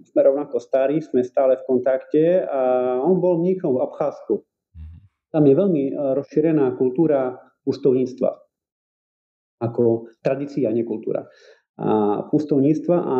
Sme 0.05 0.20
rovnako 0.20 0.61
starí, 0.61 1.01
sme 1.01 1.24
stále 1.24 1.57
v 1.59 1.66
kontakte 1.66 2.45
a 2.45 2.61
on 3.01 3.18
bol 3.18 3.41
mníchom 3.41 3.72
v 3.72 3.82
Abcházsku. 3.89 4.45
Tam 5.28 5.45
je 5.45 5.55
veľmi 5.57 5.82
e, 5.89 5.93
rozšírená 6.16 6.76
kultúra 6.76 7.36
pustovníctva. 7.64 8.30
Ako 9.64 10.12
tradícia, 10.22 10.70
nie 10.70 10.86
kultúra. 10.86 11.26
A 11.78 12.22
pustovníctva 12.30 12.97
a 12.97 13.18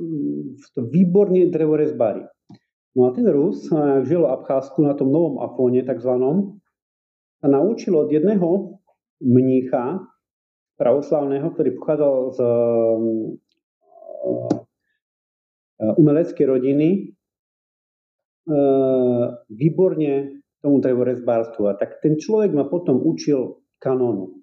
mm, 0.00 0.58
výborne 0.90 1.46
drevorezbári. 1.50 2.24
No 2.94 3.10
a 3.10 3.14
ten 3.14 3.26
Rus, 3.26 3.66
ak 3.74 4.06
žil 4.06 4.22
v 4.22 4.30
Abcházsku 4.30 4.86
na 4.86 4.94
tom 4.94 5.10
novom 5.10 5.42
Afóne, 5.42 5.82
takzvanom, 5.82 6.62
sa 7.42 7.50
naučil 7.50 7.98
od 7.98 8.06
jedného 8.06 8.78
mnícha, 9.18 10.06
pravoslavného, 10.78 11.50
ktorý 11.54 11.70
pochádzal 11.78 12.14
z 12.34 12.38
eh, 12.38 12.54
umeleckej 15.98 16.46
rodiny, 16.46 16.88
eh, 18.46 19.26
výborne 19.50 20.14
tomu 20.62 20.80
drevorezbárstvu. 20.80 21.68
A 21.68 21.76
tak 21.76 22.00
ten 22.00 22.16
človek 22.16 22.54
ma 22.54 22.64
potom 22.64 23.02
učil 23.02 23.60
kanónu. 23.82 24.40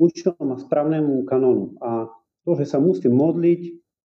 Učil 0.00 0.32
ma 0.40 0.56
správnemu 0.56 1.28
kanónu. 1.28 1.76
A 1.84 2.08
to, 2.42 2.56
že 2.56 2.64
sa 2.66 2.80
musím 2.80 3.14
modliť 3.20 3.62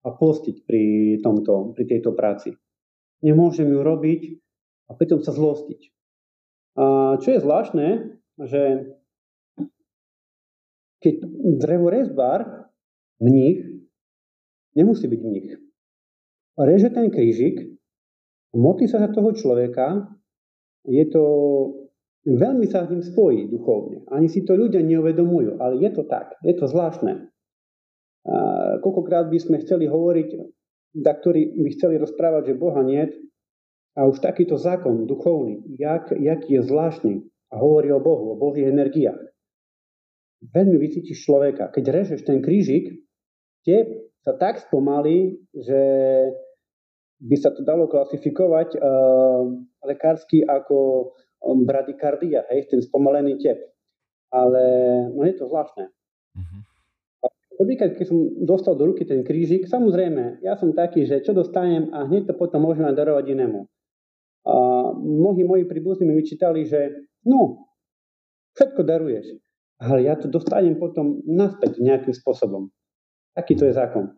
a 0.07 0.15
postiť 0.15 0.65
pri, 0.65 0.83
tomto, 1.21 1.75
pri 1.77 1.83
tejto 1.85 2.15
práci. 2.15 2.55
Nemôžem 3.21 3.69
ju 3.69 3.79
robiť 3.81 4.21
a 4.89 4.97
pritom 4.97 5.21
sa 5.21 5.31
zlostiť. 5.31 5.81
A 6.77 7.15
čo 7.21 7.27
je 7.31 7.43
zvláštne, 7.43 7.87
že 8.41 8.61
keď 11.01 11.15
drevorezbár, 11.61 12.69
mních, 13.21 13.65
nemusí 14.77 15.05
byť 15.09 15.21
mních. 15.21 15.53
Reže 16.57 16.89
ten 16.93 17.09
krížik, 17.09 17.57
modlí 18.53 18.85
sa 18.85 19.01
za 19.01 19.09
toho 19.09 19.33
človeka, 19.33 20.13
je 20.85 21.05
to, 21.09 21.23
veľmi 22.25 22.65
sa 22.69 22.85
s 22.85 22.91
ním 22.93 23.01
spojí 23.01 23.49
duchovne. 23.49 24.05
Ani 24.13 24.29
si 24.29 24.45
to 24.45 24.53
ľudia 24.53 24.81
neuvedomujú, 24.81 25.57
ale 25.61 25.81
je 25.81 25.89
to 25.93 26.05
tak, 26.05 26.37
je 26.45 26.53
to 26.53 26.69
zvláštne. 26.69 27.29
A 28.21 28.35
koľkokrát 28.85 29.29
by 29.33 29.37
sme 29.41 29.61
chceli 29.65 29.89
hovoriť, 29.89 30.29
da 30.91 31.15
ktorí 31.15 31.55
by 31.55 31.69
chceli 31.75 31.95
rozprávať, 31.99 32.51
že 32.51 32.59
Boha 32.59 32.83
nie, 32.83 33.07
a 33.91 34.07
už 34.07 34.23
takýto 34.23 34.55
zákon 34.55 35.03
duchovný, 35.03 35.67
jak, 35.75 36.15
jak 36.15 36.47
je 36.47 36.63
zvláštny 36.63 37.27
a 37.51 37.59
hovorí 37.59 37.91
o 37.91 37.99
Bohu, 37.99 38.31
o 38.31 38.39
Božích 38.39 38.71
energiách 38.71 39.31
veľmi 40.41 40.77
vycítiš 40.81 41.21
človeka. 41.21 41.69
Keď 41.69 41.85
režeš 41.93 42.19
ten 42.25 42.41
krížik, 42.41 42.97
tie 43.61 43.85
sa 44.25 44.33
tak 44.33 44.65
spomalí, 44.65 45.37
že 45.53 45.81
by 47.21 47.35
sa 47.37 47.53
to 47.53 47.61
dalo 47.61 47.85
klasifikovať 47.85 48.81
uh, 48.81 49.45
lekársky 49.85 50.41
ako 50.41 51.09
um, 51.45 51.61
bradykardia, 51.69 52.49
hej, 52.49 52.65
ten 52.73 52.81
spomalený 52.81 53.37
tep. 53.37 53.61
Ale 54.33 54.63
no 55.13 55.21
je 55.21 55.37
to 55.37 55.45
zvláštne. 55.45 55.85
Uh-huh. 56.33 56.61
Prvýkrát, 57.61 57.93
keď 57.93 58.05
som 58.09 58.17
dostal 58.41 58.73
do 58.73 58.89
ruky 58.89 59.05
ten 59.05 59.21
krížik, 59.21 59.69
samozrejme, 59.69 60.41
ja 60.41 60.57
som 60.57 60.73
taký, 60.73 61.05
že 61.05 61.21
čo 61.21 61.37
dostanem 61.37 61.93
a 61.93 62.09
hneď 62.09 62.31
to 62.31 62.33
potom 62.33 62.65
môžem 62.65 62.89
aj 62.89 62.97
darovať 62.97 63.37
inému. 63.37 63.69
A 64.49 64.53
mnohí 64.97 65.45
moji 65.45 65.69
príbuzní 65.69 66.09
mi 66.09 66.17
vyčítali, 66.17 66.65
že 66.65 67.05
no, 67.21 67.69
všetko 68.57 68.81
daruješ 68.81 69.37
ale 69.81 70.05
ja 70.05 70.13
to 70.13 70.29
dostanem 70.29 70.77
potom 70.77 71.25
naspäť 71.25 71.81
nejakým 71.81 72.13
spôsobom. 72.13 72.69
Taký 73.33 73.57
to 73.57 73.65
je 73.65 73.73
zákon. 73.73 74.13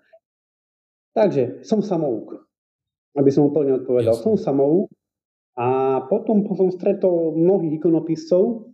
Takže 1.15 1.63
som 1.63 1.79
samouk. 1.79 2.35
Aby 3.15 3.31
som 3.31 3.47
úplne 3.47 3.79
odpovedal. 3.79 4.11
Jasne. 4.11 4.25
Som 4.27 4.35
samouk 4.35 4.91
a 5.55 6.01
potom 6.09 6.43
som 6.57 6.73
stretol 6.73 7.37
mnohých 7.37 7.77
ikonopiscov, 7.77 8.73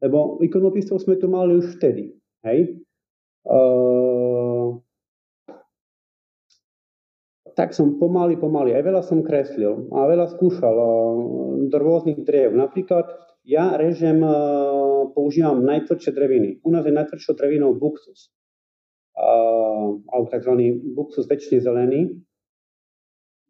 lebo 0.00 0.38
ikonopiscov 0.40 1.02
sme 1.02 1.18
tu 1.18 1.26
mali 1.28 1.58
už 1.58 1.76
vtedy. 1.76 2.14
Hej? 2.46 2.80
Uh, 3.42 4.78
tak 7.52 7.74
som 7.76 7.98
pomaly, 7.98 8.38
pomaly, 8.38 8.72
aj 8.72 8.82
veľa 8.86 9.02
som 9.02 9.20
kreslil 9.20 9.90
a 9.92 10.08
veľa 10.08 10.30
skúšal 10.30 10.72
uh, 10.72 10.88
do 11.68 11.76
rôznych 11.76 12.22
driev. 12.22 12.54
Napríklad 12.54 13.10
ja 13.42 13.74
režem, 13.74 14.22
e, 14.22 14.30
používam 15.14 15.66
najtvrdšie 15.66 16.14
dreviny. 16.14 16.50
U 16.62 16.70
nás 16.70 16.86
je 16.86 16.94
najtvrdšou 16.94 17.34
drevinou 17.34 17.74
buxus. 17.74 18.30
alebo 19.12 20.26
tzv. 20.32 20.52
buxus 20.96 21.28
väčšine 21.28 21.60
zelený. 21.60 22.00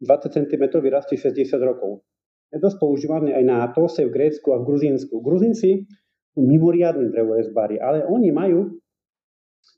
20 0.03 0.35
cm 0.35 0.63
rastie 0.91 1.15
60 1.15 1.55
rokov. 1.63 2.03
Je 2.51 2.59
dosť 2.59 2.77
používaný 2.83 3.31
aj 3.31 3.43
na 3.47 3.63
Atose 3.63 4.03
v 4.03 4.11
Grécku 4.11 4.51
a 4.51 4.59
v 4.59 4.67
Gruzínsku. 4.67 5.23
Gruzinci 5.23 5.87
sú 6.35 6.39
mimoriadní 6.43 7.07
drevorezbári, 7.15 7.79
ale 7.79 8.03
oni 8.03 8.29
majú 8.35 8.75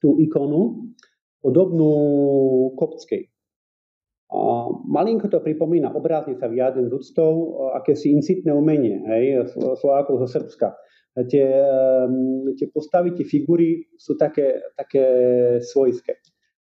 tú 0.01 0.17
ikonu 0.21 0.91
podobnú 1.41 1.91
kopskej. 2.73 3.29
A 4.33 4.41
malinko 4.89 5.29
to 5.29 5.37
pripomína, 5.37 5.93
obrázne 5.93 6.33
sa 6.41 6.49
vyjadrím 6.49 6.89
z 6.89 6.97
úctou, 6.97 7.61
akési 7.77 8.09
incitné 8.09 8.49
umenie, 8.49 9.05
hej, 9.05 9.45
Slovákov 9.53 10.25
zo 10.25 10.27
Srbska. 10.27 10.73
Tie, 11.29 11.47
ehm, 11.47 12.51
tie 12.59 12.67
postavy, 12.73 13.15
tie 13.15 13.23
figúry 13.23 13.87
sú 13.95 14.19
také, 14.19 14.59
také 14.75 15.05
svojské. 15.63 16.19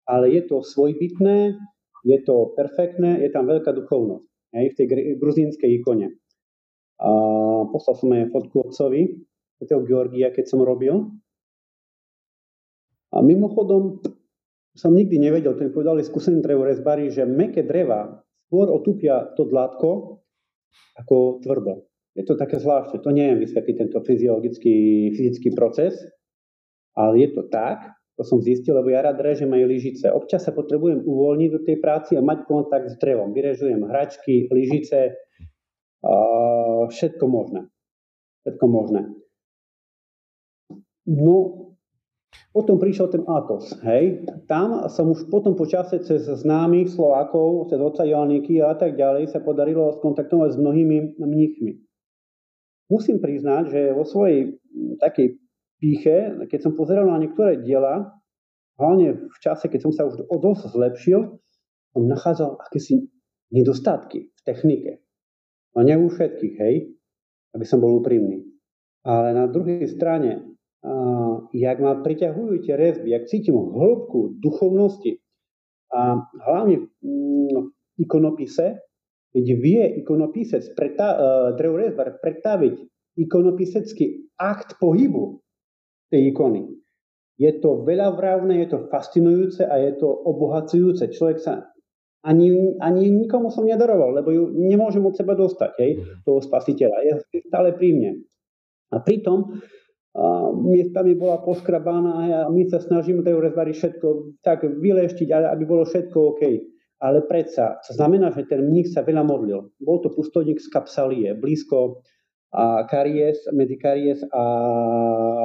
Ale 0.07 0.31
je 0.31 0.47
to 0.47 0.63
svojbytné, 0.63 1.59
je 2.07 2.19
to 2.23 2.55
perfektné, 2.55 3.27
je 3.27 3.31
tam 3.35 3.51
veľká 3.51 3.75
duchovnosť 3.75 4.27
hej, 4.55 4.67
v 4.71 4.77
tej 4.79 4.87
gruzínskej 5.19 5.83
ikone. 5.83 6.15
A 7.03 7.11
poslal 7.67 7.95
som 7.99 8.15
aj 8.15 8.31
fotku 8.31 8.71
otcovi, 8.71 9.27
svätého 9.59 9.83
Georgia, 9.83 10.31
keď 10.31 10.45
som 10.47 10.63
robil. 10.63 11.11
A 13.17 13.25
mimochodom, 13.25 14.05
som 14.77 14.93
nikdy 14.93 15.17
nevedel, 15.17 15.57
to 15.57 15.65
mi 15.65 15.73
povedali 15.73 16.05
skúsení 16.05 16.45
drevorezbári, 16.45 17.09
že 17.09 17.25
meké 17.25 17.65
dreva 17.65 18.21
skôr 18.45 18.69
otupia 18.69 19.33
to 19.33 19.49
dlátko 19.49 20.21
ako 21.01 21.41
tvrdé. 21.41 21.81
Je 22.13 22.29
to 22.29 22.37
také 22.37 22.61
zvláštne, 22.61 23.01
to 23.01 23.09
neviem 23.09 23.41
vysvetliť 23.41 23.77
tento 23.77 24.05
fyziologický, 24.05 24.77
fyzický 25.17 25.57
proces, 25.57 25.97
ale 26.93 27.25
je 27.25 27.29
to 27.33 27.49
tak, 27.49 27.97
to 28.17 28.25
som 28.25 28.41
zistil, 28.41 28.77
lebo 28.77 28.89
ja 28.89 29.05
rád 29.05 29.21
režem 29.21 29.53
aj 29.53 29.65
lyžice. 29.69 30.07
Občas 30.09 30.45
sa 30.45 30.53
potrebujem 30.53 31.05
uvoľniť 31.05 31.51
do 31.53 31.61
tej 31.61 31.77
práci 31.81 32.17
a 32.17 32.25
mať 32.25 32.49
kontakt 32.49 32.89
s 32.89 32.97
drevom. 32.97 33.37
Vyrežujem 33.37 33.85
hračky, 33.85 34.49
lyžice, 34.49 35.17
všetko 36.89 37.25
možné. 37.29 37.69
Všetko 38.45 38.65
možné. 38.69 39.01
No, 41.05 41.66
potom 42.57 42.81
prišiel 42.81 43.13
ten 43.13 43.21
Atos, 43.29 43.69
hej. 43.85 44.25
Tam 44.49 44.89
som 44.89 45.13
už 45.13 45.29
potom 45.29 45.53
počase 45.53 46.01
cez 46.01 46.25
známych 46.25 46.89
Slovákov, 46.89 47.69
cez 47.69 47.77
oca 47.77 48.01
Joanniky 48.01 48.65
a 48.65 48.73
tak 48.73 48.97
ďalej 48.97 49.29
sa 49.29 49.45
podarilo 49.45 49.93
skontaktovať 50.01 50.57
s 50.57 50.61
mnohými 50.65 51.21
mníchmi. 51.21 51.85
Musím 52.89 53.21
priznať, 53.21 53.69
že 53.69 53.81
vo 53.93 54.09
svojej 54.09 54.57
takej 55.05 55.37
píche, 55.77 56.17
keď 56.49 56.61
som 56.65 56.73
pozeral 56.73 57.05
na 57.13 57.21
niektoré 57.21 57.61
diela, 57.61 58.17
hlavne 58.81 59.29
v 59.29 59.39
čase, 59.45 59.69
keď 59.69 59.81
som 59.85 59.93
sa 59.93 60.09
už 60.09 60.25
o 60.25 60.37
dosť 60.41 60.73
zlepšil, 60.73 61.21
som 61.93 62.03
nachádzal 62.09 62.57
akési 62.57 63.05
nedostatky 63.53 64.33
v 64.33 64.41
technike. 64.49 65.05
No 65.77 65.85
nie 65.85 65.93
u 65.93 66.09
všetkých, 66.09 66.57
hej, 66.57 66.89
aby 67.53 67.65
som 67.69 67.85
bol 67.85 68.01
úprimný. 68.01 68.49
Ale 69.05 69.37
na 69.37 69.45
druhej 69.45 69.85
strane 69.93 70.56
jak 71.51 71.79
ma 71.83 71.99
priťahujú 71.99 72.63
tie 72.63 72.75
rezby, 72.79 73.11
jak 73.11 73.27
cítim 73.27 73.57
hĺbku 73.57 74.39
duchovnosti 74.39 75.19
a 75.91 76.27
hlavne 76.47 76.87
mm, 77.03 77.59
v 77.97 77.99
ikonopise, 78.03 78.83
keď 79.33 79.47
vie 79.57 79.83
ikonopisec, 80.01 80.73
preta, 80.73 81.09
uh, 81.13 81.19
drevorezbar 81.57 82.21
pretaviť 82.21 82.75
ikonopisecký 83.17 84.37
akt 84.37 84.77
pohybu 84.77 85.41
tej 86.13 86.33
ikony. 86.33 86.69
Je 87.37 87.53
to 87.61 87.85
veľavravné, 87.85 88.65
je 88.65 88.69
to 88.73 88.89
fascinujúce 88.89 89.61
a 89.61 89.77
je 89.77 89.93
to 90.01 90.09
obohacujúce. 90.09 91.13
Človek 91.13 91.39
sa 91.41 91.69
ani, 92.25 92.49
ani 92.81 93.13
nikomu 93.13 93.53
som 93.53 93.69
nedaroval, 93.69 94.17
lebo 94.17 94.33
ju 94.33 94.45
nemôžem 94.57 95.05
od 95.05 95.15
seba 95.15 95.37
dostať, 95.37 95.73
hej, 95.81 95.93
mhm. 96.01 96.25
toho 96.25 96.41
spasiteľa. 96.41 96.97
Je 97.05 97.45
stále 97.45 97.77
pri 97.77 97.89
mne. 97.93 98.13
A 98.95 99.03
pritom 99.03 99.61
miestami 100.57 101.13
bola 101.13 101.45
poskrabána 101.45 102.13
a 102.25 102.49
my 102.49 102.65
sa 102.73 102.81
snažíme 102.81 103.21
tej 103.21 103.37
rezbari 103.37 103.77
všetko 103.77 104.41
tak 104.41 104.65
vyleštiť, 104.65 105.29
aby 105.29 105.65
bolo 105.69 105.85
všetko 105.85 106.17
OK. 106.37 106.43
Ale 106.97 107.29
predsa, 107.29 107.77
to 107.85 107.93
znamená, 107.93 108.33
že 108.33 108.49
ten 108.49 108.65
mních 108.65 108.89
sa 108.89 109.05
veľa 109.05 109.21
modlil. 109.21 109.69
Bol 109.77 110.01
to 110.01 110.09
pustovník 110.09 110.57
z 110.57 110.73
Kapsalie, 110.73 111.37
blízko 111.37 112.01
a 112.57 112.89
Karies, 112.89 113.45
medzi 113.53 113.77
Karies 113.77 114.25
a 114.33 114.43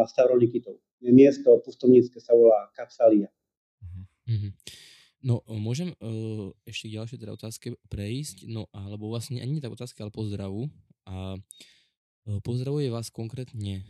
Stavronikitov. 0.07 0.79
Miesto 1.03 1.59
pustovnícke 1.59 2.23
sa 2.23 2.31
volá 2.31 2.71
Kapsalia. 2.71 3.27
Mm-hmm. 4.31 4.51
No, 5.27 5.43
môžem 5.51 5.91
uh, 5.99 6.55
ešte 6.63 6.87
k 6.87 6.95
ďalšej 6.97 7.19
teda 7.19 7.35
otázke 7.35 7.75
prejsť, 7.91 8.47
no 8.47 8.71
alebo 8.71 9.11
vlastne 9.11 9.43
ani 9.43 9.59
nie 9.59 9.63
tak 9.63 9.75
otázka, 9.75 10.07
ale 10.07 10.13
pozdravu. 10.13 10.71
A 11.03 11.35
uh, 11.35 12.39
pozdravuje 12.41 12.87
vás 12.87 13.11
konkrétne 13.11 13.83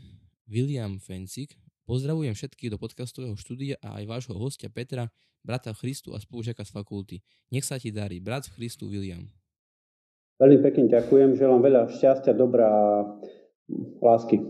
William 0.52 1.00
Fencik. 1.00 1.56
Pozdravujem 1.88 2.36
všetkých 2.36 2.76
do 2.76 2.78
podcastového 2.78 3.40
štúdia 3.40 3.80
a 3.80 4.04
aj 4.04 4.04
vášho 4.04 4.36
hostia 4.36 4.68
Petra, 4.68 5.08
brata 5.40 5.72
v 5.72 5.88
Christu 5.88 6.12
a 6.12 6.20
spolužiaka 6.20 6.68
z 6.68 6.76
fakulty. 6.76 7.18
Nech 7.56 7.64
sa 7.64 7.80
ti 7.80 7.96
darí. 7.96 8.20
Brat 8.20 8.52
v 8.52 8.60
Christu 8.60 8.92
William. 8.92 9.32
Veľmi 10.44 10.60
pekne 10.60 10.92
ďakujem, 10.92 11.40
želám 11.40 11.64
veľa 11.64 11.82
šťastia, 11.96 12.36
dobrá 12.36 12.68
a 12.68 13.16
lásky. 14.04 14.44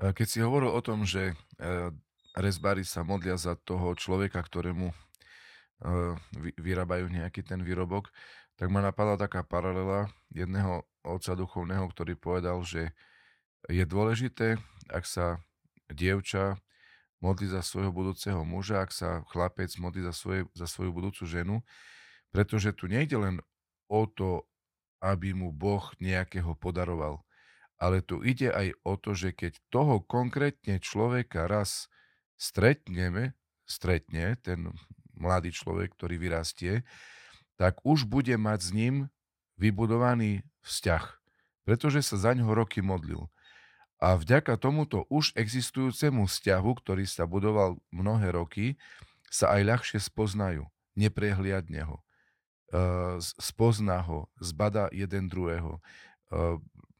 Keď 0.00 0.26
si 0.26 0.40
hovoril 0.40 0.72
o 0.72 0.80
tom, 0.80 1.04
že 1.04 1.30
e, 1.30 1.34
rezbári 2.40 2.82
sa 2.82 3.04
modlia 3.04 3.36
za 3.36 3.60
toho 3.60 3.92
človeka, 3.92 4.40
ktorému 4.40 4.88
e, 4.88 4.94
vyrábajú 6.56 7.12
nejaký 7.12 7.44
ten 7.44 7.60
výrobok, 7.60 8.08
tak 8.56 8.72
ma 8.72 8.80
napadla 8.80 9.20
taká 9.20 9.44
paralela 9.44 10.08
jedného 10.32 10.86
otca 11.04 11.36
duchovného, 11.36 11.84
ktorý 11.92 12.16
povedal, 12.16 12.62
že 12.64 12.94
je 13.68 13.84
dôležité, 13.84 14.60
ak 14.90 15.04
sa 15.04 15.40
dievča 15.92 16.58
modlí 17.24 17.48
za 17.48 17.64
svojho 17.64 17.92
budúceho 17.92 18.44
muža, 18.44 18.84
ak 18.84 18.92
sa 18.92 19.24
chlapec 19.32 19.72
modlí 19.80 20.04
za, 20.04 20.12
svoje, 20.12 20.44
za 20.52 20.68
svoju 20.68 20.92
budúcu 20.92 21.24
ženu, 21.24 21.64
pretože 22.28 22.74
tu 22.76 22.84
nejde 22.90 23.16
len 23.16 23.40
o 23.88 24.04
to, 24.04 24.44
aby 25.00 25.32
mu 25.32 25.52
Boh 25.52 25.84
nejakého 26.00 26.56
podaroval, 26.56 27.24
ale 27.80 28.00
tu 28.00 28.20
ide 28.24 28.48
aj 28.48 28.76
o 28.84 28.96
to, 28.96 29.12
že 29.12 29.36
keď 29.36 29.60
toho 29.68 30.00
konkrétne 30.04 30.80
človeka 30.80 31.48
raz 31.48 31.92
stretneme, 32.36 33.36
stretne 33.64 34.36
ten 34.40 34.72
mladý 35.16 35.54
človek, 35.54 35.94
ktorý 35.96 36.20
vyrastie, 36.20 36.84
tak 37.54 37.78
už 37.86 38.04
bude 38.10 38.34
mať 38.34 38.60
s 38.60 38.70
ním 38.74 38.94
vybudovaný 39.56 40.42
vzťah, 40.66 41.04
pretože 41.62 42.02
sa 42.02 42.16
za 42.18 42.34
ňo 42.34 42.50
roky 42.50 42.82
modlil. 42.82 43.30
A 44.02 44.18
vďaka 44.18 44.58
tomuto 44.58 45.06
už 45.08 45.32
existujúcemu 45.38 46.26
vzťahu, 46.26 46.70
ktorý 46.82 47.04
sa 47.08 47.24
budoval 47.24 47.78
mnohé 47.94 48.34
roky, 48.34 48.76
sa 49.30 49.54
aj 49.54 49.62
ľahšie 49.64 49.98
spoznajú, 50.02 50.66
neprehliadne 50.94 51.82
ho. 51.88 51.98
Spozná 53.38 54.02
ho, 54.02 54.26
zbada 54.42 54.90
jeden 54.90 55.30
druhého. 55.30 55.78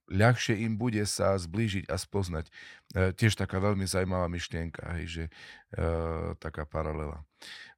Ľahšie 0.05 0.61
im 0.69 0.77
bude 0.77 1.01
sa 1.09 1.33
zblížiť 1.35 1.89
a 1.89 1.97
spoznať. 1.97 2.53
Tiež 2.93 3.41
taká 3.41 3.57
veľmi 3.57 3.89
zaujímavá 3.89 4.29
myšlienka, 4.29 4.85
hej, 5.01 5.07
že 5.09 5.25
taká 6.39 6.69
paralela. 6.69 7.25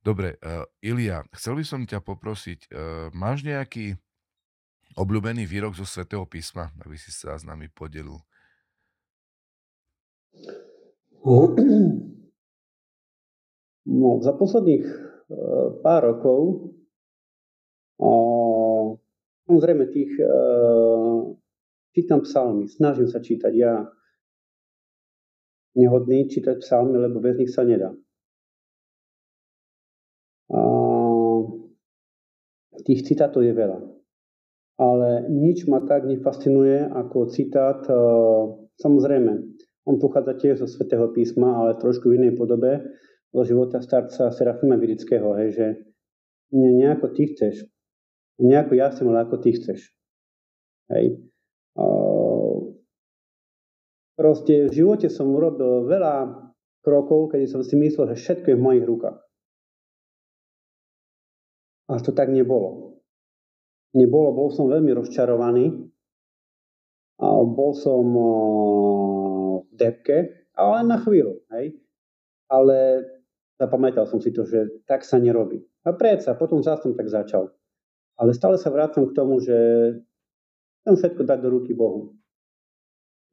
Dobre, 0.02 0.34
Ilia, 0.82 1.22
chcel 1.34 1.58
by 1.58 1.64
som 1.64 1.80
ťa 1.86 2.02
poprosiť, 2.02 2.68
máš 3.14 3.46
nejaký 3.46 3.94
obľúbený 4.98 5.46
výrok 5.46 5.78
zo 5.78 5.86
Svetého 5.86 6.26
písma, 6.26 6.74
aby 6.82 6.98
si 6.98 7.10
sa 7.14 7.38
s 7.38 7.46
nami 7.46 7.70
podelil? 7.70 8.18
No, 13.86 14.18
za 14.18 14.34
posledných 14.34 14.82
e, 14.82 14.94
pár 15.78 16.02
rokov 16.10 16.74
samozrejme 19.46 19.88
tých 19.94 20.12
e, 20.18 20.26
čítam 21.94 22.20
psalmy, 22.26 22.68
snažím 22.68 23.08
sa 23.08 23.22
čítať. 23.22 23.52
Ja 23.54 23.88
nehodný 25.78 26.28
čítať 26.28 26.60
psalmy, 26.60 26.98
lebo 26.98 27.22
bez 27.22 27.38
nich 27.38 27.52
sa 27.52 27.64
nedá. 27.64 27.94
A 30.50 30.60
tých 32.86 33.02
citátov 33.06 33.42
je 33.42 33.54
veľa. 33.54 33.80
Ale 34.76 35.32
nič 35.32 35.64
ma 35.64 35.80
tak 35.88 36.04
nefascinuje 36.04 36.84
ako 36.84 37.32
citát, 37.32 37.80
e, 37.88 37.96
samozrejme, 38.76 39.40
on 39.86 40.02
pochádza 40.02 40.34
tiež 40.34 40.54
zo 40.60 40.68
svätého 40.68 41.06
písma, 41.14 41.54
ale 41.54 41.78
trošku 41.78 42.10
v 42.10 42.18
inej 42.18 42.34
podobe 42.34 42.82
zo 43.30 43.42
života 43.46 43.78
starca 43.78 44.34
Serafima 44.34 44.74
Virického, 44.74 45.38
hej, 45.38 45.48
že 45.54 45.66
nejako 46.52 47.14
ty 47.14 47.30
chceš. 47.30 47.70
Nejako 48.42 48.72
ja 48.74 48.90
chcem, 48.90 49.06
ale 49.08 49.24
ako 49.24 49.36
ty 49.40 49.54
chceš. 49.54 49.94
Hej. 50.86 51.18
proste 54.16 54.70
v 54.70 54.72
živote 54.72 55.10
som 55.10 55.28
urobil 55.28 55.84
veľa 55.90 56.46
krokov, 56.80 57.34
keď 57.34 57.50
som 57.50 57.62
si 57.66 57.74
myslel, 57.74 58.14
že 58.14 58.22
všetko 58.22 58.46
je 58.54 58.58
v 58.58 58.64
mojich 58.64 58.86
rukách. 58.86 59.18
A 61.90 61.98
to 62.02 62.10
tak 62.14 62.30
nebolo. 62.30 63.02
Nebolo, 63.94 64.34
bol 64.34 64.48
som 64.50 64.70
veľmi 64.70 64.90
rozčarovaný. 64.94 65.66
A 67.16 67.26
bol 67.42 67.72
som 67.74 68.04
depke, 69.76 70.48
ale 70.56 70.70
len 70.82 70.86
na 70.88 70.98
chvíľu, 70.98 71.44
hej. 71.52 71.76
Ale 72.48 73.04
zapamätal 73.60 74.08
som 74.08 74.18
si 74.18 74.32
to, 74.32 74.48
že 74.48 74.84
tak 74.88 75.04
sa 75.04 75.20
nerobí. 75.20 75.60
A 75.84 75.92
predsa, 75.94 76.34
potom 76.34 76.64
zase 76.64 76.88
som 76.88 76.96
tak 76.96 77.06
začal. 77.12 77.52
Ale 78.16 78.32
stále 78.32 78.56
sa 78.56 78.72
vrátim 78.72 79.04
k 79.06 79.16
tomu, 79.16 79.38
že 79.38 79.54
chcem 80.82 80.94
všetko 80.96 81.22
dať 81.28 81.38
do 81.44 81.48
ruky 81.52 81.76
Bohu. 81.76 82.16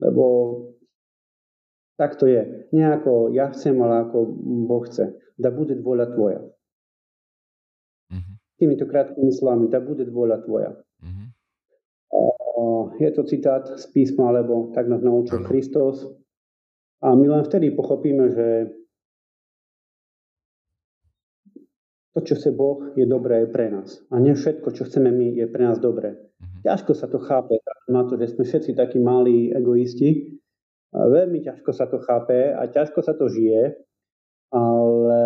Lebo 0.04 0.26
tak 1.96 2.20
to 2.20 2.28
je. 2.28 2.68
Nie 2.76 2.91
ako 2.91 3.32
ja 3.32 3.54
chcem, 3.54 3.78
ale 3.80 4.10
ako 4.10 4.18
Boh 4.68 4.84
chce. 4.84 5.16
Da 5.39 5.54
bude 5.54 5.78
vôľa 5.80 6.12
tvoja. 6.12 6.41
Mm-hmm. 8.12 8.36
Týmito 8.60 8.86
krátkými 8.86 9.32
slovami, 9.32 9.72
da 9.72 9.80
bude 9.80 10.04
vôľa 10.10 10.38
tvoja. 10.44 10.76
Mm-hmm. 11.00 11.28
Je 13.02 13.10
to 13.10 13.26
citát 13.26 13.66
z 13.66 13.86
písma, 13.89 14.30
lebo 14.30 14.70
tak 14.76 14.86
nás 14.86 15.02
naučil 15.02 15.41
Kristus 15.41 16.06
A 17.04 17.12
my 17.20 17.28
len 17.28 17.43
vtedy 17.43 17.76
pochopíme, 17.76 18.32
že 18.32 18.47
to, 22.14 22.20
čo 22.22 22.34
chce 22.38 22.54
Boh, 22.54 22.93
je 22.93 23.04
dobré 23.10 23.43
pre 23.49 23.74
nás. 23.74 23.99
A 24.14 24.22
nie 24.22 24.38
všetko, 24.38 24.72
čo 24.72 24.86
chceme 24.86 25.10
my, 25.10 25.34
je 25.34 25.45
pre 25.49 25.66
nás 25.66 25.82
dobré. 25.82 26.14
Mhm. 26.14 26.64
Ťažko 26.64 26.91
sa 26.93 27.10
to 27.10 27.20
chápe 27.20 27.60
na 27.89 28.06
to, 28.06 28.16
že 28.16 28.38
sme 28.38 28.45
všetci 28.45 28.72
takí 28.78 29.01
malí 29.01 29.49
egoisti. 29.51 30.39
A 30.93 31.10
veľmi 31.10 31.41
ťažko 31.41 31.74
sa 31.74 31.89
to 31.89 31.97
chápe 32.06 32.54
a 32.54 32.70
ťažko 32.70 33.01
sa 33.01 33.18
to 33.18 33.26
žije, 33.26 33.82
ale 34.54 35.22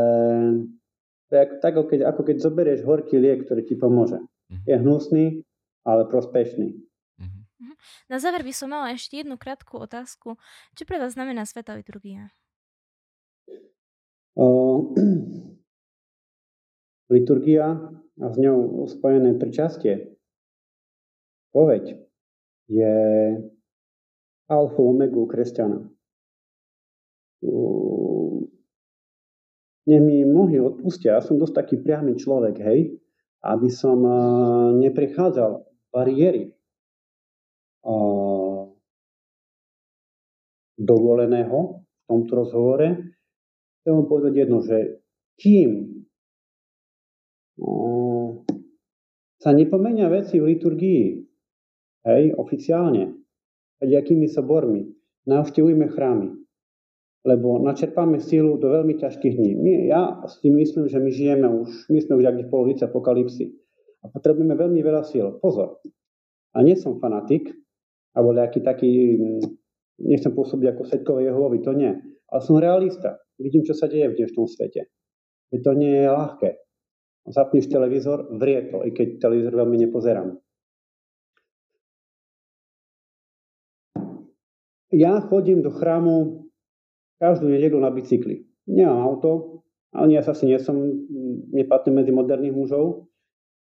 tak, 1.27 1.59
tak 1.59 1.75
ako, 1.75 1.91
keď, 1.91 1.99
ako 2.07 2.21
keď 2.23 2.35
zoberieš 2.39 2.81
horký 2.87 3.19
liek, 3.19 3.43
ktorý 3.43 3.67
ti 3.67 3.75
pomôže. 3.75 4.23
Mhm. 4.47 4.63
Je 4.63 4.75
hnusný, 4.79 5.25
ale 5.83 6.07
prospešný. 6.07 6.87
Mhm. 7.57 7.73
Na 8.09 8.17
záver 8.21 8.45
by 8.45 8.53
som 8.53 8.69
mala 8.69 8.93
ešte 8.93 9.17
jednu 9.17 9.33
krátku 9.37 9.81
otázku. 9.81 10.37
Čo 10.77 10.83
pre 10.85 11.01
vás 11.01 11.17
znamená 11.17 11.41
Sveta 11.45 11.73
liturgia? 11.73 12.29
Uh, 14.37 14.93
liturgia 17.13 17.81
a 18.21 18.25
s 18.29 18.37
ňou 18.37 18.85
spojené 18.85 19.33
pričastie, 19.41 20.13
poveď, 21.49 21.97
je 22.69 22.95
alfa 24.49 24.81
omega 24.81 25.21
kresťana. 25.25 25.89
Nech 29.87 30.03
mi 30.03 30.27
mnohí 30.27 30.59
odpustia, 30.59 31.15
ja 31.15 31.21
som 31.23 31.39
dosť 31.39 31.53
taký 31.63 31.75
priamy 31.79 32.19
človek, 32.19 32.59
hej, 32.59 32.99
aby 33.45 33.69
som 33.71 34.03
neprechádzal 34.83 35.63
bariéry 35.95 36.56
dovoleného 40.77 41.59
v 41.81 42.03
tomto 42.05 42.31
rozhovore. 42.35 42.87
Chcem 43.81 43.91
vám 43.95 44.07
povedať 44.07 44.33
jedno, 44.45 44.59
že 44.61 45.01
kým 45.39 45.97
sa 49.41 49.51
nepomenia 49.53 50.11
veci 50.11 50.37
v 50.37 50.53
liturgii, 50.53 51.03
hej, 52.05 52.23
oficiálne, 52.37 53.15
akými 53.81 54.27
sobormi, 54.27 54.91
navštevujme 55.29 55.87
chrámy, 55.93 56.29
lebo 57.25 57.61
načerpáme 57.61 58.19
sílu 58.21 58.57
do 58.57 58.73
veľmi 58.73 58.97
ťažkých 58.97 59.33
dní. 59.37 59.51
My, 59.57 59.71
ja 59.89 60.01
si 60.27 60.49
myslím, 60.49 60.89
že 60.89 60.97
my 60.97 61.09
žijeme 61.11 61.47
už, 61.47 61.89
my 61.89 61.99
sme 62.01 62.13
už 62.17 62.25
v 62.45 62.49
polovici 62.49 62.81
apokalipsy 62.85 63.53
a 64.03 64.09
potrebujeme 64.09 64.53
veľmi 64.57 64.81
veľa 64.81 65.03
síl. 65.05 65.37
Pozor, 65.37 65.81
a 66.53 66.57
nie 66.65 66.73
som 66.73 66.97
fanatik, 66.97 67.53
alebo 68.17 68.33
nejaký 68.33 68.65
taký, 68.65 69.21
mm, 69.21 69.41
nechcem 70.01 70.33
pôsobiť 70.33 70.73
ako 70.73 70.81
svetkové 70.89 71.29
Jehovovi, 71.29 71.61
to 71.61 71.77
nie. 71.77 71.93
Ale 72.33 72.41
som 72.41 72.57
realista. 72.57 73.21
Vidím, 73.37 73.61
čo 73.61 73.77
sa 73.77 73.85
deje 73.85 74.09
v 74.09 74.17
dnešnom 74.17 74.49
svete. 74.49 74.89
To 75.53 75.71
nie 75.77 75.93
je 75.93 76.09
ľahké 76.09 76.49
zapneš 77.27 77.67
televízor, 77.67 78.31
vrie 78.39 78.71
to, 78.71 78.87
i 78.87 78.95
keď 78.95 79.19
televízor 79.19 79.53
veľmi 79.55 79.77
nepozerám. 79.87 80.39
Ja 84.87 85.19
chodím 85.19 85.59
do 85.59 85.71
chrámu 85.75 86.47
každú 87.19 87.51
nedelu 87.51 87.75
na 87.83 87.91
bicykli. 87.91 88.47
Nemám 88.71 89.03
auto, 89.03 89.63
ale 89.91 90.15
ja 90.15 90.23
asi 90.23 90.47
nie 90.47 90.59
som, 90.63 90.79
nepatrím 91.51 91.99
medzi 91.99 92.15
moderných 92.15 92.55
mužov. 92.55 93.11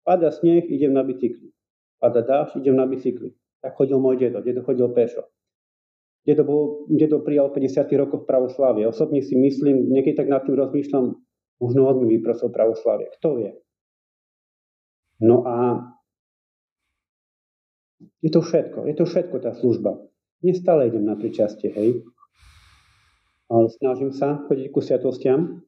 Pada 0.02 0.34
sneh, 0.34 0.66
idem 0.66 0.90
na 0.90 1.06
bicykli. 1.06 1.54
Pada 2.02 2.26
dáš, 2.26 2.58
idem 2.58 2.74
na 2.74 2.90
bicykli. 2.90 3.30
Tak 3.62 3.78
chodil 3.78 4.02
môj 4.02 4.18
dedo. 4.18 4.42
Dedo 4.42 4.66
chodil 4.66 4.90
pešo. 4.90 5.22
Dedo, 6.22 6.46
bol, 6.46 6.86
dedo 6.86 7.22
prijal 7.22 7.50
50 7.50 7.86
rokov 7.98 8.26
pravoslávie. 8.26 8.86
Osobne 8.86 9.22
si 9.22 9.34
myslím, 9.34 9.90
niekedy 9.90 10.14
tak 10.18 10.30
nad 10.30 10.46
tým 10.46 10.54
rozmýšľam, 10.54 11.18
Možno 11.62 11.86
on 11.86 12.02
mi 12.02 12.18
vyprosil 12.18 12.50
pravoslavie. 12.50 13.06
Kto 13.22 13.38
vie? 13.38 13.54
No 15.22 15.46
a 15.46 15.78
je 18.18 18.30
to 18.34 18.42
všetko. 18.42 18.90
Je 18.90 18.98
to 18.98 19.06
všetko 19.06 19.36
tá 19.38 19.54
služba. 19.54 19.94
Nestále 20.42 20.90
idem 20.90 21.06
na 21.06 21.14
pričastie, 21.14 21.70
hej. 21.70 22.02
Ale 23.46 23.70
snažím 23.78 24.10
sa 24.10 24.42
chodiť 24.50 24.74
ku 24.74 24.82
sviatostiam, 24.82 25.62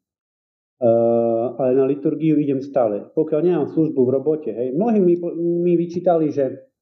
uh, 0.83 1.47
ale 1.63 1.79
na 1.79 1.87
liturgiu 1.87 2.43
idem 2.43 2.59
stále. 2.59 3.07
Pokiaľ 3.15 3.41
nemám 3.47 3.71
službu 3.71 4.01
v 4.03 4.11
robote, 4.11 4.51
hej. 4.51 4.75
Mnohí 4.75 4.99
mi, 4.99 5.15
mi 5.39 5.79
vyčítali, 5.79 6.35
že 6.35 6.74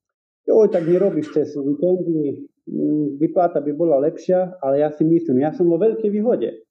jo, 0.49 0.68
tak 0.68 0.86
nerobíš 0.88 1.32
cez 1.32 1.55
víkendy, 1.55 2.47
mm, 2.66 3.18
vypláta 3.18 3.61
by 3.61 3.72
bola 3.72 3.99
lepšia, 4.03 4.59
ale 4.62 4.82
ja 4.82 4.90
si 4.90 5.05
myslím, 5.05 5.43
ja 5.43 5.55
som 5.55 5.66
vo 5.66 5.78
veľkej 5.78 6.11
výhode. 6.11 6.62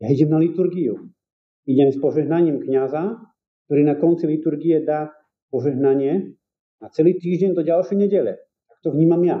Ja 0.00 0.06
idem 0.10 0.30
na 0.30 0.40
liturgiu. 0.42 1.10
Idem 1.64 1.88
s 1.88 1.96
požehnaním 1.96 2.60
kniaza, 2.60 3.16
ktorý 3.66 3.82
na 3.88 3.96
konci 3.96 4.28
liturgie 4.28 4.84
dá 4.84 5.08
požehnanie 5.48 6.36
na 6.82 6.88
celý 6.92 7.16
týždeň 7.16 7.56
do 7.56 7.62
ďalšej 7.64 7.96
nedele. 7.96 8.36
Tak 8.68 8.78
to 8.84 8.88
vnímam 8.92 9.24
ja. 9.24 9.40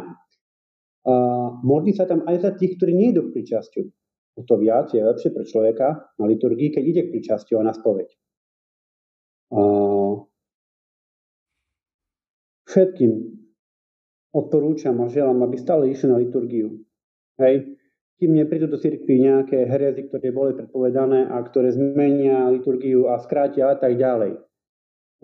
A 1.04 1.12
modlí 1.60 1.92
sa 1.92 2.08
tam 2.08 2.24
aj 2.24 2.40
za 2.40 2.50
tých, 2.56 2.80
ktorí 2.80 2.96
nie 2.96 3.12
idú 3.12 3.28
k 3.28 3.36
pričastiu. 3.36 3.92
O 4.34 4.42
to 4.42 4.56
viac 4.56 4.88
je 4.90 5.04
lepšie 5.04 5.30
pre 5.36 5.44
človeka 5.44 6.10
na 6.16 6.24
liturgii, 6.24 6.72
keď 6.72 6.82
ide 6.82 7.02
k 7.06 7.12
pričastiu 7.12 7.60
a 7.60 7.66
na 7.68 7.76
spoveď. 7.76 8.08
A 9.52 9.60
všetkým 12.64 13.43
odporúčam 14.34 14.98
a 15.00 15.06
želám, 15.06 15.46
aby 15.46 15.56
stále 15.56 15.86
išli 15.88 16.10
na 16.10 16.18
liturgiu. 16.18 16.82
Hej? 17.38 17.78
kým 18.18 18.40
neprídu 18.40 18.70
do 18.70 18.78
cirkvi 18.78 19.20
nejaké 19.20 19.66
herezy, 19.66 20.06
ktoré 20.06 20.30
boli 20.30 20.54
predpovedané 20.54 21.26
a 21.26 21.42
ktoré 21.42 21.74
zmenia 21.74 22.46
liturgiu 22.48 23.10
a 23.10 23.18
skrátia 23.18 23.74
a 23.74 23.76
tak 23.76 23.98
ďalej. 23.98 24.38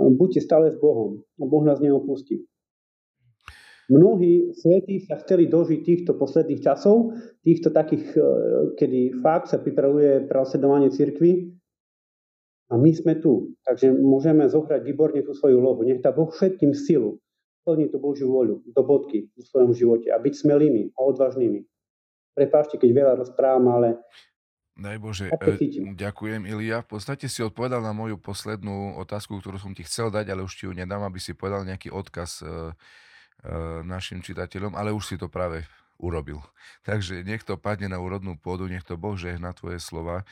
Buďte 0.00 0.40
stále 0.42 0.68
s 0.68 0.76
Bohom 0.80 1.22
a 1.38 1.44
Boh 1.46 1.62
nás 1.62 1.78
neopustí. 1.78 2.44
Mnohí 3.90 4.54
svetí 4.54 5.02
sa 5.02 5.18
chceli 5.18 5.50
dožiť 5.50 5.80
týchto 5.82 6.14
posledných 6.14 6.62
časov, 6.62 7.10
týchto 7.42 7.74
takých, 7.74 8.14
e, 8.14 8.22
kedy 8.78 9.18
fakt 9.18 9.50
sa 9.50 9.58
pripravuje 9.58 10.30
prasledovanie 10.30 10.94
cirkvi 10.94 11.50
a 12.70 12.78
my 12.78 12.90
sme 12.94 13.18
tu. 13.18 13.50
Takže 13.66 13.90
môžeme 13.90 14.46
zohrať 14.46 14.86
výborne 14.86 15.26
tú 15.26 15.34
svoju 15.34 15.58
lohu. 15.58 15.82
Nech 15.82 16.06
tá 16.06 16.14
Boh 16.14 16.30
všetkým 16.30 16.70
silu 16.70 17.18
plní 17.64 17.92
tú 17.92 18.00
Božiu 18.00 18.32
voľu 18.32 18.64
do 18.64 18.82
bodky 18.82 19.28
v 19.32 19.42
svojom 19.44 19.72
živote 19.76 20.08
a 20.08 20.16
byť 20.16 20.34
smelými 20.46 20.96
a 20.96 20.98
odvážnymi. 21.04 21.60
Prepáčte, 22.34 22.80
keď 22.80 22.90
veľa 22.94 23.14
rozprávam, 23.20 23.68
ale 23.68 24.00
Daj 24.80 24.96
Bože, 24.96 25.28
e, 25.28 25.92
ďakujem 25.92 26.48
Ilia. 26.48 26.80
V 26.80 26.96
podstate 26.96 27.28
si 27.28 27.44
odpovedal 27.44 27.84
na 27.84 27.92
moju 27.92 28.16
poslednú 28.16 28.96
otázku, 28.96 29.36
ktorú 29.36 29.60
som 29.60 29.76
ti 29.76 29.84
chcel 29.84 30.08
dať, 30.08 30.32
ale 30.32 30.40
už 30.40 30.56
ti 30.56 30.64
ju 30.64 30.72
nedám, 30.72 31.04
aby 31.04 31.20
si 31.20 31.36
povedal 31.36 31.68
nejaký 31.68 31.92
odkaz 31.92 32.40
e, 32.40 32.44
e, 32.48 32.50
našim 33.84 34.24
čitateľom, 34.24 34.72
ale 34.72 34.96
už 34.96 35.04
si 35.04 35.16
to 35.20 35.28
práve 35.28 35.68
urobil. 36.00 36.40
Takže 36.88 37.20
nech 37.28 37.44
to 37.44 37.60
padne 37.60 37.92
na 37.92 38.00
úrodnú 38.00 38.40
pôdu, 38.40 38.72
nech 38.72 38.86
to 38.86 38.96
Boh 38.96 39.20
žehna 39.20 39.52
tvoje 39.52 39.84
slova, 39.84 40.24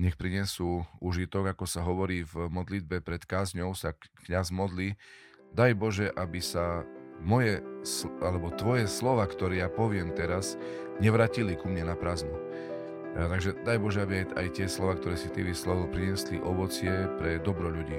nech 0.00 0.16
prinesú 0.16 0.88
užitok, 1.04 1.52
ako 1.52 1.68
sa 1.68 1.84
hovorí 1.84 2.24
v 2.24 2.48
modlitbe 2.48 3.04
pred 3.04 3.20
kázňou, 3.20 3.76
sa 3.76 3.92
kňaz 4.24 4.48
modlí. 4.48 4.96
Daj 5.50 5.72
Bože, 5.74 6.06
aby 6.14 6.38
sa 6.38 6.86
moje, 7.20 7.60
alebo 8.22 8.54
tvoje 8.54 8.86
slova, 8.86 9.26
ktoré 9.26 9.60
ja 9.60 9.68
poviem 9.68 10.14
teraz, 10.14 10.54
nevratili 11.02 11.58
ku 11.58 11.66
mne 11.66 11.90
na 11.90 11.96
prázdno. 11.98 12.32
Takže 13.18 13.66
daj 13.66 13.78
Bože, 13.82 14.06
aby 14.06 14.22
aj, 14.38 14.54
tie 14.54 14.70
slova, 14.70 14.94
ktoré 14.94 15.18
si 15.18 15.26
ty 15.34 15.42
vyslovil, 15.42 15.90
priniesli 15.90 16.38
ovocie 16.38 17.10
pre 17.18 17.42
dobro 17.42 17.66
ľudí. 17.66 17.98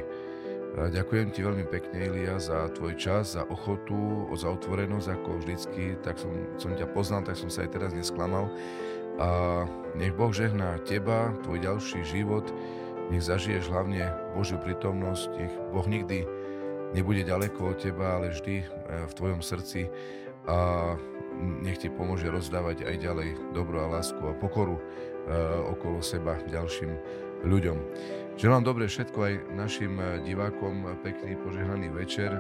Ďakujem 0.72 1.36
ti 1.36 1.44
veľmi 1.44 1.68
pekne, 1.68 2.08
Ilia, 2.08 2.40
za 2.40 2.72
tvoj 2.72 2.96
čas, 2.96 3.36
za 3.36 3.44
ochotu, 3.44 4.32
za 4.40 4.56
otvorenosť, 4.56 5.08
ako 5.20 5.44
vždycky, 5.44 6.00
tak 6.00 6.16
som, 6.16 6.32
som 6.56 6.72
ťa 6.72 6.88
poznal, 6.96 7.28
tak 7.28 7.36
som 7.36 7.52
sa 7.52 7.68
aj 7.68 7.76
teraz 7.76 7.92
nesklamal. 7.92 8.48
A 9.20 9.28
nech 10.00 10.16
Boh 10.16 10.32
žehná 10.32 10.80
teba, 10.88 11.36
tvoj 11.44 11.60
ďalší 11.60 12.08
život, 12.08 12.48
nech 13.12 13.20
zažiješ 13.20 13.68
hlavne 13.68 14.08
Božiu 14.32 14.56
prítomnosť, 14.64 15.28
nech 15.36 15.52
Boh 15.76 15.84
nikdy 15.84 16.24
nebude 16.94 17.24
ďaleko 17.24 17.76
od 17.76 17.78
teba, 17.80 18.20
ale 18.20 18.32
vždy 18.32 18.56
e, 18.62 18.66
v 19.08 19.14
tvojom 19.16 19.42
srdci 19.44 19.88
a 20.48 20.58
nech 21.64 21.80
ti 21.80 21.88
pomôže 21.88 22.28
rozdávať 22.28 22.84
aj 22.86 22.96
ďalej 23.00 23.30
dobro 23.56 23.82
a 23.82 23.92
lásku 24.00 24.20
a 24.20 24.36
pokoru 24.36 24.78
e, 24.78 24.84
okolo 25.72 26.04
seba 26.04 26.38
ďalším 26.48 26.92
ľuďom. 27.48 27.78
Želám 28.36 28.64
dobre 28.66 28.90
všetko 28.90 29.18
aj 29.22 29.34
našim 29.56 29.98
e, 29.98 30.22
divákom, 30.28 31.00
pekný 31.02 31.40
požehnaný 31.40 31.90
večer, 31.92 32.36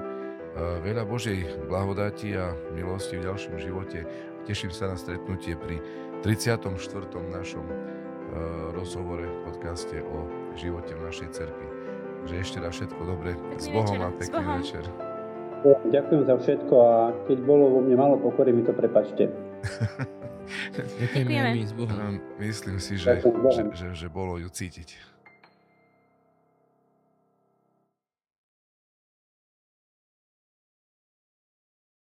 veľa 0.60 1.08
Božej 1.08 1.64
blahodáti 1.72 2.36
a 2.36 2.52
milosti 2.76 3.16
v 3.16 3.24
ďalšom 3.24 3.56
živote. 3.56 4.04
Teším 4.43 4.76
sa 4.76 4.91
na 4.91 4.99
stretnutie 4.99 5.56
pri 5.56 5.80
34. 6.28 6.76
našom 7.32 7.64
rozhovore 8.76 9.32
podcaste 9.47 10.04
o 10.04 10.28
živote 10.60 10.91
v 10.91 11.08
našej 11.08 11.32
cerkvi. 11.32 11.70
Takže 12.22 12.36
ešte 12.38 12.57
raz 12.61 12.78
všetko 12.78 13.01
dobre. 13.01 13.34
S 13.57 13.65
Bohom 13.74 13.97
a 13.97 14.13
pekný 14.13 14.45
večer. 14.61 14.86
Ďakujem 15.89 16.24
za 16.26 16.36
všetko 16.38 16.76
a 16.78 16.93
keď 17.26 17.38
bolo 17.45 17.65
vo 17.78 17.80
mne 17.82 17.97
malo 17.97 18.15
pokory, 18.22 18.53
mi 18.53 18.61
to 18.61 18.74
prepačte. 18.74 19.30
Ďakujeme 21.01 21.53
my 21.57 21.63
s 21.65 21.74
Bohom. 21.74 22.22
Myslím 22.38 22.78
si, 22.78 22.97
že, 22.97 23.22
že, 23.26 23.61
že, 23.74 23.88
že 23.93 24.07
bolo 24.09 24.38
ju 24.38 24.49
cítiť. 24.49 25.11